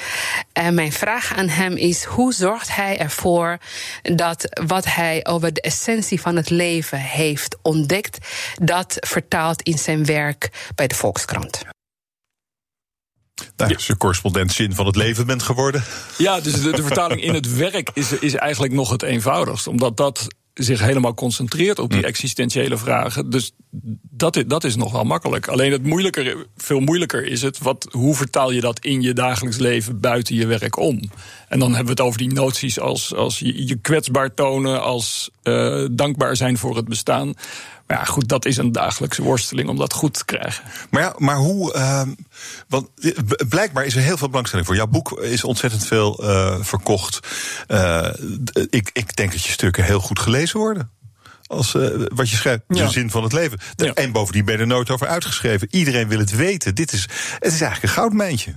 En 0.52 0.74
mijn 0.74 0.92
vraag 0.92 1.34
aan 1.36 1.48
hem 1.48 1.76
is: 1.76 2.04
hoe 2.04 2.32
zorgt 2.32 2.74
hij 2.74 2.98
ervoor 2.98 3.58
dat 4.02 4.60
wat 4.66 4.84
hij 4.84 5.26
over 5.26 5.52
de 5.52 5.60
essentie 5.60 6.20
van 6.20 6.36
het 6.36 6.50
leven 6.50 6.98
heeft 6.98 7.56
ontdekt, 7.62 8.18
dat 8.62 8.96
vertaalt 9.00 9.62
in 9.62 9.78
zijn 9.78 10.04
werk 10.04 10.50
bij 10.74 10.86
de 10.86 10.94
Volkskrant? 10.94 11.62
Nou, 13.56 13.74
als 13.74 13.86
je 13.86 13.96
correspondent 13.96 14.52
zin 14.52 14.74
van 14.74 14.86
het 14.86 14.96
leven 14.96 15.26
bent 15.26 15.42
geworden. 15.42 15.84
Ja, 16.18 16.40
dus 16.40 16.60
de, 16.60 16.70
de 16.70 16.82
vertaling 16.82 17.22
in 17.22 17.34
het 17.34 17.56
werk 17.66 17.90
is, 17.94 18.12
is 18.12 18.34
eigenlijk 18.34 18.72
nog 18.72 18.90
het 18.90 19.02
eenvoudigst. 19.02 19.66
Omdat 19.66 19.96
dat 19.96 20.26
zich 20.54 20.80
helemaal 20.80 21.14
concentreert 21.14 21.78
op 21.78 21.90
die 21.90 22.00
hm. 22.00 22.06
existentiële 22.06 22.76
vragen. 22.76 23.30
Dus 23.30 23.52
dat 24.10 24.36
is, 24.36 24.44
dat 24.46 24.64
is 24.64 24.76
nog 24.76 25.04
makkelijk. 25.04 25.48
Alleen 25.48 25.72
het 25.72 25.82
moeilijker, 25.82 26.46
veel 26.56 26.80
moeilijker 26.80 27.26
is 27.26 27.42
het, 27.42 27.58
wat, 27.58 27.88
hoe 27.90 28.14
vertaal 28.14 28.50
je 28.50 28.60
dat 28.60 28.78
in 28.78 29.02
je 29.02 29.12
dagelijks 29.12 29.58
leven 29.58 30.00
buiten 30.00 30.34
je 30.34 30.46
werk 30.46 30.76
om? 30.76 31.00
En 31.48 31.58
dan 31.58 31.68
hebben 31.68 31.84
we 31.84 31.90
het 31.90 32.00
over 32.00 32.18
die 32.18 32.32
noties 32.32 32.80
als, 32.80 33.14
als 33.14 33.38
je, 33.38 33.66
je 33.66 33.76
kwetsbaar 33.76 34.34
tonen, 34.34 34.82
als 34.82 35.30
uh, 35.42 35.86
dankbaar 35.90 36.36
zijn 36.36 36.58
voor 36.58 36.76
het 36.76 36.88
bestaan. 36.88 37.34
Maar 37.86 37.98
ja, 37.98 38.04
goed, 38.04 38.28
dat 38.28 38.44
is 38.44 38.56
een 38.56 38.72
dagelijkse 38.72 39.22
worsteling 39.22 39.68
om 39.68 39.76
dat 39.76 39.92
goed 39.92 40.14
te 40.14 40.24
krijgen. 40.24 40.64
Maar 40.90 41.02
ja, 41.02 41.14
maar 41.18 41.36
hoe. 41.36 41.74
Uh, 41.74 42.02
want 42.68 42.88
blijkbaar 43.48 43.84
is 43.84 43.96
er 43.96 44.02
heel 44.02 44.16
veel 44.16 44.28
belangstelling 44.28 44.66
voor. 44.66 44.76
Jouw 44.76 44.86
boek 44.86 45.20
is 45.20 45.44
ontzettend 45.44 45.86
veel 45.86 46.24
uh, 46.24 46.56
verkocht. 46.60 47.26
Ik, 48.70 48.90
ik 48.92 49.16
denk 49.16 49.32
dat 49.32 49.44
je 49.44 49.52
stukken 49.52 49.84
heel 49.84 50.00
goed 50.00 50.18
gelezen 50.18 50.58
worden 50.58 50.90
als 51.48 51.74
uh, 51.74 52.06
wat 52.14 52.30
je 52.30 52.36
schrijft, 52.36 52.62
de 52.66 52.88
zin 52.88 53.10
van 53.10 53.22
het 53.22 53.32
leven. 53.32 53.58
Ja. 53.76 53.92
En 53.92 54.12
bovendien 54.12 54.44
ben 54.44 54.54
je 54.54 54.60
er 54.60 54.66
nooit 54.66 54.90
over 54.90 55.06
uitgeschreven. 55.06 55.68
Iedereen 55.70 56.08
wil 56.08 56.18
het 56.18 56.36
weten. 56.36 56.74
Dit 56.74 56.92
is, 56.92 57.02
het 57.38 57.52
is 57.52 57.60
eigenlijk 57.60 57.82
een 57.82 57.88
goudmijntje. 57.88 58.54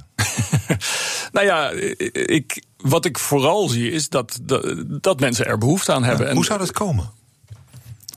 nou 1.31 1.45
ja, 1.45 1.69
ik, 2.11 2.63
wat 2.77 3.05
ik 3.05 3.19
vooral 3.19 3.67
zie 3.69 3.91
is 3.91 4.09
dat, 4.09 4.39
dat, 4.41 4.83
dat 4.87 5.19
mensen 5.19 5.45
er 5.45 5.57
behoefte 5.57 5.91
aan 5.93 6.03
hebben. 6.03 6.27
Ja, 6.27 6.33
hoe 6.33 6.45
zou 6.45 6.59
dat 6.59 6.71
komen? 6.71 7.11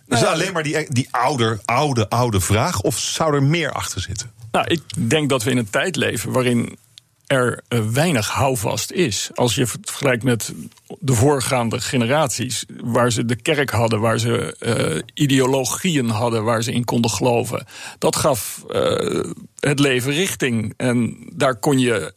Is 0.09 0.21
het 0.21 0.29
alleen 0.29 0.53
maar 0.53 0.63
die, 0.63 0.87
die 0.89 1.09
oude, 1.11 1.61
oude, 1.65 2.09
oude 2.09 2.41
vraag? 2.41 2.81
Of 2.81 2.99
zou 2.99 3.35
er 3.35 3.43
meer 3.43 3.73
achter 3.73 4.01
zitten? 4.01 4.31
Nou, 4.53 4.67
ik 4.67 4.83
denk 5.11 5.29
dat 5.29 5.43
we 5.43 5.51
in 5.51 5.59
een 5.59 5.71
tijd 5.71 5.97
leven 5.97 6.33
waarin 6.33 6.79
er 7.27 7.63
uh, 7.69 7.87
weinig 7.91 8.29
houvast 8.29 8.91
is. 8.91 9.31
Als 9.35 9.55
je 9.55 9.67
vergelijkt 9.67 10.23
met 10.23 10.53
de 10.99 11.13
voorgaande 11.13 11.81
generaties, 11.81 12.65
waar 12.83 13.13
ze 13.13 13.25
de 13.25 13.37
kerk 13.37 13.71
hadden, 13.71 14.01
waar 14.01 14.19
ze 14.19 14.57
uh, 14.61 15.03
ideologieën 15.15 16.09
hadden, 16.09 16.45
waar 16.45 16.63
ze 16.63 16.73
in 16.73 16.85
konden 16.85 17.11
geloven. 17.11 17.67
Dat 17.99 18.17
gaf 18.17 18.65
uh, 18.71 19.33
het 19.59 19.79
leven 19.79 20.13
richting. 20.13 20.75
En 20.77 21.17
daar 21.33 21.57
kon 21.57 21.79
je, 21.79 22.13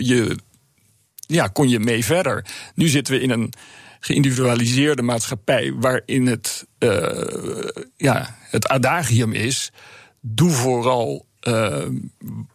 je, 0.00 0.36
ja, 1.26 1.46
kon 1.46 1.68
je 1.68 1.78
mee 1.78 2.04
verder. 2.04 2.44
Nu 2.74 2.88
zitten 2.88 3.14
we 3.14 3.20
in 3.20 3.30
een 3.30 3.52
geïndividualiseerde 4.00 5.02
maatschappij 5.02 5.72
waarin 5.74 6.26
het, 6.26 6.66
ja, 7.96 8.36
het 8.40 8.68
adagium 8.68 9.32
is: 9.32 9.72
doe 10.20 10.50
vooral 10.50 11.26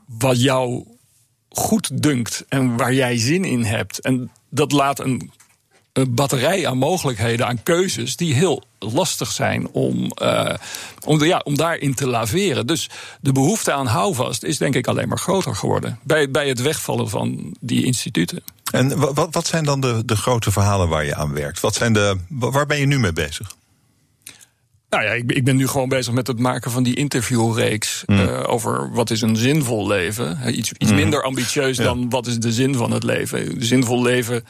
wat 0.06 0.42
jou 0.42 0.97
goed 1.58 2.02
dunkt 2.04 2.46
en 2.50 2.78
waar 2.78 2.94
jij 2.94 3.18
zin 3.18 3.46
in 3.46 3.64
hebt. 3.64 4.00
En 4.00 4.32
dat 4.50 4.72
laat 4.72 5.00
een, 5.00 5.32
batterij 6.10 6.68
aan 6.68 6.78
mogelijkheden, 6.78 7.48
aan 7.48 7.64
keuzes, 7.64 8.16
die 8.16 8.34
heel 8.34 8.64
lastig 8.80 9.32
zijn 9.32 9.68
om, 9.68 10.12
uh, 10.22 10.54
om, 11.06 11.24
ja, 11.24 11.42
om 11.44 11.58
daarin 11.58 11.94
te 11.94 12.08
laveren. 12.08 12.68
Dus 12.68 12.90
de 13.22 13.32
behoefte 13.32 13.72
aan 13.72 13.88
houvast 13.88 14.44
is 14.44 14.58
denk 14.58 14.76
ik 14.76 14.88
alleen 14.88 15.08
maar 15.08 15.18
groter 15.18 15.56
geworden. 15.56 16.00
Bij, 16.04 16.32
bij 16.32 16.48
het 16.48 16.62
wegvallen 16.62 17.10
van 17.10 17.56
die 17.60 17.86
instituten. 17.86 18.44
En 18.72 19.14
wat, 19.14 19.28
wat 19.32 19.48
zijn 19.48 19.64
dan 19.64 19.82
de, 19.82 20.02
de 20.06 20.16
grote 20.16 20.52
verhalen 20.52 20.90
waar 20.90 21.06
je 21.06 21.16
aan 21.16 21.34
werkt? 21.34 21.60
Wat 21.60 21.76
zijn 21.76 21.94
de, 21.94 22.18
waar 22.30 22.66
ben 22.66 22.80
je 22.80 22.86
nu 22.86 23.00
mee 23.00 23.14
bezig? 23.14 23.56
Nou 24.90 25.04
ja, 25.04 25.12
ik, 25.12 25.32
ik, 25.32 25.44
ben 25.44 25.56
nu 25.56 25.68
gewoon 25.68 25.90
bezig 25.90 26.14
met 26.14 26.28
het 26.28 26.40
maken 26.40 26.72
van 26.72 26.84
die 26.84 26.96
interviewreeks 26.96 28.04
mm. 28.06 28.20
uh, 28.20 28.44
over 28.48 28.92
wat 28.92 29.10
is 29.10 29.22
een 29.22 29.36
zinvol 29.36 29.88
leven. 29.88 30.58
Iets, 30.58 30.72
iets 30.78 30.90
mm. 30.90 30.96
minder 30.96 31.24
ambitieus 31.24 31.78
dan 31.78 32.10
wat 32.10 32.28
is 32.28 32.40
de 32.40 32.52
zin 32.52 32.76
van 32.76 32.92
het 32.92 33.04
leven. 33.04 33.50
Een 33.50 33.64
zinvol 33.66 34.02
leven 34.02 34.44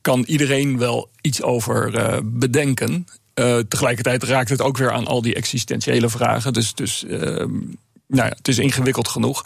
kan 0.00 0.24
iedereen 0.26 0.78
wel 0.78 1.10
iets 1.20 1.42
over 1.42 1.94
uh, 1.94 2.18
bedenken. 2.24 3.06
Uh, 3.34 3.58
tegelijkertijd 3.58 4.22
raakt 4.22 4.48
het 4.48 4.62
ook 4.62 4.76
weer 4.76 4.92
aan 4.92 5.06
al 5.06 5.22
die 5.22 5.34
existentiële 5.34 6.08
vragen. 6.08 6.52
Dus, 6.52 6.74
dus 6.74 7.04
ehm, 7.04 7.52
nou 8.06 8.28
ja, 8.28 8.34
het 8.36 8.48
is 8.48 8.58
ingewikkeld 8.58 9.08
genoeg. 9.08 9.44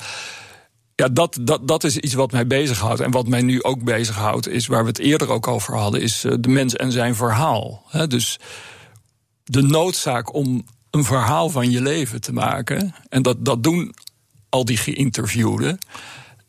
Ja, 0.95 1.09
dat, 1.09 1.39
dat, 1.41 1.69
dat 1.69 1.85
is 1.85 1.97
iets 1.97 2.15
wat 2.15 2.33
mij 2.33 2.47
bezighoudt. 2.47 3.01
En 3.01 3.11
wat 3.11 3.29
mij 3.29 3.43
nu 3.43 3.63
ook 3.63 3.85
bezighoudt, 3.85 4.49
is 4.49 4.67
waar 4.67 4.83
we 4.83 4.89
het 4.89 4.99
eerder 4.99 5.31
ook 5.31 5.49
over 5.49 5.77
hadden, 5.77 6.01
is 6.01 6.21
de 6.41 6.49
mens 6.49 6.77
en 6.77 6.93
zijn 6.93 7.15
verhaal. 7.15 7.83
He, 7.89 8.07
dus 8.07 8.39
de 9.51 9.63
noodzaak 9.63 10.35
om 10.35 10.65
een 10.91 11.05
verhaal 11.05 11.51
van 11.51 11.71
je 11.71 11.83
leven 11.83 12.21
te 12.21 12.33
maken. 12.33 12.95
En 13.09 13.23
dat, 13.23 13.45
dat 13.45 13.63
doen 13.63 13.95
al 14.49 14.65
die 14.65 14.77
geïnterviewden. 14.77 15.79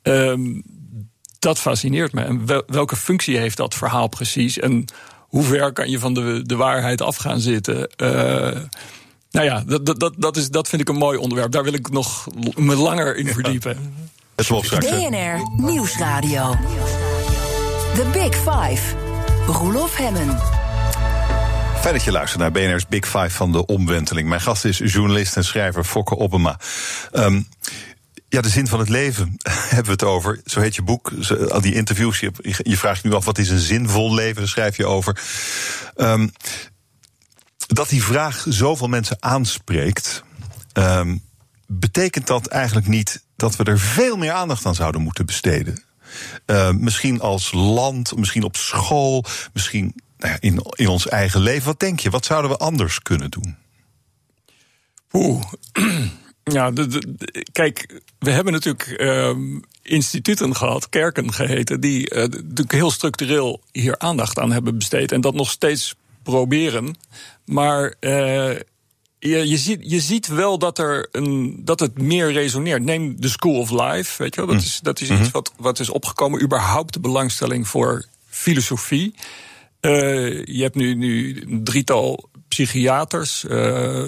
Um, 0.04 0.64
dat 1.40 1.60
fascineert 1.60 2.14
me. 2.14 2.22
En 2.22 2.46
welke 2.68 2.96
functie 2.96 3.38
heeft 3.38 3.58
dat 3.58 3.74
verhaal 3.74 4.08
precies? 4.08 4.60
En 4.60 4.86
hoe 5.20 5.44
ver 5.44 5.74
kan 5.74 5.90
je 5.90 6.00
van 6.00 6.14
de, 6.14 6.42
de 6.44 6.56
waarheid 6.56 7.02
af 7.02 7.16
gaan 7.16 7.40
zitten? 7.40 7.90
Uh, 7.98 8.10
nou 9.32 9.46
ja, 9.46 9.64
dat, 9.66 10.00
dat, 10.00 10.14
dat, 10.18 10.38
is, 10.38 10.50
dat 10.50 10.68
vind 10.68 10.82
ik 10.82 10.90
een 10.90 10.96
mooi 10.96 11.18
onderwerp. 11.18 11.52
Daar 11.52 11.64
wil 11.64 11.74
ik 11.74 11.90
nog 11.90 12.28
me 12.56 12.76
langer 12.76 13.16
in 13.16 13.28
verdiepen. 13.28 13.94
Het 14.36 14.80
BNR 14.80 15.64
Nieuwsradio. 15.64 16.56
The 17.96 18.10
Big 18.12 18.36
Five. 18.36 18.96
Roelof 19.48 19.96
Hemmen. 19.96 20.61
Fijn 21.82 21.94
dat 21.94 22.04
je 22.04 22.12
luistert 22.12 22.42
naar 22.42 22.52
BNR's 22.52 22.88
Big 22.88 23.06
Five 23.06 23.30
van 23.30 23.52
de 23.52 23.66
omwenteling. 23.66 24.28
Mijn 24.28 24.42
gast 24.42 24.66
is 24.66 24.78
journalist 24.78 25.36
en 25.36 25.44
schrijver 25.44 25.84
Fokke 25.84 26.16
Oppema. 26.16 26.60
Um, 27.14 27.48
ja, 28.30 28.42
de 28.42 28.50
zin 28.50 28.68
van 28.68 28.80
het 28.80 28.90
leven 28.90 29.38
hebben 29.76 29.86
we 29.86 29.92
het 29.92 30.04
over. 30.04 30.42
Zo 30.46 30.60
heet 30.60 30.76
je 30.76 30.82
boek, 30.82 31.12
al 31.50 31.62
die 31.62 31.74
interviews. 31.74 32.20
Je, 32.20 32.32
je 32.58 32.78
vraagt 32.78 33.02
je 33.02 33.08
nu 33.08 33.16
af, 33.16 33.26
wat 33.26 33.38
is 33.38 33.50
een 33.50 33.60
zinvol 33.60 34.14
leven? 34.14 34.36
Daar 34.36 34.48
schrijf 34.48 34.78
je 34.78 34.86
over. 34.86 35.22
Um, 35.96 36.32
dat 37.68 37.90
die 37.90 38.04
vraag 38.04 38.46
zoveel 38.48 38.88
mensen 38.88 39.18
aanspreekt... 39.20 40.24
Um, 40.74 41.24
betekent 41.68 42.28
dat 42.28 42.48
eigenlijk 42.48 42.88
niet 42.88 43.26
dat 43.36 43.56
we 43.56 43.64
er 43.64 43.80
veel 43.80 44.18
meer 44.18 44.32
aandacht 44.32 44.66
aan 44.66 44.76
zouden 44.76 45.02
moeten 45.02 45.26
besteden? 45.26 45.84
Misschien 46.72 47.22
als 47.22 47.52
land, 47.52 48.16
misschien 48.16 48.44
op 48.44 48.56
school, 48.56 49.26
misschien 49.54 49.96
in, 50.40 50.62
in 50.76 50.88
ons 50.88 51.08
eigen 51.08 51.42
leven. 51.42 51.66
Wat 51.66 51.80
denk 51.80 52.00
je? 52.00 52.10
Wat 52.10 52.26
zouden 52.26 52.52
we 52.52 52.58
anders 52.58 53.02
kunnen 53.02 53.32
doen? 53.32 53.58
Oeh. 55.12 55.44
Ja, 56.44 56.72
de, 56.72 56.88
de, 56.88 57.46
kijk, 57.52 58.02
we 58.20 58.32
hebben 58.32 58.54
natuurlijk 58.54 58.96
uh, 58.98 59.36
instituten 59.82 60.56
gehad, 60.56 60.90
kerken 60.90 61.34
geheten, 61.34 61.80
die 61.80 62.14
uh, 62.14 62.22
natuurlijk 62.22 62.72
heel 62.72 62.92
structureel 62.92 63.62
hier 63.72 64.00
aandacht 64.00 64.40
aan 64.40 64.52
hebben 64.52 64.78
besteed. 64.78 65.12
En 65.12 65.22
dat 65.22 65.34
nog 65.34 65.50
steeds 65.50 65.96
proberen. 66.24 66.96
Maar 67.46 67.94
uh, 68.00 68.56
je, 69.20 69.48
je, 69.50 69.58
ziet, 69.58 69.80
je 69.82 70.00
ziet 70.00 70.28
wel 70.28 70.60
dat, 70.60 70.78
er 70.78 71.08
een, 71.12 71.62
dat 71.66 71.80
het 71.80 72.02
meer 72.02 72.32
resoneert. 72.32 72.84
Neem 72.84 73.22
de 73.22 73.30
School 73.30 73.60
of 73.60 73.70
Life, 73.70 74.24
weet 74.24 74.36
je 74.36 74.42
wel. 74.42 74.50
Dat 74.50 74.60
mm. 74.60 74.66
is, 74.66 74.80
dat 74.80 75.02
is 75.02 75.10
iets 75.10 75.20
mhm. 75.20 75.32
wat, 75.32 75.54
wat 75.58 75.80
is 75.80 75.90
opgekomen. 75.90 76.42
Überhaupt 76.42 76.94
de 76.94 77.00
belangstelling 77.00 77.68
voor 77.68 78.06
filosofie. 78.30 79.16
Uh, 79.82 80.46
je 80.46 80.62
hebt 80.62 80.76
nu, 80.76 80.96
nu 80.96 81.42
een 81.42 81.64
drietal 81.64 82.30
psychiaters. 82.48 83.46
Uh, 83.50 84.08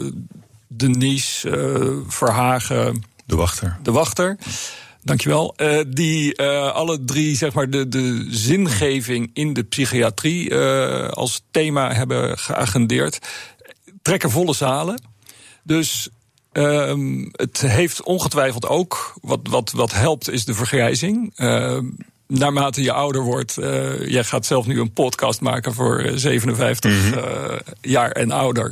Denise, 0.68 1.50
uh, 1.50 1.98
Verhagen. 2.08 3.04
De 3.26 3.36
Wachter. 3.36 3.78
De 3.84 3.92
Wachter. 3.92 4.38
Dankjewel. 5.04 5.54
Uh, 5.58 5.80
die 5.88 6.42
uh, 6.42 6.72
alle 6.72 7.04
drie 7.04 7.36
zeg 7.36 7.54
maar, 7.54 7.70
de, 7.70 7.88
de 7.88 8.28
zingeving 8.30 9.30
in 9.34 9.54
de 9.54 9.64
psychiatrie 9.64 10.50
uh, 10.50 11.08
als 11.08 11.42
thema 11.52 11.94
hebben 11.94 12.38
geagendeerd. 12.38 13.20
Trekken 14.02 14.32
volle 14.32 14.54
zalen. 14.54 15.02
Dus 15.64 16.10
ehm, 16.52 17.28
het 17.32 17.62
heeft 17.62 18.04
ongetwijfeld 18.04 18.68
ook, 18.68 19.14
wat, 19.22 19.40
wat, 19.50 19.72
wat 19.72 19.94
helpt, 19.94 20.30
is 20.30 20.46
de 20.46 20.54
vergrijzing. 20.54 21.34
Naarmate 22.28 22.82
je 22.82 22.92
ouder 22.92 23.22
wordt, 23.22 23.58
uh, 23.60 24.08
jij 24.08 24.24
gaat 24.24 24.46
zelf 24.46 24.66
nu 24.66 24.80
een 24.80 24.94
podcast 24.94 25.42
maken 25.42 25.74
voor 25.74 26.12
57 26.16 26.92
mm 26.92 27.02
-hmm. 27.02 27.20
uh, 27.20 27.56
jaar 27.82 28.12
en 28.12 28.32
ouder. 28.32 28.72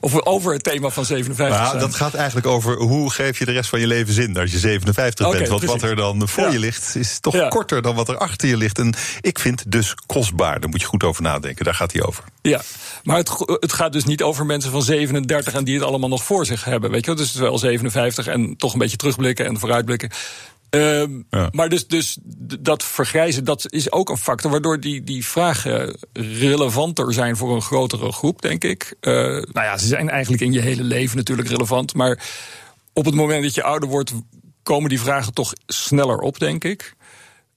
Of 0.00 0.22
over 0.24 0.52
het 0.52 0.62
thema 0.62 0.88
van 0.88 1.04
57 1.04 1.60
nou, 1.62 1.78
Dat 1.78 1.94
gaat 1.94 2.14
eigenlijk 2.14 2.46
over 2.46 2.76
hoe 2.76 3.10
geef 3.10 3.38
je 3.38 3.44
de 3.44 3.52
rest 3.52 3.68
van 3.68 3.80
je 3.80 3.86
leven 3.86 4.14
zin 4.14 4.36
als 4.36 4.52
je 4.52 4.58
57 4.58 5.26
okay, 5.26 5.38
bent. 5.38 5.50
Want 5.50 5.64
precies. 5.64 5.80
wat 5.80 5.90
er 5.90 5.96
dan 5.96 6.28
voor 6.28 6.44
ja. 6.44 6.50
je 6.50 6.58
ligt 6.58 6.96
is 6.96 7.18
toch 7.20 7.34
ja. 7.34 7.48
korter 7.48 7.82
dan 7.82 7.94
wat 7.94 8.08
er 8.08 8.16
achter 8.16 8.48
je 8.48 8.56
ligt. 8.56 8.78
En 8.78 8.94
ik 9.20 9.38
vind 9.38 9.72
dus 9.72 9.94
kostbaar. 10.06 10.60
Daar 10.60 10.70
moet 10.70 10.80
je 10.80 10.86
goed 10.86 11.02
over 11.02 11.22
nadenken. 11.22 11.64
Daar 11.64 11.74
gaat 11.74 11.92
hij 11.92 12.02
over. 12.02 12.24
Ja, 12.42 12.62
maar 13.02 13.16
het, 13.16 13.30
het 13.60 13.72
gaat 13.72 13.92
dus 13.92 14.04
niet 14.04 14.22
over 14.22 14.46
mensen 14.46 14.70
van 14.70 14.82
37 14.82 15.52
en 15.52 15.64
die 15.64 15.74
het 15.74 15.84
allemaal 15.84 16.08
nog 16.08 16.24
voor 16.24 16.46
zich 16.46 16.64
hebben. 16.64 16.90
Weet 16.90 17.00
je 17.00 17.06
wel? 17.06 17.16
Dus 17.16 17.26
het 17.26 17.34
is 17.34 17.40
wel 17.40 17.58
57 17.58 18.26
en 18.26 18.56
toch 18.56 18.72
een 18.72 18.78
beetje 18.78 18.96
terugblikken 18.96 19.46
en 19.46 19.58
vooruitblikken. 19.58 20.10
Um, 20.70 21.26
ja. 21.30 21.48
Maar 21.52 21.68
dus, 21.68 21.86
dus 21.86 22.18
dat 22.60 22.84
vergrijzen, 22.84 23.44
dat 23.44 23.72
is 23.72 23.92
ook 23.92 24.08
een 24.08 24.16
factor 24.16 24.50
waardoor 24.50 24.80
die, 24.80 25.04
die 25.04 25.26
vragen 25.26 25.96
relevanter 26.12 27.12
zijn 27.12 27.36
voor 27.36 27.54
een 27.54 27.62
grotere 27.62 28.12
groep, 28.12 28.42
denk 28.42 28.64
ik. 28.64 28.96
Uh, 29.00 29.14
nou 29.22 29.42
ja, 29.52 29.78
ze 29.78 29.86
zijn 29.86 30.10
eigenlijk 30.10 30.42
in 30.42 30.52
je 30.52 30.60
hele 30.60 30.82
leven 30.82 31.16
natuurlijk 31.16 31.48
relevant. 31.48 31.94
Maar 31.94 32.28
op 32.92 33.04
het 33.04 33.14
moment 33.14 33.42
dat 33.42 33.54
je 33.54 33.62
ouder 33.62 33.88
wordt, 33.88 34.12
komen 34.62 34.88
die 34.88 35.00
vragen 35.00 35.34
toch 35.34 35.52
sneller 35.66 36.18
op, 36.18 36.38
denk 36.38 36.64
ik. 36.64 36.94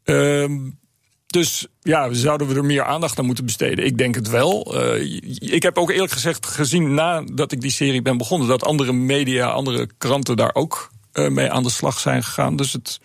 Um, 0.03 0.79
dus 1.27 1.67
ja, 1.81 2.13
zouden 2.13 2.47
we 2.47 2.55
er 2.55 2.65
meer 2.65 2.83
aandacht 2.83 3.19
aan 3.19 3.25
moeten 3.25 3.45
besteden? 3.45 3.85
Ik 3.85 3.97
denk 3.97 4.15
het 4.15 4.29
wel. 4.29 4.83
Uh, 4.95 5.21
ik 5.39 5.63
heb 5.63 5.77
ook 5.77 5.91
eerlijk 5.91 6.11
gezegd 6.11 6.45
gezien 6.45 6.93
nadat 6.93 7.51
ik 7.51 7.61
die 7.61 7.71
serie 7.71 8.01
ben 8.01 8.17
begonnen, 8.17 8.47
dat 8.47 8.63
andere 8.63 8.93
media, 8.93 9.47
andere 9.47 9.89
kranten 9.97 10.35
daar 10.35 10.53
ook 10.53 10.91
mee 11.13 11.51
aan 11.51 11.63
de 11.63 11.69
slag 11.69 11.99
zijn 11.99 12.23
gegaan. 12.23 12.55
Dus 12.55 12.73
het, 12.73 12.99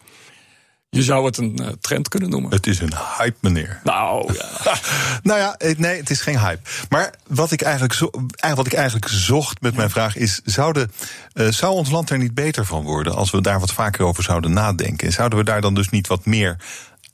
je 0.90 1.02
zou 1.02 1.26
het 1.26 1.36
een 1.36 1.59
uh, 1.61 1.68
trend 1.80 2.09
kunnen 2.09 2.30
noemen. 2.30 2.50
Het 2.50 2.66
is 2.66 2.80
een 2.80 2.94
hype, 3.18 3.36
meneer. 3.40 3.80
Nou 3.84 4.32
ja. 4.64 4.78
nou 5.22 5.38
ja, 5.38 5.56
nee, 5.76 5.96
het 5.96 6.11
is 6.11 6.20
geen 6.20 6.38
hype. 6.38 6.68
Maar 6.88 7.14
wat 7.26 7.52
ik 7.52 7.62
eigenlijk, 7.62 7.94
zo, 7.94 8.11
wat 8.54 8.66
ik 8.66 8.72
eigenlijk 8.72 9.09
zocht 9.09 9.61
met 9.61 9.74
mijn 9.74 9.90
vraag 9.90 10.16
is: 10.16 10.40
zouden, 10.44 10.92
uh, 11.34 11.48
zou 11.48 11.72
ons 11.72 11.90
land 11.90 12.11
er 12.11 12.18
niet 12.18 12.34
beter 12.34 12.64
van 12.64 12.82
worden 12.82 13.14
als 13.14 13.30
we 13.30 13.40
daar 13.40 13.61
wat 13.61 13.72
vaker 13.72 14.04
over 14.04 14.22
zouden 14.22 14.52
nadenken? 14.52 15.12
Zouden 15.12 15.38
we 15.38 15.44
daar 15.44 15.61
dan 15.61 15.74
dus 15.74 15.88
niet 15.88 16.06
wat 16.06 16.24
meer 16.24 16.56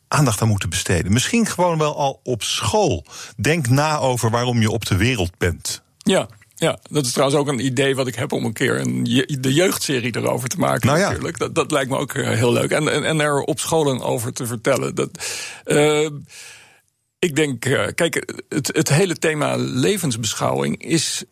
aandacht 0.08 0.42
aan 0.42 0.48
moeten 0.48 0.70
besteden? 0.70 1.12
Misschien 1.12 1.46
gewoon 1.46 1.78
wel 1.78 1.96
al 1.96 2.20
op 2.22 2.42
school. 2.42 3.04
Denk 3.36 3.68
na 3.68 3.98
over 3.98 4.30
waarom 4.30 4.60
je 4.60 4.70
op 4.70 4.86
de 4.86 4.96
wereld 4.96 5.38
bent. 5.38 5.82
Ja, 5.98 6.28
ja, 6.64 6.78
dat 6.90 7.04
is 7.04 7.12
trouwens 7.12 7.40
ook 7.40 7.48
een 7.48 7.64
idee 7.64 7.94
wat 7.94 8.06
ik 8.06 8.14
heb 8.14 8.32
om 8.32 8.44
een 8.44 8.52
keer 8.52 8.80
een 8.80 9.04
je, 9.04 9.40
de 9.40 9.52
jeugdserie 9.52 10.16
erover 10.16 10.48
te 10.48 10.58
maken. 10.58 10.86
Nou 10.86 10.98
ja. 10.98 11.08
natuurlijk. 11.08 11.38
Dat, 11.38 11.54
dat 11.54 11.70
lijkt 11.70 11.90
me 11.90 11.96
ook 11.96 12.14
uh, 12.14 12.28
heel 12.28 12.52
leuk. 12.52 12.70
En, 12.70 12.92
en, 12.92 13.04
en, 13.04 13.20
er 13.20 13.40
op 13.40 13.60
scholen 13.60 14.00
over 14.00 14.32
te 14.32 14.46
vertellen. 14.46 14.94
Dat, 14.94 15.10
uh, 15.64 16.08
ik 17.18 17.36
denk, 17.36 17.64
uh, 17.64 17.86
kijk, 17.94 18.32
het, 18.48 18.70
het, 18.72 18.88
hele 18.88 19.16
thema 19.16 19.54
levensbeschouwing 19.56 20.82
is 20.82 21.24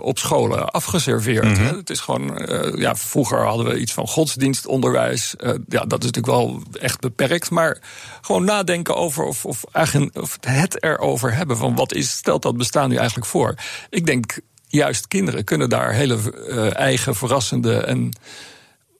op 0.00 0.18
scholen 0.18 0.70
afgeserveerd. 0.70 1.44
Mm 1.44 1.54
-hmm. 1.54 1.76
Het 1.76 1.90
is 1.90 2.00
gewoon, 2.00 2.46
ja, 2.74 2.96
vroeger 2.96 3.44
hadden 3.44 3.66
we 3.66 3.78
iets 3.78 3.92
van 3.92 4.06
godsdienstonderwijs. 4.06 5.34
ja, 5.68 5.84
dat 5.84 6.04
is 6.04 6.10
natuurlijk 6.10 6.26
wel 6.26 6.62
echt 6.80 7.00
beperkt. 7.00 7.50
Maar 7.50 7.78
gewoon 8.20 8.44
nadenken 8.44 8.96
over 8.96 9.24
of, 9.24 9.44
of, 9.44 9.64
of 10.12 10.38
het 10.40 10.82
erover 10.82 11.34
hebben 11.34 11.56
van 11.56 11.74
wat 11.74 11.94
is, 11.94 12.10
stelt 12.10 12.42
dat 12.42 12.56
bestaan 12.56 12.88
nu 12.88 12.96
eigenlijk 12.96 13.26
voor. 13.26 13.54
Ik 13.90 14.06
denk 14.06 14.40
juist 14.76 15.08
kinderen 15.08 15.44
kunnen 15.44 15.68
daar 15.68 15.92
hele 15.92 16.18
uh, 16.48 16.76
eigen, 16.76 17.14
verrassende 17.14 17.76
en 17.76 18.18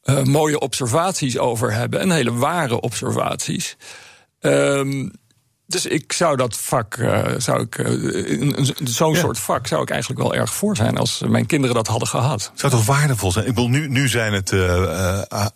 uh, 0.05 0.23
mooie 0.23 0.59
observaties 0.59 1.39
over 1.39 1.73
hebben. 1.73 2.01
En 2.01 2.11
hele 2.11 2.33
ware 2.33 2.81
observaties. 2.81 3.77
Um, 4.41 5.13
dus 5.67 5.87
ik 5.87 6.13
zou 6.13 6.37
dat 6.37 6.57
vak, 6.57 6.97
uh, 6.97 7.25
zou 7.37 7.61
ik, 7.61 7.75
zo'n 8.85 9.13
ja. 9.13 9.21
soort 9.21 9.39
vak 9.39 9.67
zou 9.67 9.83
ik 9.83 9.91
eigenlijk 9.91 10.23
wel 10.23 10.35
erg 10.35 10.55
voor 10.55 10.77
zijn 10.77 10.97
als 10.97 11.23
mijn 11.29 11.47
kinderen 11.47 11.75
dat 11.77 11.87
hadden 11.87 12.09
gehad. 12.09 12.53
Zou 12.55 12.73
toch 12.73 12.87
waardevol 12.87 13.33
zijn? 13.33 13.47
Ik 13.47 13.55
bedoel, 13.55 13.71
nu, 13.71 13.89
nu 13.89 14.09
zijn 14.09 14.33
het 14.33 14.53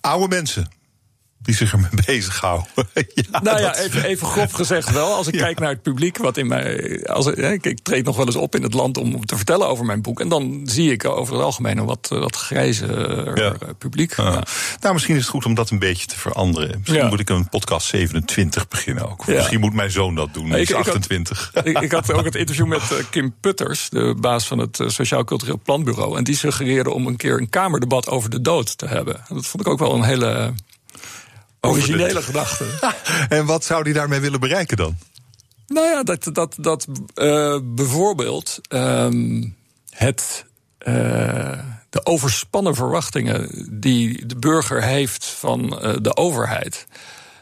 oude 0.01 0.29
mensen 0.29 0.69
die 1.43 1.55
zich 1.55 1.73
ermee 1.73 1.91
bezighouden. 2.07 2.67
ja, 3.31 3.41
nou 3.43 3.61
ja, 3.61 3.77
even, 3.77 4.05
even 4.05 4.27
grof 4.27 4.53
gezegd 4.53 4.91
wel. 4.91 5.15
Als 5.15 5.27
ik 5.27 5.35
ja. 5.39 5.41
kijk 5.41 5.59
naar 5.59 5.69
het 5.69 5.83
publiek, 5.83 6.17
wat 6.17 6.37
in 6.37 6.47
mij. 6.47 7.07
Als, 7.07 7.27
ik, 7.27 7.67
ik 7.67 7.81
treed 7.83 8.05
nog 8.05 8.17
wel 8.17 8.27
eens 8.27 8.37
op 8.37 8.55
in 8.55 8.63
het 8.63 8.75
land 8.75 8.97
om 8.97 9.27
te 9.27 9.37
vertellen 9.37 9.69
over 9.69 9.85
mijn 9.85 10.03
boek. 10.03 10.21
En 10.21 10.29
dan 10.29 10.61
zie 10.65 10.93
ik 10.93 11.05
over 11.05 11.35
het 11.35 11.43
algemeen 11.43 11.79
een 11.79 11.85
wat, 11.85 12.09
wat 12.09 12.37
grijzer 12.37 13.39
ja. 13.43 13.55
publiek. 13.79 14.17
Ja. 14.17 14.43
Nou, 14.81 14.93
misschien 14.93 15.15
is 15.15 15.21
het 15.21 15.31
goed 15.31 15.45
om 15.45 15.55
dat 15.55 15.71
een 15.71 15.79
beetje 15.79 16.07
te 16.07 16.19
veranderen. 16.19 16.79
Misschien 16.79 17.07
moet 17.07 17.21
ik 17.21 17.31
een 17.31 17.49
podcast 17.49 17.87
27 17.87 18.69
beginnen 18.69 19.11
ook. 19.11 19.27
Misschien 19.27 19.61
moet 19.61 19.75
mijn 19.75 19.91
zoon 19.91 20.15
dat 20.15 20.35
doen. 20.35 20.51
Hij 20.51 20.61
is 20.61 20.75
28. 20.75 21.49
Ik 21.49 21.55
had, 21.55 21.67
ik, 21.67 21.81
ik 21.81 21.93
had, 21.93 22.13
ook 22.13 22.25
het 22.25 22.35
interview 22.35 22.67
met 22.67 22.83
uh, 22.93 22.99
Kim 23.11 23.35
Putters, 23.41 23.89
de 23.89 24.15
baas 24.21 24.47
van 24.47 24.59
het 24.59 24.79
uh, 24.79 24.89
Sociaal 24.89 25.25
Cultureel 25.25 25.61
Planbureau. 25.65 26.17
En 26.17 26.25
die 26.25 26.37
suggereerde 26.37 26.91
om 26.91 27.07
een 27.07 27.17
keer 27.17 27.41
een 27.41 27.49
kamerdebat 27.49 28.09
over 28.09 28.31
de 28.31 28.41
dood 28.41 28.79
te 28.79 28.87
hebben. 28.87 29.15
En 29.29 29.35
dat 29.35 29.47
vond 29.47 29.67
ik 29.67 29.73
ook 29.73 29.79
wel 29.79 29.95
een 29.95 30.03
hele 30.03 30.53
Originele 31.61 32.23
gedachte. 32.23 32.65
en 33.37 33.47
wat 33.47 33.65
zou 33.65 33.83
hij 33.83 33.93
daarmee 33.93 34.21
willen 34.21 34.41
bereiken 34.41 34.77
dan? 34.77 34.97
Nou 35.67 35.87
ja, 35.87 36.03
dat, 36.03 36.29
dat, 36.33 36.55
dat 36.59 36.87
uh, 37.15 37.59
bijvoorbeeld 37.63 38.61
um, 38.69 39.57
het, 39.91 40.45
uh, 40.79 41.59
de 41.91 42.07
overspannen 42.07 42.75
verwachtingen 42.75 43.67
die 43.81 44.27
de 44.27 44.37
burger 44.37 44.83
heeft 44.83 45.25
van 45.25 45.81
uh, 45.83 45.95
de 46.01 46.17
overheid, 46.17 46.87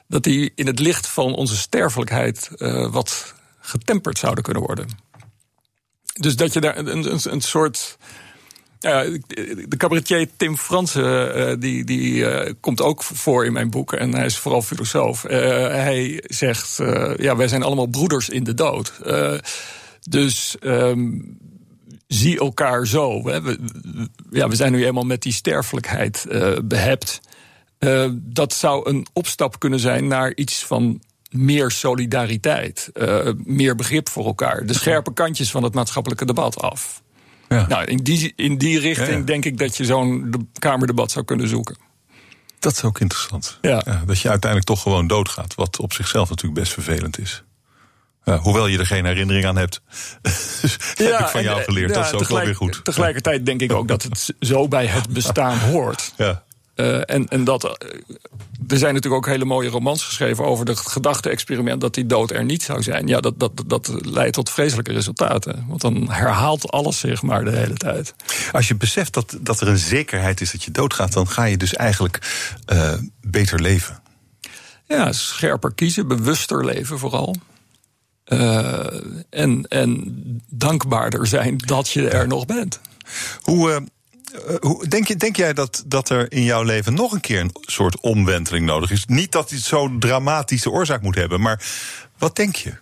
dat 0.07 0.23
die 0.23 0.53
in 0.55 0.67
het 0.67 0.79
licht 0.79 1.07
van 1.07 1.35
onze 1.35 1.57
sterfelijkheid 1.57 2.51
wat 2.91 3.35
getemperd 3.61 4.19
zouden 4.19 4.45
kunnen 4.45 4.63
worden. 4.63 4.89
Dus 6.13 6.37
dat 6.37 6.53
je 6.53 6.61
daar 6.61 6.77
een, 6.77 7.13
een, 7.13 7.33
een 7.33 7.41
soort 7.41 7.97
ja, 8.79 9.03
de 9.69 9.77
cabaretier 9.77 10.29
Tim 10.37 10.57
Fransen 10.57 11.39
uh, 11.39 11.61
die, 11.61 11.85
die 11.85 12.15
uh, 12.15 12.53
komt 12.61 12.81
ook 12.81 13.03
voor 13.03 13.45
in 13.45 13.53
mijn 13.53 13.71
boek. 13.71 13.93
En 13.93 14.15
hij 14.15 14.25
is 14.25 14.39
vooral 14.39 14.63
filosoof. 14.63 15.25
Uh, 15.25 15.31
hij 15.67 16.25
zegt, 16.27 16.77
ja, 17.17 17.37
wij 17.37 17.49
zijn 17.49 17.63
allemaal 17.63 17.87
broeders 17.87 18.29
in 18.29 18.45
de 18.45 18.55
dood. 18.55 18.93
dus 20.01 20.57
um, 20.61 21.39
zie 22.07 22.39
elkaar 22.39 22.87
zo. 22.87 23.29
Hè. 23.29 23.43
We, 23.43 23.59
ja, 24.31 24.49
we 24.49 24.57
zijn 24.57 24.73
nu 24.73 24.87
eenmaal 24.87 25.05
met 25.05 25.23
die 25.23 25.33
sterfelijkheid 25.33 26.27
behept. 26.65 27.21
dat 28.15 28.53
zou 28.53 28.89
een 28.89 29.07
opstap 29.13 29.59
kunnen 29.59 29.81
zijn 29.81 30.07
naar 30.07 30.33
iets 30.35 30.65
van 30.65 31.01
meer 31.31 31.71
solidariteit. 31.71 32.91
meer 33.45 33.75
begrip 33.75 34.09
voor 34.09 34.25
elkaar. 34.25 34.67
De 34.67 34.75
scherpe 34.75 35.13
kantjes 35.13 35.51
van 35.51 35.63
het 35.63 35.75
maatschappelijke 35.75 36.25
debat 36.25 36.61
af. 36.61 37.03
Ja. 37.49 37.67
Nou, 37.67 37.85
in 37.85 37.97
die, 37.97 38.33
in 38.37 38.59
die 38.59 38.79
richting 38.79 39.27
denk 39.27 39.45
ik 39.45 39.59
dat 39.59 39.77
je 39.77 39.85
zo'n 39.85 40.49
Kamerdebat 40.59 41.11
zou 41.11 41.25
kunnen 41.25 41.49
zoeken. 41.49 41.77
Dat 42.59 42.73
is 42.73 42.83
ook 42.83 43.01
interessant. 43.01 43.59
Ja. 43.61 43.83
dat 44.07 44.21
je 44.21 44.29
uiteindelijk 44.29 44.65
toch 44.71 44.83
gewoon 44.83 45.07
doodgaat. 45.07 45.55
Wat 45.55 45.81
op 45.81 45.93
zichzelf 45.93 46.29
natuurlijk 46.29 46.61
best 46.61 46.73
vervelend 46.73 47.19
is. 47.19 47.43
hoewel 48.25 48.67
je 48.67 48.79
er 48.79 48.87
geen 48.87 49.05
herinnering 49.05 49.47
aan 49.47 49.57
hebt. 49.57 49.81
heb 50.95 51.19
ik 51.19 51.27
van 51.27 51.43
jou 51.43 51.63
geleerd. 51.63 51.95
dat 51.95 52.05
is 52.05 52.13
ook 52.13 52.29
wel 52.29 52.45
weer 52.45 52.57
goed. 52.57 52.85
Tegelijkertijd 52.85 53.47
denk 53.47 53.61
ik 53.61 53.73
ook 53.73 53.89
dat 53.89 54.03
het 54.03 54.35
zo 54.41 54.69
bij 54.69 54.87
het 54.87 55.09
bestaan 55.09 55.59
hoort. 55.59 56.13
Ja. 56.17 56.47
Uh, 56.81 57.01
en, 57.07 57.29
en 57.29 57.45
dat 57.45 57.65
uh, 57.65 57.71
er 58.69 58.79
zijn 58.79 58.95
natuurlijk 58.95 59.27
ook 59.27 59.33
hele 59.33 59.45
mooie 59.45 59.69
romans 59.69 60.05
geschreven 60.05 60.45
over 60.45 60.67
het 60.67 60.79
gedachte-experiment 60.79 61.81
dat 61.81 61.95
die 61.95 62.07
dood 62.07 62.31
er 62.31 62.45
niet 62.45 62.63
zou 62.63 62.83
zijn. 62.83 63.07
Ja, 63.07 63.21
dat, 63.21 63.39
dat, 63.41 63.63
dat 63.67 63.93
leidt 64.05 64.35
tot 64.35 64.51
vreselijke 64.51 64.93
resultaten. 64.93 65.65
Want 65.69 65.81
dan 65.81 66.11
herhaalt 66.11 66.71
alles 66.71 66.99
zich 66.99 67.23
maar 67.23 67.45
de 67.45 67.57
hele 67.57 67.75
tijd. 67.75 68.15
Als 68.53 68.69
je 68.69 68.75
beseft 68.75 69.15
dat, 69.15 69.39
dat 69.41 69.61
er 69.61 69.69
een 69.69 69.79
zekerheid 69.79 70.41
is 70.41 70.53
dat 70.53 70.63
je 70.63 70.71
doodgaat, 70.71 71.13
dan 71.13 71.29
ga 71.29 71.45
je 71.45 71.57
dus 71.57 71.75
eigenlijk 71.75 72.19
uh, 72.73 72.95
beter 73.21 73.61
leven. 73.61 74.03
Ja, 74.85 75.13
scherper 75.13 75.75
kiezen, 75.75 76.09
bewuster 76.09 76.65
leven 76.65 76.99
vooral. 76.99 77.37
Uh, 78.27 78.87
en, 79.31 79.67
en 79.69 80.15
dankbaarder 80.49 81.27
zijn 81.27 81.57
dat 81.57 81.91
je 81.91 82.09
er 82.09 82.27
nog 82.27 82.47
bent. 82.47 82.81
Hoe. 83.43 83.87
Hoe, 84.61 84.87
denk, 84.87 85.09
je, 85.09 85.17
denk 85.17 85.37
jij 85.37 85.53
dat, 85.53 85.85
dat 85.87 86.09
er 86.09 86.33
in 86.33 86.43
jouw 86.43 86.63
leven 86.63 86.95
nog 86.95 87.13
een 87.13 87.21
keer 87.21 87.41
een 87.41 87.55
soort 87.61 88.01
omwenteling 88.01 88.67
nodig 88.67 88.91
is? 88.91 89.05
Niet 89.07 89.33
dat 89.33 89.51
het 89.51 89.61
zo'n 89.61 89.99
dramatische 89.99 90.71
oorzaak 90.71 91.03
moet 91.03 91.15
hebben, 91.15 91.41
maar 91.41 91.63
wat 92.19 92.37
denk 92.37 92.57
je? 92.57 92.75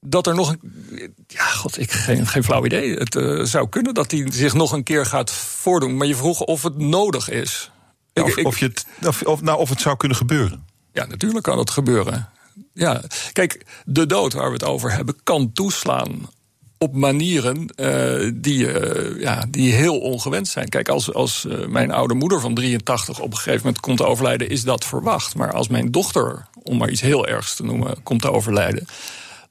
Dat 0.00 0.26
er 0.26 0.34
nog 0.34 0.50
een. 0.50 1.14
Ja, 1.26 1.44
god, 1.44 1.78
ik 1.78 1.92
geen, 1.92 2.26
geen 2.26 2.44
flauw 2.44 2.64
idee. 2.64 2.94
Het 2.94 3.14
uh, 3.14 3.44
zou 3.44 3.68
kunnen 3.68 3.94
dat 3.94 4.10
hij 4.10 4.26
zich 4.32 4.54
nog 4.54 4.72
een 4.72 4.82
keer 4.82 5.06
gaat 5.06 5.30
voordoen. 5.32 5.96
Maar 5.96 6.06
je 6.06 6.16
vroeg 6.16 6.40
of 6.40 6.62
het 6.62 6.78
nodig 6.78 7.28
is. 7.28 7.70
Ja, 8.12 8.22
of, 8.22 8.36
ik, 8.36 8.46
of, 8.46 8.58
je 8.58 8.66
het, 8.66 8.86
of, 9.06 9.22
of, 9.22 9.40
nou, 9.40 9.58
of 9.58 9.68
het 9.68 9.80
zou 9.80 9.96
kunnen 9.96 10.16
gebeuren. 10.16 10.66
Ja, 10.92 11.06
natuurlijk 11.06 11.44
kan 11.44 11.58
het 11.58 11.70
gebeuren. 11.70 12.28
Ja, 12.72 13.02
kijk, 13.32 13.66
de 13.84 14.06
dood 14.06 14.32
waar 14.32 14.46
we 14.46 14.52
het 14.52 14.64
over 14.64 14.92
hebben 14.92 15.22
kan 15.22 15.52
toeslaan 15.52 16.28
op 16.78 16.94
manieren 16.94 17.72
uh, 17.76 18.32
die, 18.34 18.58
uh, 18.58 19.20
ja, 19.20 19.44
die 19.48 19.72
heel 19.72 19.98
ongewenst 19.98 20.52
zijn. 20.52 20.68
Kijk, 20.68 20.88
als, 20.88 21.12
als 21.12 21.44
uh, 21.48 21.66
mijn 21.66 21.90
oude 21.90 22.14
moeder 22.14 22.40
van 22.40 22.54
83 22.54 23.20
op 23.20 23.30
een 23.30 23.36
gegeven 23.36 23.60
moment 23.64 23.80
komt 23.80 23.96
te 23.96 24.04
overlijden, 24.04 24.48
is 24.48 24.62
dat 24.62 24.84
verwacht. 24.84 25.34
Maar 25.34 25.52
als 25.52 25.68
mijn 25.68 25.90
dochter, 25.90 26.46
om 26.62 26.76
maar 26.76 26.90
iets 26.90 27.00
heel 27.00 27.26
ergs 27.26 27.56
te 27.56 27.64
noemen, 27.64 28.02
komt 28.02 28.20
te 28.20 28.32
overlijden, 28.32 28.86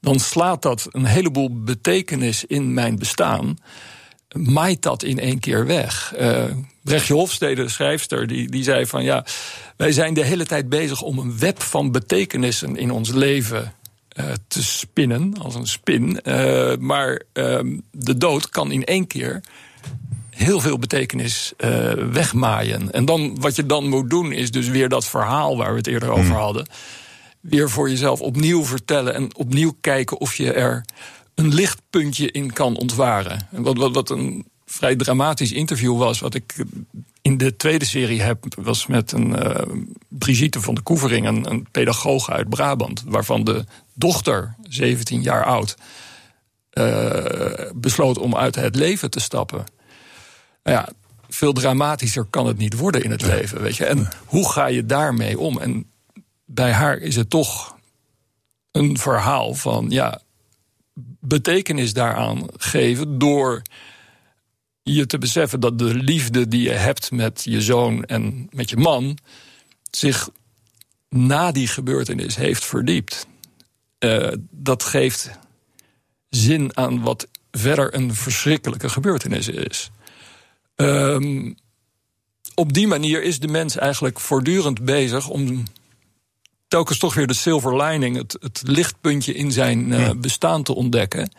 dan 0.00 0.18
slaat 0.18 0.62
dat 0.62 0.88
een 0.90 1.04
heleboel 1.04 1.62
betekenis 1.62 2.44
in 2.44 2.74
mijn 2.74 2.98
bestaan 2.98 3.58
maait 4.32 4.82
dat 4.82 5.02
in 5.02 5.18
één 5.18 5.38
keer 5.40 5.66
weg. 5.66 6.14
Brechtje 6.82 7.14
Hofstede, 7.14 7.62
de 7.62 7.68
schrijfster, 7.68 8.26
die, 8.26 8.50
die 8.50 8.62
zei 8.62 8.86
van 8.86 9.04
ja, 9.04 9.24
wij 9.76 9.92
zijn 9.92 10.14
de 10.14 10.24
hele 10.24 10.46
tijd 10.46 10.68
bezig 10.68 11.02
om 11.02 11.18
een 11.18 11.38
web 11.38 11.62
van 11.62 11.92
betekenissen 11.92 12.76
in 12.76 12.90
ons 12.90 13.10
leven 13.10 13.74
te 14.48 14.64
spinnen, 14.64 15.34
als 15.42 15.54
een 15.54 15.66
spin. 15.66 16.20
Uh, 16.24 16.76
maar 16.76 17.22
ehm, 17.32 17.78
de 17.90 18.16
dood 18.16 18.48
kan 18.48 18.72
in 18.72 18.84
één 18.84 19.06
keer 19.06 19.40
heel 20.30 20.60
veel 20.60 20.78
betekenis 20.78 21.52
wegmaaien. 22.12 22.92
En 22.92 23.04
dan, 23.04 23.40
wat 23.40 23.56
je 23.56 23.66
dan 23.66 23.88
moet 23.88 24.10
doen, 24.10 24.32
is 24.32 24.50
dus 24.50 24.68
weer 24.68 24.88
dat 24.88 25.06
verhaal 25.06 25.56
waar 25.56 25.70
we 25.70 25.76
het 25.76 25.86
eerder 25.86 26.10
over 26.10 26.24
hmm. 26.24 26.34
hadden. 26.34 26.66
Weer 27.40 27.70
voor 27.70 27.90
jezelf 27.90 28.20
opnieuw 28.20 28.64
vertellen 28.64 29.14
en 29.14 29.36
opnieuw 29.36 29.76
kijken 29.80 30.20
of 30.20 30.34
je 30.34 30.52
er 30.52 30.84
een 31.34 31.54
lichtpuntje 31.54 32.30
in 32.30 32.52
kan 32.52 32.76
ontwaren. 32.76 33.48
Wat, 33.50 33.76
wat, 33.76 33.94
wat 33.94 34.10
een 34.10 34.46
vrij 34.66 34.96
dramatisch 34.96 35.52
interview 35.52 35.98
was, 35.98 36.20
wat 36.20 36.34
ik 36.34 36.54
in 37.28 37.36
de 37.36 37.56
tweede 37.56 37.84
serie 37.84 38.22
heb, 38.22 38.44
was 38.56 38.86
met 38.86 39.12
een 39.12 39.28
uh, 39.28 39.60
Brigitte 40.08 40.60
van 40.60 40.74
de 40.74 40.80
Koevering, 40.80 41.26
een, 41.26 41.50
een 41.50 41.66
pedagoog 41.70 42.30
uit 42.30 42.48
Brabant, 42.48 43.02
waarvan 43.06 43.44
de 43.44 43.64
dochter, 43.94 44.54
17 44.62 45.22
jaar 45.22 45.44
oud, 45.44 45.76
uh, 46.72 47.24
besloot 47.74 48.18
om 48.18 48.36
uit 48.36 48.54
het 48.54 48.74
leven 48.74 49.10
te 49.10 49.20
stappen. 49.20 49.64
Nou 50.62 50.76
ja, 50.76 50.88
veel 51.28 51.52
dramatischer 51.52 52.24
kan 52.24 52.46
het 52.46 52.58
niet 52.58 52.76
worden 52.76 53.04
in 53.04 53.10
het 53.10 53.22
leven, 53.22 53.60
weet 53.60 53.76
je. 53.76 53.84
En 53.84 54.08
hoe 54.26 54.50
ga 54.50 54.66
je 54.66 54.86
daarmee 54.86 55.38
om? 55.38 55.58
En 55.58 55.90
bij 56.44 56.72
haar 56.72 56.96
is 56.96 57.16
het 57.16 57.30
toch 57.30 57.76
een 58.70 58.98
verhaal 58.98 59.54
van, 59.54 59.86
ja, 59.90 60.20
betekenis 61.20 61.92
daaraan 61.92 62.46
geven 62.56 63.18
door 63.18 63.62
je 64.94 65.06
te 65.06 65.18
beseffen 65.18 65.60
dat 65.60 65.78
de 65.78 65.94
liefde 65.94 66.48
die 66.48 66.62
je 66.62 66.72
hebt 66.72 67.10
met 67.10 67.44
je 67.44 67.62
zoon 67.62 68.04
en 68.04 68.48
met 68.50 68.70
je 68.70 68.76
man 68.76 69.18
zich 69.90 70.28
na 71.08 71.52
die 71.52 71.66
gebeurtenis 71.66 72.36
heeft 72.36 72.64
verdiept. 72.64 73.26
Uh, 73.98 74.32
dat 74.50 74.82
geeft 74.82 75.30
zin 76.28 76.76
aan 76.76 77.00
wat 77.00 77.28
verder 77.50 77.94
een 77.94 78.14
verschrikkelijke 78.14 78.88
gebeurtenis 78.88 79.48
is. 79.48 79.90
Um, 80.76 81.56
op 82.54 82.72
die 82.72 82.86
manier 82.86 83.22
is 83.22 83.38
de 83.38 83.48
mens 83.48 83.76
eigenlijk 83.76 84.20
voortdurend 84.20 84.84
bezig 84.84 85.28
om 85.28 85.62
telkens 86.68 86.98
toch 86.98 87.14
weer 87.14 87.26
de 87.26 87.34
silver 87.34 87.82
lining, 87.82 88.16
het, 88.16 88.36
het 88.40 88.62
lichtpuntje 88.64 89.34
in 89.34 89.52
zijn 89.52 89.92
uh, 89.92 90.10
bestaan 90.16 90.62
te 90.62 90.74
ontdekken. 90.74 91.30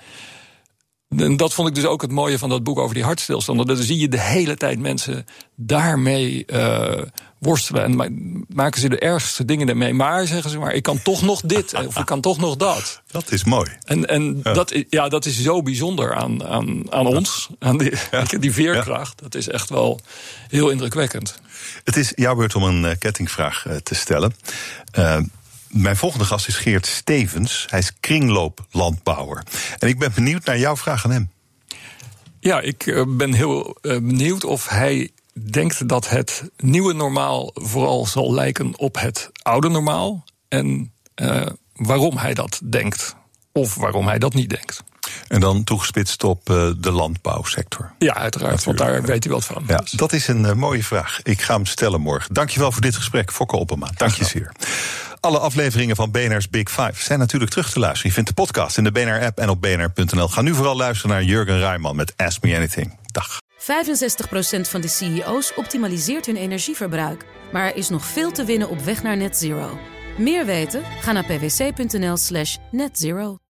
En 1.17 1.37
dat 1.37 1.53
vond 1.53 1.67
ik 1.67 1.75
dus 1.75 1.85
ook 1.85 2.01
het 2.01 2.11
mooie 2.11 2.37
van 2.37 2.49
dat 2.49 2.63
boek 2.63 2.79
over 2.79 2.95
die 2.95 3.03
hartstilstanden. 3.03 3.65
Dan 3.65 3.75
zie 3.77 3.99
je 3.99 4.07
de 4.07 4.19
hele 4.19 4.57
tijd 4.57 4.79
mensen 4.79 5.25
daarmee 5.55 6.43
uh, 6.47 7.01
worstelen. 7.39 7.83
En 7.83 8.45
maken 8.47 8.81
ze 8.81 8.89
de 8.89 8.99
ergste 8.99 9.45
dingen 9.45 9.69
ermee. 9.69 9.93
Maar 9.93 10.27
zeggen 10.27 10.49
ze 10.49 10.57
maar, 10.57 10.73
ik 10.73 10.83
kan 10.83 11.01
toch 11.01 11.21
nog 11.21 11.41
dit. 11.41 11.73
of 11.87 11.97
ik 11.97 12.05
kan 12.05 12.21
toch 12.21 12.37
nog 12.37 12.55
dat. 12.55 13.01
Dat 13.11 13.31
is 13.31 13.43
mooi. 13.43 13.69
En, 13.83 14.05
en 14.05 14.39
ja. 14.43 14.53
Dat, 14.53 14.83
ja, 14.89 15.09
dat 15.09 15.25
is 15.25 15.41
zo 15.41 15.61
bijzonder 15.61 16.15
aan, 16.15 16.45
aan, 16.45 16.91
aan 16.91 17.07
ons. 17.07 17.49
Aan 17.59 17.77
die, 17.77 17.93
ja. 18.11 18.23
die 18.39 18.53
veerkracht. 18.53 19.21
Dat 19.21 19.35
is 19.35 19.47
echt 19.47 19.69
wel 19.69 19.99
heel 20.47 20.69
indrukwekkend. 20.69 21.41
Het 21.83 21.97
is 21.97 22.11
jouw 22.15 22.35
beurt 22.35 22.55
om 22.55 22.63
een 22.63 22.83
uh, 22.83 22.91
kettingvraag 22.99 23.65
uh, 23.67 23.75
te 23.75 23.95
stellen. 23.95 24.35
Uh, 24.99 25.17
mijn 25.69 25.95
volgende 25.95 26.25
gast 26.25 26.47
is 26.47 26.55
Geert 26.55 26.85
Stevens. 26.85 27.65
Hij 27.69 27.79
is 27.79 27.93
kringlooplandbouwer. 27.99 29.43
En 29.79 29.87
ik 29.87 29.99
ben 29.99 30.11
benieuwd 30.13 30.45
naar 30.45 30.59
jouw 30.59 30.77
vraag 30.77 31.05
aan 31.05 31.11
hem. 31.11 31.31
Ja, 32.39 32.61
ik 32.61 33.05
ben 33.07 33.33
heel 33.33 33.77
benieuwd 33.81 34.43
of 34.43 34.67
hij 34.67 35.09
denkt 35.33 35.87
dat 35.87 36.09
het 36.09 36.43
nieuwe 36.57 36.93
normaal 36.93 37.51
vooral 37.53 38.05
zal 38.05 38.33
lijken 38.33 38.77
op 38.77 38.99
het 38.99 39.29
oude 39.41 39.69
normaal. 39.69 40.23
En 40.47 40.93
waarom 41.73 42.17
hij 42.17 42.33
dat 42.33 42.59
denkt. 42.63 43.15
Of 43.51 43.75
waarom 43.75 44.07
hij 44.07 44.19
dat 44.19 44.33
niet 44.33 44.49
denkt. 44.49 44.83
En 45.27 45.39
dan 45.39 45.63
toegespitst 45.63 46.23
op 46.23 46.49
uh, 46.49 46.71
de 46.77 46.91
landbouwsector. 46.91 47.91
Ja, 47.99 48.13
uiteraard, 48.13 48.63
want 48.63 48.77
daar 48.77 49.01
weet 49.01 49.23
hij 49.23 49.33
wat 49.33 49.45
van. 49.45 49.63
Ja, 49.67 49.77
dus. 49.77 49.91
Dat 49.91 50.13
is 50.13 50.27
een 50.27 50.43
uh, 50.43 50.53
mooie 50.53 50.83
vraag. 50.83 51.19
Ik 51.23 51.41
ga 51.41 51.53
hem 51.53 51.65
stellen 51.65 52.01
morgen. 52.01 52.33
Dankjewel 52.33 52.71
voor 52.71 52.81
dit 52.81 52.95
gesprek, 52.95 53.31
Fokke 53.31 53.55
Oppema. 53.55 53.89
Dank 53.95 54.13
je 54.13 54.25
zeer. 54.25 54.51
Alle 55.19 55.39
afleveringen 55.39 55.95
van 55.95 56.11
BNR's 56.11 56.49
Big 56.49 56.69
Five 56.69 57.03
zijn 57.03 57.19
natuurlijk 57.19 57.51
terug 57.51 57.71
te 57.71 57.79
luisteren. 57.79 58.07
Je 58.07 58.13
vindt 58.13 58.29
de 58.29 58.35
podcast 58.35 58.77
in 58.77 58.83
de 58.83 58.91
BNR-app 58.91 59.37
en 59.37 59.49
op 59.49 59.61
bnr.nl. 59.61 60.27
Ga 60.27 60.41
nu 60.41 60.53
vooral 60.53 60.75
luisteren 60.75 61.15
naar 61.15 61.23
Jurgen 61.23 61.59
Rijman 61.59 61.95
met 61.95 62.13
Ask 62.15 62.41
Me 62.41 62.55
Anything. 62.55 62.97
Dag. 63.11 63.37
65% 63.59 64.61
van 64.61 64.81
de 64.81 64.87
CEO's 64.87 65.51
optimaliseert 65.55 66.25
hun 66.25 66.35
energieverbruik. 66.35 67.25
Maar 67.51 67.65
er 67.65 67.75
is 67.75 67.89
nog 67.89 68.05
veel 68.05 68.31
te 68.31 68.43
winnen 68.43 68.69
op 68.69 68.79
weg 68.79 69.03
naar 69.03 69.17
net 69.17 69.37
zero. 69.37 69.79
Meer 70.17 70.45
weten? 70.45 70.83
Ga 71.01 71.11
naar 71.11 71.25
pwc.nl 71.25 72.17
slash 72.17 72.57
netzero. 72.71 73.39